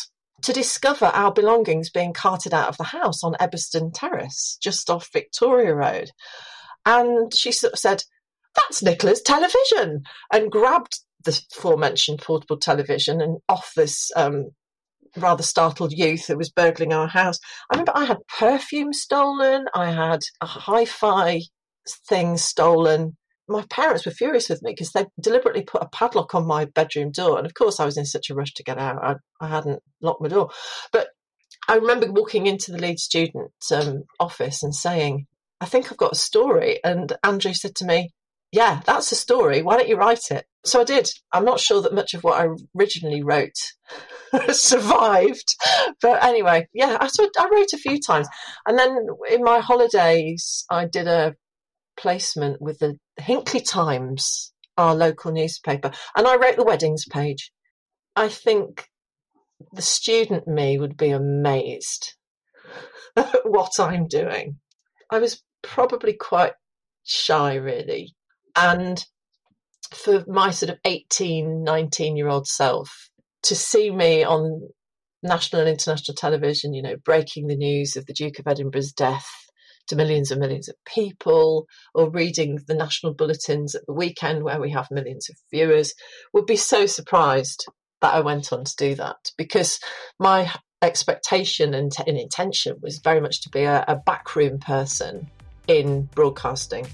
to 0.43 0.53
discover 0.53 1.05
our 1.07 1.34
belongings 1.34 1.89
being 1.89 2.14
carted 2.14 2.53
out 2.53 2.70
of 2.70 2.78
the 2.78 2.86
house 2.86 3.24
on 3.24 3.34
Ebberston 3.36 3.91
Terrace, 3.93 4.57
just 4.62 4.89
off 4.89 5.10
Victoria 5.12 5.74
Road. 5.74 6.12
And 6.86 7.34
she 7.34 7.51
sort 7.51 7.74
of 7.74 7.80
said, 7.80 8.03
That's 8.55 8.82
Nicola's 8.82 9.22
television, 9.22 10.03
and 10.32 10.51
grabbed 10.51 10.99
the 11.26 11.39
aforementioned 11.51 12.22
portable 12.22 12.57
television 12.57 13.22
and 13.22 13.39
off 13.49 13.74
this 13.76 14.12
um, 14.16 14.51
rather 15.18 15.43
startled 15.43 15.91
youth 15.91 16.28
who 16.28 16.38
was 16.38 16.51
burgling 16.51 16.93
our 16.93 17.07
house. 17.07 17.38
I 17.70 17.76
remember 17.76 17.93
I 17.95 18.05
had 18.05 18.18
perfume 18.28 18.93
stolen, 18.93 19.66
I 19.74 19.91
had 19.91 20.22
a 20.41 20.45
hi 20.45 20.86
fi 20.86 21.41
thing 22.07 22.38
stolen. 22.38 23.18
My 23.47 23.66
parents 23.70 24.05
were 24.05 24.12
furious 24.12 24.49
with 24.49 24.62
me 24.62 24.72
because 24.72 24.91
they 24.91 25.05
deliberately 25.20 25.64
put 25.64 25.82
a 25.82 25.89
padlock 25.89 26.36
on 26.36 26.45
my 26.45 26.66
bedroom 26.66 27.12
door. 27.12 27.38
And 27.38 27.47
of 27.47 27.55
course, 27.55 27.80
I 27.80 27.86
was 27.86 27.97
in 27.97 28.05
such 28.05 28.30
a 28.30 28.36
rush 28.36 28.53
to 28.55 28.64
get 28.64 28.78
out, 28.78 29.03
I, 29.03 29.16
I 29.43 29.47
hadn't 29.47 29.82
locked 30.01 30.22
my 30.22 30.28
door. 30.28 30.51
But 30.91 31.07
I 31.68 31.76
remember 31.76 32.12
walking 32.12 32.45
into 32.45 32.72
the 32.72 32.78
Leeds 32.78 33.03
Student 33.03 33.51
um, 33.74 34.03
office 34.20 34.62
and 34.62 34.74
saying, 34.76 35.26
I 35.62 35.66
think 35.66 35.91
I've 35.91 35.97
got 35.97 36.14
a 36.14 36.18
story. 36.18 36.80
And 36.84 37.12
Andrew 37.24 37.53
said 37.53 37.76
to 37.76 37.86
me, 37.86 38.12
Yeah, 38.51 38.81
that's 38.85 39.11
a 39.11 39.15
story. 39.15 39.61
Why 39.61 39.77
don't 39.77 39.89
you 39.89 39.97
write 39.97 40.31
it? 40.31 40.45
So 40.65 40.81
I 40.81 40.83
did. 40.83 41.07
I'm 41.31 41.45
not 41.45 41.59
sure 41.59 41.81
that 41.81 41.93
much 41.93 42.13
of 42.13 42.23
what 42.23 42.41
I 42.41 42.47
originally 42.77 43.23
wrote 43.23 43.57
survived. 44.51 45.55
But 46.01 46.23
anyway, 46.23 46.67
yeah, 46.73 46.97
I, 46.99 47.07
so 47.07 47.29
I 47.37 47.49
wrote 47.51 47.73
a 47.73 47.77
few 47.77 47.99
times. 47.99 48.27
And 48.67 48.77
then 48.77 49.07
in 49.29 49.43
my 49.43 49.59
holidays, 49.59 50.65
I 50.69 50.85
did 50.85 51.07
a 51.07 51.35
placement 51.97 52.61
with 52.61 52.79
the 52.79 52.97
Hinckley 53.17 53.61
Times, 53.61 54.51
our 54.77 54.95
local 54.95 55.31
newspaper, 55.31 55.91
and 56.15 56.27
I 56.27 56.35
wrote 56.35 56.55
the 56.55 56.63
weddings 56.63 57.05
page. 57.09 57.51
I 58.15 58.29
think 58.29 58.87
the 59.73 59.81
student 59.81 60.47
me 60.47 60.77
would 60.77 60.97
be 60.97 61.09
amazed 61.09 62.15
at 63.15 63.41
what 63.43 63.79
I'm 63.79 64.07
doing. 64.07 64.57
I 65.09 65.19
was 65.19 65.43
probably 65.61 66.13
quite 66.13 66.53
shy, 67.03 67.55
really. 67.55 68.15
And 68.55 69.03
for 69.93 70.23
my 70.27 70.51
sort 70.51 70.69
of 70.71 70.77
18, 70.85 71.63
19 71.63 72.17
year 72.17 72.27
old 72.27 72.47
self 72.47 73.09
to 73.43 73.55
see 73.55 73.89
me 73.91 74.23
on 74.23 74.69
national 75.23 75.61
and 75.61 75.69
international 75.69 76.15
television, 76.15 76.73
you 76.73 76.81
know, 76.81 76.95
breaking 77.03 77.47
the 77.47 77.55
news 77.55 77.95
of 77.95 78.05
the 78.05 78.13
Duke 78.13 78.39
of 78.39 78.47
Edinburgh's 78.47 78.91
death 78.91 79.27
to 79.87 79.95
millions 79.95 80.29
and 80.29 80.39
millions 80.39 80.69
of 80.69 80.75
people, 80.85 81.65
or 81.95 82.11
reading 82.11 82.59
the 82.67 82.75
national 82.75 83.13
bulletins 83.13 83.73
at 83.73 83.81
the 83.87 83.93
weekend 83.93 84.43
where 84.43 84.59
we 84.59 84.71
have 84.71 84.87
millions 84.91 85.27
of 85.29 85.35
viewers, 85.51 85.93
would 86.31 86.45
be 86.45 86.55
so 86.55 86.85
surprised 86.85 87.65
that 88.01 88.13
I 88.13 88.19
went 88.21 88.53
on 88.53 88.63
to 88.63 88.75
do 88.77 88.95
that 88.95 89.17
because 89.37 89.79
my 90.19 90.51
expectation 90.81 91.73
and, 91.73 91.91
and 92.07 92.17
intention 92.17 92.77
was 92.81 92.99
very 92.99 93.19
much 93.19 93.41
to 93.41 93.49
be 93.49 93.63
a, 93.63 93.83
a 93.87 93.95
backroom 93.95 94.59
person 94.59 95.27
in 95.67 96.03
broadcasting, 96.15 96.87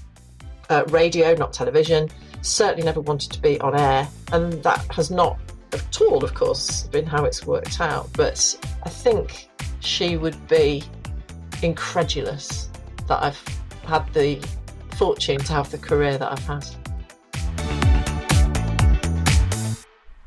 uh, 0.70 0.84
radio, 0.88 1.34
not 1.34 1.52
television. 1.52 2.08
Certainly 2.42 2.84
never 2.84 3.00
wanted 3.00 3.32
to 3.32 3.40
be 3.40 3.60
on 3.60 3.78
air, 3.78 4.08
and 4.32 4.52
that 4.62 4.84
has 4.92 5.10
not 5.10 5.38
at 5.72 6.00
all, 6.00 6.24
of 6.24 6.34
course, 6.34 6.84
been 6.88 7.06
how 7.06 7.24
it's 7.24 7.46
worked 7.46 7.80
out. 7.80 8.08
But 8.12 8.58
I 8.82 8.88
think 8.88 9.48
she 9.80 10.16
would 10.16 10.48
be 10.48 10.82
incredulous 11.62 12.70
that 13.08 13.22
I've 13.22 13.42
had 13.84 14.12
the 14.12 14.44
fortune 14.96 15.38
to 15.38 15.52
have 15.52 15.70
the 15.70 15.78
career 15.78 16.18
that 16.18 16.32
I've 16.32 16.46
had. 16.46 16.66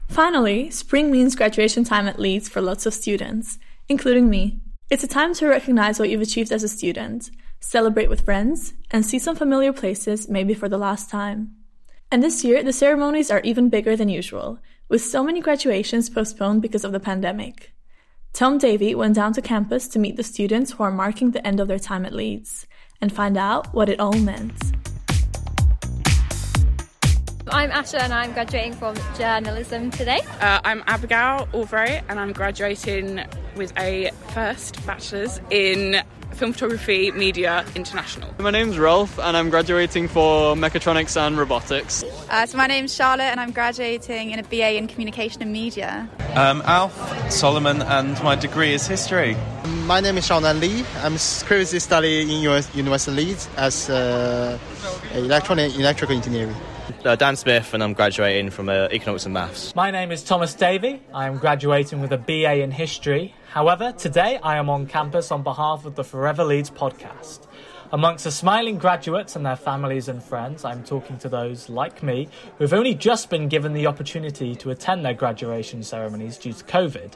Finally, 0.09 0.69
spring 0.69 1.11
means 1.11 1.35
graduation 1.35 1.83
time 1.83 2.07
at 2.07 2.19
Leeds 2.19 2.49
for 2.49 2.61
lots 2.61 2.85
of 2.85 2.93
students, 2.93 3.57
including 3.87 4.29
me. 4.29 4.59
It's 4.89 5.03
a 5.03 5.07
time 5.07 5.33
to 5.35 5.47
recognize 5.47 5.99
what 5.99 6.09
you've 6.09 6.21
achieved 6.21 6.51
as 6.51 6.63
a 6.63 6.67
student, 6.67 7.29
celebrate 7.59 8.09
with 8.09 8.25
friends, 8.25 8.73
and 8.91 9.05
see 9.05 9.19
some 9.19 9.35
familiar 9.35 9.73
places 9.73 10.29
maybe 10.29 10.53
for 10.53 10.69
the 10.69 10.77
last 10.77 11.09
time. 11.09 11.55
And 12.11 12.23
this 12.23 12.43
year, 12.43 12.63
the 12.63 12.73
ceremonies 12.73 13.29
are 13.29 13.41
even 13.41 13.69
bigger 13.69 13.95
than 13.95 14.09
usual, 14.09 14.59
with 14.87 15.03
so 15.03 15.23
many 15.23 15.41
graduations 15.41 16.09
postponed 16.09 16.61
because 16.61 16.83
of 16.83 16.91
the 16.91 16.99
pandemic. 16.99 17.73
Tom 18.33 18.57
Davey 18.57 18.95
went 18.95 19.15
down 19.15 19.33
to 19.33 19.41
campus 19.41 19.87
to 19.89 19.99
meet 19.99 20.15
the 20.15 20.23
students 20.23 20.71
who 20.71 20.83
are 20.83 20.91
marking 20.91 21.31
the 21.31 21.45
end 21.45 21.59
of 21.59 21.67
their 21.67 21.79
time 21.79 22.05
at 22.05 22.13
Leeds 22.13 22.67
and 23.01 23.11
find 23.13 23.37
out 23.37 23.73
what 23.73 23.89
it 23.89 23.99
all 23.99 24.13
meant. 24.13 24.53
I'm 27.51 27.71
Asha 27.71 27.99
and 27.99 28.13
I'm 28.13 28.31
graduating 28.33 28.73
from 28.73 28.95
journalism 29.17 29.89
today. 29.89 30.19
Uh, 30.39 30.61
I'm 30.63 30.83
Abigail 30.85 31.49
Albright 31.51 32.03
and 32.07 32.19
I'm 32.19 32.31
graduating 32.31 33.25
with 33.55 33.73
a 33.77 34.11
first 34.33 34.85
bachelor's 34.85 35.41
in 35.49 36.03
film 36.39 36.53
photography 36.53 37.11
media 37.11 37.65
international. 37.75 38.33
My 38.39 38.49
name's 38.49 38.79
Rolf 38.79 39.19
and 39.19 39.35
I'm 39.35 39.49
graduating 39.49 40.07
for 40.07 40.55
mechatronics 40.55 41.19
and 41.19 41.37
robotics. 41.37 42.01
Uh, 42.29 42.45
so 42.45 42.57
my 42.57 42.65
name's 42.65 42.95
Charlotte 42.95 43.31
and 43.31 43.41
I'm 43.41 43.51
graduating 43.51 44.31
in 44.31 44.39
a 44.39 44.43
BA 44.43 44.77
in 44.77 44.87
communication 44.87 45.41
and 45.41 45.51
media. 45.51 46.07
I'm 46.35 46.61
Alf 46.61 46.95
Solomon 47.29 47.81
and 47.81 48.23
my 48.23 48.35
degree 48.35 48.73
is 48.73 48.87
history. 48.87 49.35
My 49.83 49.99
name 49.99 50.17
is 50.17 50.29
Shaonan 50.29 50.61
Li. 50.61 50.85
I'm 51.03 51.17
previously 51.45 51.79
studying 51.79 52.29
in 52.29 52.41
University 52.41 53.11
of 53.11 53.17
Leeds 53.17 53.49
as 53.57 53.89
uh, 53.89 54.57
electronic 55.13 55.75
electrical 55.75 56.15
engineering. 56.15 56.55
Uh, 57.05 57.15
Dan 57.15 57.35
Smith, 57.35 57.73
and 57.73 57.81
I'm 57.81 57.93
graduating 57.93 58.49
from 58.49 58.67
uh, 58.67 58.89
Economics 58.91 59.25
and 59.25 59.33
Maths. 59.33 59.73
My 59.73 59.89
name 59.89 60.11
is 60.11 60.21
Thomas 60.21 60.53
Davey. 60.53 61.01
I 61.13 61.27
am 61.27 61.37
graduating 61.37 62.01
with 62.01 62.11
a 62.11 62.17
BA 62.17 62.61
in 62.61 62.71
History. 62.71 63.33
However, 63.51 63.93
today 63.93 64.37
I 64.43 64.57
am 64.57 64.69
on 64.69 64.85
campus 64.85 65.31
on 65.31 65.41
behalf 65.41 65.85
of 65.85 65.95
the 65.95 66.03
Forever 66.03 66.43
Leeds 66.43 66.69
podcast. 66.69 67.47
Amongst 67.91 68.25
the 68.25 68.31
smiling 68.31 68.77
graduates 68.77 69.35
and 69.35 69.45
their 69.45 69.55
families 69.55 70.09
and 70.09 70.21
friends, 70.21 70.65
I'm 70.65 70.83
talking 70.83 71.17
to 71.19 71.29
those 71.29 71.69
like 71.69 72.03
me 72.03 72.27
who 72.57 72.65
have 72.65 72.73
only 72.73 72.95
just 72.95 73.29
been 73.29 73.47
given 73.47 73.73
the 73.73 73.87
opportunity 73.87 74.53
to 74.55 74.69
attend 74.69 75.05
their 75.05 75.13
graduation 75.13 75.83
ceremonies 75.83 76.37
due 76.37 76.53
to 76.53 76.63
COVID. 76.65 77.13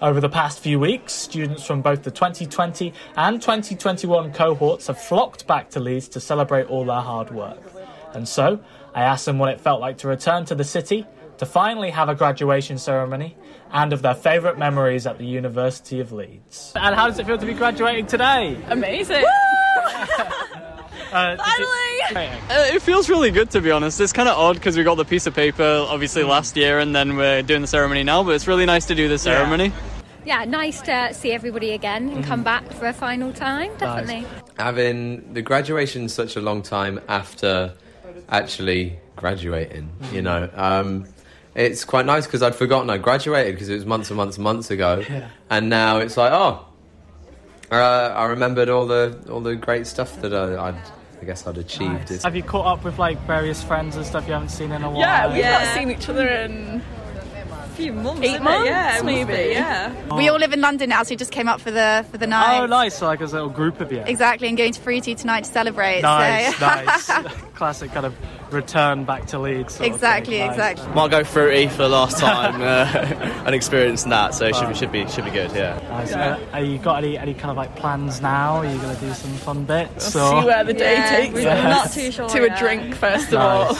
Over 0.00 0.20
the 0.20 0.30
past 0.30 0.60
few 0.60 0.80
weeks, 0.80 1.12
students 1.12 1.64
from 1.66 1.82
both 1.82 2.04
the 2.04 2.10
2020 2.10 2.94
and 3.16 3.40
2021 3.40 4.32
cohorts 4.32 4.86
have 4.86 4.98
flocked 4.98 5.46
back 5.46 5.68
to 5.70 5.80
Leeds 5.80 6.08
to 6.08 6.20
celebrate 6.20 6.66
all 6.68 6.86
their 6.86 7.02
hard 7.02 7.30
work. 7.30 7.60
And 8.14 8.28
so, 8.28 8.60
I 8.94 9.02
asked 9.02 9.26
them 9.26 9.38
what 9.38 9.50
it 9.50 9.60
felt 9.60 9.80
like 9.80 9.98
to 9.98 10.08
return 10.08 10.44
to 10.46 10.54
the 10.54 10.64
city, 10.64 11.06
to 11.38 11.46
finally 11.46 11.90
have 11.90 12.08
a 12.08 12.14
graduation 12.14 12.78
ceremony, 12.78 13.36
and 13.72 13.92
of 13.92 14.02
their 14.02 14.14
favourite 14.14 14.58
memories 14.58 15.06
at 15.06 15.18
the 15.18 15.24
University 15.26 16.00
of 16.00 16.12
Leeds. 16.12 16.72
And 16.76 16.94
how 16.94 17.08
does 17.08 17.18
it 17.18 17.26
feel 17.26 17.38
to 17.38 17.46
be 17.46 17.54
graduating 17.54 18.06
today? 18.06 18.58
Amazing! 18.68 19.24
Uh, 21.12 21.36
Finally! 21.36 22.28
Uh, 22.48 22.74
it 22.74 22.80
feels 22.82 23.08
really 23.08 23.32
good 23.32 23.50
to 23.50 23.60
be 23.60 23.72
honest. 23.72 24.00
It's 24.00 24.12
kind 24.12 24.28
of 24.28 24.38
odd 24.38 24.54
because 24.54 24.76
we 24.76 24.84
got 24.84 24.94
the 24.94 25.04
piece 25.04 25.26
of 25.26 25.34
paper 25.34 25.84
obviously 25.88 26.22
last 26.22 26.56
year 26.56 26.78
and 26.78 26.94
then 26.94 27.16
we're 27.16 27.42
doing 27.42 27.62
the 27.62 27.66
ceremony 27.66 28.04
now, 28.04 28.22
but 28.22 28.36
it's 28.36 28.46
really 28.46 28.64
nice 28.64 28.86
to 28.86 28.94
do 28.94 29.08
the 29.08 29.18
ceremony. 29.18 29.72
Yeah, 30.24 30.44
nice 30.44 30.80
to 30.82 31.12
see 31.12 31.32
everybody 31.32 31.72
again 31.72 32.10
and 32.10 32.24
come 32.24 32.44
back 32.44 32.64
for 32.74 32.86
a 32.86 32.92
final 32.92 33.32
time, 33.32 33.72
definitely. 33.78 34.24
Having 34.56 35.32
the 35.32 35.42
graduation 35.42 36.08
such 36.08 36.36
a 36.36 36.40
long 36.40 36.62
time 36.62 37.00
after 37.08 37.72
actually 38.28 38.98
graduating, 39.16 39.90
you 40.12 40.22
know. 40.22 40.48
Um, 40.54 41.06
it's 41.54 41.84
quite 41.84 42.06
nice 42.06 42.26
because 42.26 42.42
I'd 42.42 42.54
forgotten 42.54 42.88
I 42.90 42.98
graduated 42.98 43.54
because 43.54 43.68
it 43.68 43.74
was 43.74 43.84
months 43.86 44.10
and 44.10 44.16
months 44.16 44.36
and 44.36 44.44
months 44.44 44.70
ago, 44.70 45.02
Yeah. 45.08 45.28
and 45.50 45.68
now 45.68 45.98
it's 45.98 46.16
like, 46.16 46.32
oh, 46.32 46.64
uh, 47.70 47.74
I 48.16 48.24
remembered 48.26 48.68
all 48.68 48.86
the 48.86 49.18
all 49.30 49.40
the 49.40 49.56
great 49.56 49.86
stuff 49.86 50.20
that 50.22 50.32
I, 50.34 50.68
I'd, 50.68 50.74
I 51.20 51.24
guess 51.24 51.46
I'd 51.46 51.58
achieved. 51.58 52.02
It's- 52.04 52.22
Have 52.22 52.34
you 52.36 52.42
caught 52.42 52.66
up 52.66 52.84
with 52.84 52.98
like 52.98 53.18
various 53.26 53.62
friends 53.62 53.96
and 53.96 54.04
stuff 54.06 54.26
you 54.26 54.32
haven't 54.32 54.48
seen 54.50 54.72
in 54.72 54.82
a 54.82 54.90
while? 54.90 55.00
Yeah, 55.00 55.32
we've 55.32 55.44
not 55.44 55.66
seen 55.76 55.90
each 55.90 56.08
other 56.08 56.26
in 56.26 56.80
a 56.80 56.99
few 57.80 57.92
months. 57.92 58.20
Eight 58.22 58.26
isn't 58.26 58.42
it? 58.42 58.44
months, 58.44 58.66
yeah, 58.66 58.98
it 58.98 59.04
maybe. 59.04 59.32
be, 59.32 59.50
yeah. 59.50 60.16
We 60.16 60.28
all 60.28 60.38
live 60.38 60.52
in 60.52 60.60
London 60.60 60.90
now, 60.90 61.02
so 61.02 61.10
we 61.10 61.16
just 61.16 61.32
came 61.32 61.48
up 61.48 61.60
for 61.60 61.70
the 61.70 62.04
for 62.10 62.18
the 62.18 62.26
oh, 62.26 62.30
night. 62.30 62.60
Oh, 62.60 62.66
nice! 62.66 62.98
So, 62.98 63.06
like 63.06 63.20
as 63.20 63.32
a 63.32 63.36
little 63.36 63.50
group 63.50 63.80
of 63.80 63.92
you. 63.92 64.02
Exactly, 64.06 64.48
and 64.48 64.56
going 64.56 64.72
to 64.72 64.80
Fruity 64.80 65.14
tonight 65.14 65.44
to 65.44 65.50
celebrate. 65.50 66.02
Nice, 66.02 66.56
so. 66.56 66.66
nice. 66.66 67.06
Classic 67.54 67.90
kind 67.92 68.06
of 68.06 68.14
return 68.52 69.04
back 69.04 69.26
to 69.28 69.38
Leeds. 69.38 69.74
sort 69.74 69.86
Exactly. 69.88 70.38
Nice. 70.38 70.50
exactly. 70.52 70.94
Might 70.94 71.10
go 71.10 71.24
fruity 71.24 71.68
for 71.68 71.78
the 71.78 71.88
last 71.88 72.18
time 72.18 72.60
uh, 72.60 73.42
and 73.46 73.54
experience 73.54 74.04
that, 74.04 74.34
so 74.34 74.46
it 74.46 74.56
should 74.56 74.68
be, 74.68 74.74
should 74.74 74.92
be 74.92 75.08
should 75.08 75.24
be 75.24 75.30
good. 75.30 75.52
Yeah. 75.52 75.78
Nice. 75.88 76.12
Uh, 76.12 76.38
are 76.52 76.62
you 76.62 76.78
got 76.78 77.02
any, 77.02 77.16
any 77.18 77.34
kind 77.34 77.50
of 77.50 77.56
like 77.56 77.74
plans 77.76 78.20
now? 78.20 78.56
Are 78.56 78.66
you 78.66 78.78
going 78.80 78.94
to 78.94 79.00
do 79.00 79.12
some 79.12 79.32
fun 79.34 79.64
bits? 79.64 80.06
See 80.06 80.18
where 80.18 80.64
the 80.64 80.74
day 80.74 80.94
Yeah, 80.94 81.16
takes 81.16 81.34
we're 81.34 81.48
us. 81.48 81.64
not 81.64 81.92
too 81.92 82.10
sure 82.12 82.28
To 82.28 82.52
a 82.54 82.58
drink, 82.58 82.94
first 82.94 83.32
of 83.32 83.40
all. 83.40 83.74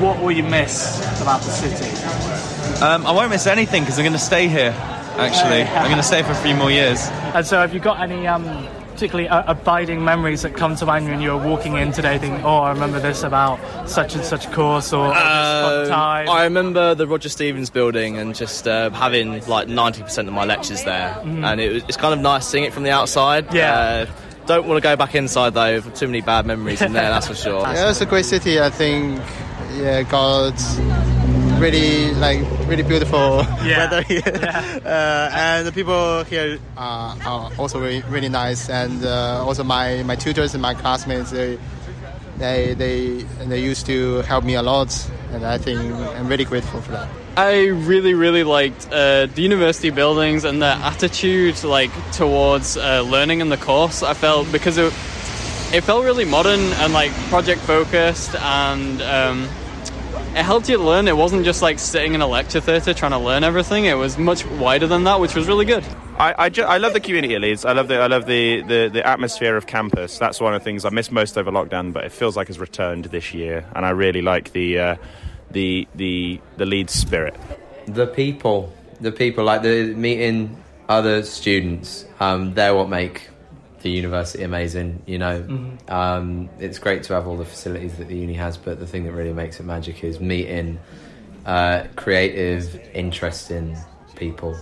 What 0.00 0.20
will 0.20 0.32
you 0.32 0.42
miss 0.42 0.98
about 1.22 1.40
the 1.42 1.50
city? 1.50 1.90
Um, 2.84 3.06
I 3.06 3.12
won't 3.12 3.30
miss 3.30 3.46
anything 3.46 3.82
because 3.82 3.98
I'm 3.98 4.04
going 4.04 4.12
to 4.14 4.18
stay 4.18 4.48
here. 4.48 4.74
Actually, 5.16 5.62
I'm 5.62 5.84
going 5.86 5.96
to 5.96 6.02
stay 6.02 6.22
for 6.24 6.32
a 6.32 6.36
few 6.36 6.54
more 6.56 6.70
years. 6.72 7.06
And 7.34 7.46
so, 7.46 7.58
have 7.60 7.72
you 7.72 7.78
got 7.80 8.00
any 8.00 8.26
um, 8.26 8.44
particularly 9.04 9.28
uh, 9.28 9.44
abiding 9.52 10.02
memories 10.02 10.40
that 10.42 10.54
come 10.56 10.74
to 10.76 10.86
mind 10.86 11.06
when 11.06 11.20
you 11.20 11.30
were 11.30 11.36
walking 11.46 11.76
in 11.76 11.92
today, 11.92 12.16
thinking, 12.16 12.42
"Oh, 12.42 12.56
I 12.60 12.70
remember 12.70 12.98
this 13.00 13.22
about 13.22 13.58
such 13.86 14.14
and 14.14 14.24
such 14.24 14.50
course," 14.50 14.94
or, 14.94 15.08
or 15.08 15.12
this 15.12 15.88
Um, 15.88 15.88
time? 15.90 16.28
I 16.30 16.44
remember 16.44 16.94
the 16.94 17.06
Roger 17.06 17.28
Stevens 17.28 17.68
building 17.68 18.16
and 18.16 18.34
just 18.34 18.66
uh, 18.66 18.88
having 18.90 19.46
like 19.46 19.68
90% 19.68 20.26
of 20.26 20.32
my 20.32 20.44
lectures 20.46 20.84
there, 20.84 21.14
Mhm. 21.22 21.44
and 21.44 21.60
it 21.60 21.70
was, 21.74 21.82
it's 21.86 21.98
kind 21.98 22.14
of 22.14 22.20
nice 22.20 22.46
seeing 22.46 22.64
it 22.64 22.72
from 22.72 22.84
the 22.84 22.90
outside. 22.92 23.52
Yeah. 23.52 23.74
Uh, 23.74 24.06
don't 24.46 24.66
want 24.66 24.82
to 24.82 24.88
go 24.88 24.96
back 24.96 25.14
inside 25.14 25.52
though. 25.52 25.80
Too 25.82 26.06
many 26.06 26.22
bad 26.22 26.46
memories 26.46 26.80
in 26.80 26.94
there, 26.94 27.10
that's 27.10 27.28
for 27.28 27.34
sure. 27.34 27.60
Yeah, 27.74 27.90
it's 27.90 28.00
a 28.00 28.06
great 28.06 28.24
city. 28.24 28.58
I 28.58 28.70
think. 28.70 29.20
Yeah, 29.76 30.02
got 30.04 30.54
really 31.60 32.12
like 32.14 32.40
really 32.68 32.82
beautiful 32.82 33.42
Yeah. 33.64 33.78
weather 33.90 34.02
here, 34.02 34.22
uh, 34.84 35.30
and 35.32 35.66
the 35.66 35.72
people 35.72 36.24
here 36.24 36.58
are, 36.76 37.16
are 37.24 37.50
also 37.58 37.80
really, 37.80 38.02
really 38.08 38.28
nice. 38.28 38.68
And 38.68 39.04
uh, 39.04 39.44
also 39.44 39.64
my, 39.64 40.02
my 40.02 40.16
tutors 40.16 40.54
and 40.54 40.62
my 40.62 40.74
classmates, 40.74 41.30
they 41.30 41.58
they 42.38 42.74
they 42.74 43.22
they 43.46 43.60
used 43.60 43.86
to 43.86 44.22
help 44.22 44.44
me 44.44 44.54
a 44.54 44.62
lot, 44.62 44.90
and 45.32 45.44
I 45.44 45.58
think 45.58 45.80
I'm 46.16 46.28
really 46.28 46.44
grateful 46.44 46.80
for 46.80 46.92
that. 46.92 47.08
I 47.36 47.66
really, 47.66 48.14
really 48.14 48.44
liked 48.44 48.86
uh, 48.92 49.26
the 49.26 49.42
university 49.42 49.90
buildings 49.90 50.44
and 50.44 50.60
their 50.62 50.76
attitude, 50.82 51.62
like 51.64 51.90
towards 52.12 52.76
uh, 52.76 53.02
learning 53.02 53.40
in 53.40 53.48
the 53.48 53.56
course. 53.56 54.02
I 54.02 54.14
felt 54.14 54.50
because 54.52 54.78
it, 54.78 54.92
it 55.72 55.82
felt 55.82 56.04
really 56.04 56.24
modern 56.24 56.60
and 56.60 56.92
like 56.92 57.12
project 57.30 57.60
focused, 57.62 58.34
and 58.36 59.00
um, 59.02 59.48
it 60.14 60.42
helped 60.42 60.68
you 60.68 60.78
learn. 60.78 61.08
It 61.08 61.16
wasn't 61.16 61.44
just 61.44 61.62
like 61.62 61.78
sitting 61.78 62.14
in 62.14 62.20
a 62.20 62.26
lecture 62.26 62.60
theatre 62.60 62.94
trying 62.94 63.12
to 63.12 63.18
learn 63.18 63.44
everything. 63.44 63.84
It 63.84 63.94
was 63.94 64.18
much 64.18 64.44
wider 64.46 64.86
than 64.86 65.04
that, 65.04 65.20
which 65.20 65.34
was 65.34 65.46
really 65.46 65.64
good. 65.64 65.84
I, 66.18 66.34
I, 66.38 66.48
ju- 66.48 66.62
I 66.62 66.78
love 66.78 66.92
the 66.92 67.00
community 67.00 67.34
at 67.34 67.40
Leeds. 67.40 67.64
I 67.64 67.72
love 67.72 67.88
the 67.88 67.96
I 67.96 68.06
love 68.06 68.26
the, 68.26 68.62
the, 68.62 68.90
the 68.92 69.06
atmosphere 69.06 69.56
of 69.56 69.66
campus. 69.66 70.18
That's 70.18 70.40
one 70.40 70.54
of 70.54 70.60
the 70.60 70.64
things 70.64 70.84
I 70.84 70.90
miss 70.90 71.10
most 71.10 71.36
over 71.36 71.50
lockdown, 71.50 71.92
but 71.92 72.04
it 72.04 72.12
feels 72.12 72.36
like 72.36 72.48
it's 72.48 72.58
returned 72.58 73.06
this 73.06 73.34
year, 73.34 73.64
and 73.74 73.84
I 73.84 73.90
really 73.90 74.22
like 74.22 74.52
the 74.52 74.78
uh, 74.78 74.96
the 75.50 75.88
the 75.94 76.40
the 76.56 76.66
Leeds 76.66 76.92
spirit. 76.92 77.34
The 77.86 78.06
people, 78.06 78.72
the 79.00 79.12
people, 79.12 79.44
like 79.44 79.62
the 79.62 79.92
meeting 79.94 80.62
other 80.88 81.22
students, 81.22 82.04
um, 82.20 82.54
they're 82.54 82.74
what 82.74 82.88
make 82.88 83.28
the 83.84 83.90
university 83.90 84.42
amazing. 84.42 85.02
You 85.06 85.18
know, 85.18 85.42
Mhm. 85.42 85.92
um, 85.92 86.48
it's 86.58 86.78
great 86.78 87.02
to 87.04 87.12
have 87.14 87.28
all 87.28 87.36
the 87.36 87.44
facilities 87.44 87.98
that 87.98 88.08
the 88.08 88.16
uni 88.16 88.32
has, 88.34 88.56
but 88.56 88.80
the 88.80 88.86
thing 88.86 89.04
that 89.04 89.12
really 89.12 89.32
makes 89.34 89.60
it 89.60 89.64
magic 89.66 90.02
is 90.02 90.18
meeting 90.20 90.78
uh, 91.46 91.82
creative, 91.94 92.80
interesting 92.94 93.76
people. 94.16 94.58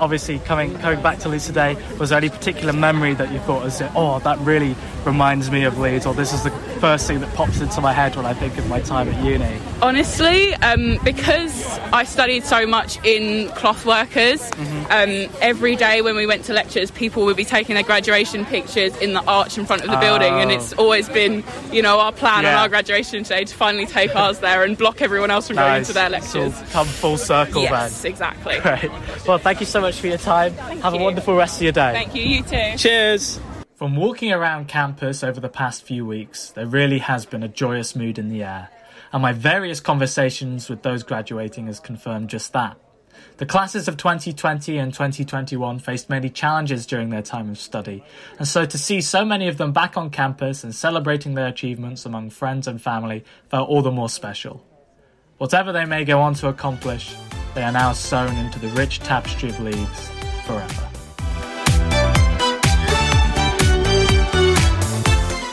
Obviously, 0.00 0.38
coming 0.40 0.76
coming 0.78 1.00
back 1.02 1.18
to 1.20 1.28
Leeds 1.28 1.46
today, 1.46 1.76
was 1.98 2.10
there 2.10 2.18
any 2.18 2.28
particular 2.28 2.72
memory 2.72 3.14
that 3.14 3.32
you 3.32 3.38
thought 3.40 3.64
was, 3.64 3.82
"Oh, 3.94 4.18
that 4.20 4.38
really 4.40 4.76
reminds 5.04 5.50
me 5.50 5.64
of 5.64 5.78
Leeds," 5.78 6.04
or 6.06 6.12
"This 6.14 6.32
is 6.32 6.42
the 6.42 6.50
first 6.80 7.06
thing 7.06 7.20
that 7.20 7.32
pops 7.34 7.60
into 7.60 7.80
my 7.80 7.92
head 7.92 8.14
when 8.16 8.26
I 8.26 8.34
think 8.34 8.58
of 8.58 8.68
my 8.68 8.80
time 8.80 9.08
at 9.08 9.24
uni"? 9.24 9.58
Honestly, 9.82 10.54
um, 10.56 10.98
because 11.04 11.78
I 11.92 12.04
studied 12.04 12.44
so 12.44 12.66
much 12.66 12.98
in 13.04 13.48
Clothworkers, 13.50 14.50
um, 14.90 15.28
every 15.40 15.76
day 15.76 16.02
when 16.02 16.16
we 16.16 16.26
went 16.26 16.44
to 16.44 16.52
lectures, 16.52 16.90
people 16.90 17.24
would 17.24 17.36
be 17.36 17.44
taking 17.44 17.74
their 17.74 17.84
graduation 17.84 18.44
pictures 18.44 18.94
in 18.98 19.14
the 19.14 19.22
arch 19.26 19.56
in 19.58 19.64
front 19.66 19.82
of 19.82 19.90
the 19.90 19.96
building, 19.96 20.34
and 20.40 20.50
Oh. 20.50 20.54
it's 20.54 20.72
always 20.74 21.08
been, 21.08 21.42
you 21.72 21.80
know, 21.82 22.00
our 22.00 22.12
plan 22.12 22.44
on 22.44 22.54
our 22.54 22.68
graduation 22.68 23.22
day 23.22 23.44
to 23.44 23.54
finally 23.54 23.86
take 23.86 24.14
ours 24.14 24.38
there 24.38 24.62
and 24.62 24.76
block 24.76 25.00
everyone 25.00 25.30
else 25.30 25.46
from 25.46 25.56
going 25.56 25.84
to 25.84 25.92
their 25.92 26.10
lectures. 26.10 26.52
come 26.72 26.86
full 26.86 27.16
circle 27.16 27.62
Yes, 27.62 28.02
then. 28.02 28.10
exactly. 28.12 28.58
Great. 28.60 28.90
Well, 29.26 29.38
thank 29.38 29.60
you 29.60 29.66
so 29.66 29.75
much 29.80 30.00
for 30.00 30.06
your 30.06 30.18
time. 30.18 30.52
Have 30.54 30.94
a 30.94 30.98
wonderful 30.98 31.34
rest 31.34 31.56
of 31.56 31.62
your 31.62 31.72
day. 31.72 31.92
Thank 31.92 32.14
you. 32.14 32.22
You 32.22 32.42
too. 32.42 32.76
Cheers. 32.76 33.40
From 33.76 33.94
walking 33.94 34.32
around 34.32 34.68
campus 34.68 35.22
over 35.22 35.38
the 35.38 35.50
past 35.50 35.82
few 35.82 36.06
weeks, 36.06 36.50
there 36.50 36.66
really 36.66 36.98
has 36.98 37.26
been 37.26 37.42
a 37.42 37.48
joyous 37.48 37.94
mood 37.94 38.18
in 38.18 38.30
the 38.30 38.42
air, 38.42 38.70
and 39.12 39.20
my 39.20 39.32
various 39.32 39.80
conversations 39.80 40.70
with 40.70 40.82
those 40.82 41.02
graduating 41.02 41.66
has 41.66 41.78
confirmed 41.78 42.30
just 42.30 42.54
that. 42.54 42.78
The 43.36 43.44
classes 43.44 43.86
of 43.86 43.98
2020 43.98 44.78
and 44.78 44.94
2021 44.94 45.78
faced 45.80 46.08
many 46.08 46.30
challenges 46.30 46.86
during 46.86 47.10
their 47.10 47.20
time 47.20 47.50
of 47.50 47.58
study, 47.58 48.02
and 48.38 48.48
so 48.48 48.64
to 48.64 48.78
see 48.78 49.02
so 49.02 49.26
many 49.26 49.46
of 49.46 49.58
them 49.58 49.72
back 49.72 49.98
on 49.98 50.08
campus 50.08 50.64
and 50.64 50.74
celebrating 50.74 51.34
their 51.34 51.46
achievements 51.46 52.06
among 52.06 52.30
friends 52.30 52.66
and 52.66 52.80
family 52.80 53.24
felt 53.50 53.68
all 53.68 53.82
the 53.82 53.92
more 53.92 54.08
special. 54.08 54.64
Whatever 55.36 55.70
they 55.70 55.84
may 55.84 56.06
go 56.06 56.22
on 56.22 56.32
to 56.34 56.48
accomplish, 56.48 57.14
they 57.56 57.64
are 57.64 57.72
now 57.72 57.90
sewn 57.90 58.36
into 58.36 58.58
the 58.58 58.68
rich 58.68 59.00
tapestry 59.00 59.48
of 59.48 59.58
Leeds 59.60 60.10
forever. 60.44 60.88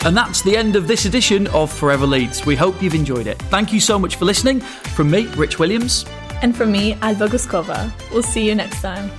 And 0.05 0.17
that's 0.17 0.41
the 0.41 0.57
end 0.57 0.75
of 0.75 0.89
this 0.89 1.05
edition 1.05 1.47
of 1.47 1.71
Forever 1.71 2.05
Leeds. 2.05 2.45
We 2.45 2.57
hope 2.57 2.83
you've 2.83 2.93
enjoyed 2.93 3.25
it. 3.25 3.39
Thank 3.43 3.71
you 3.71 3.79
so 3.79 3.97
much 3.97 4.17
for 4.17 4.25
listening. 4.25 4.59
From 4.59 5.09
me, 5.09 5.27
Rich 5.27 5.59
Williams. 5.59 6.05
And 6.41 6.53
from 6.53 6.73
me, 6.73 6.95
Alba 6.95 7.29
Guskova. 7.29 7.89
We'll 8.11 8.21
see 8.21 8.45
you 8.45 8.53
next 8.53 8.81
time. 8.81 9.09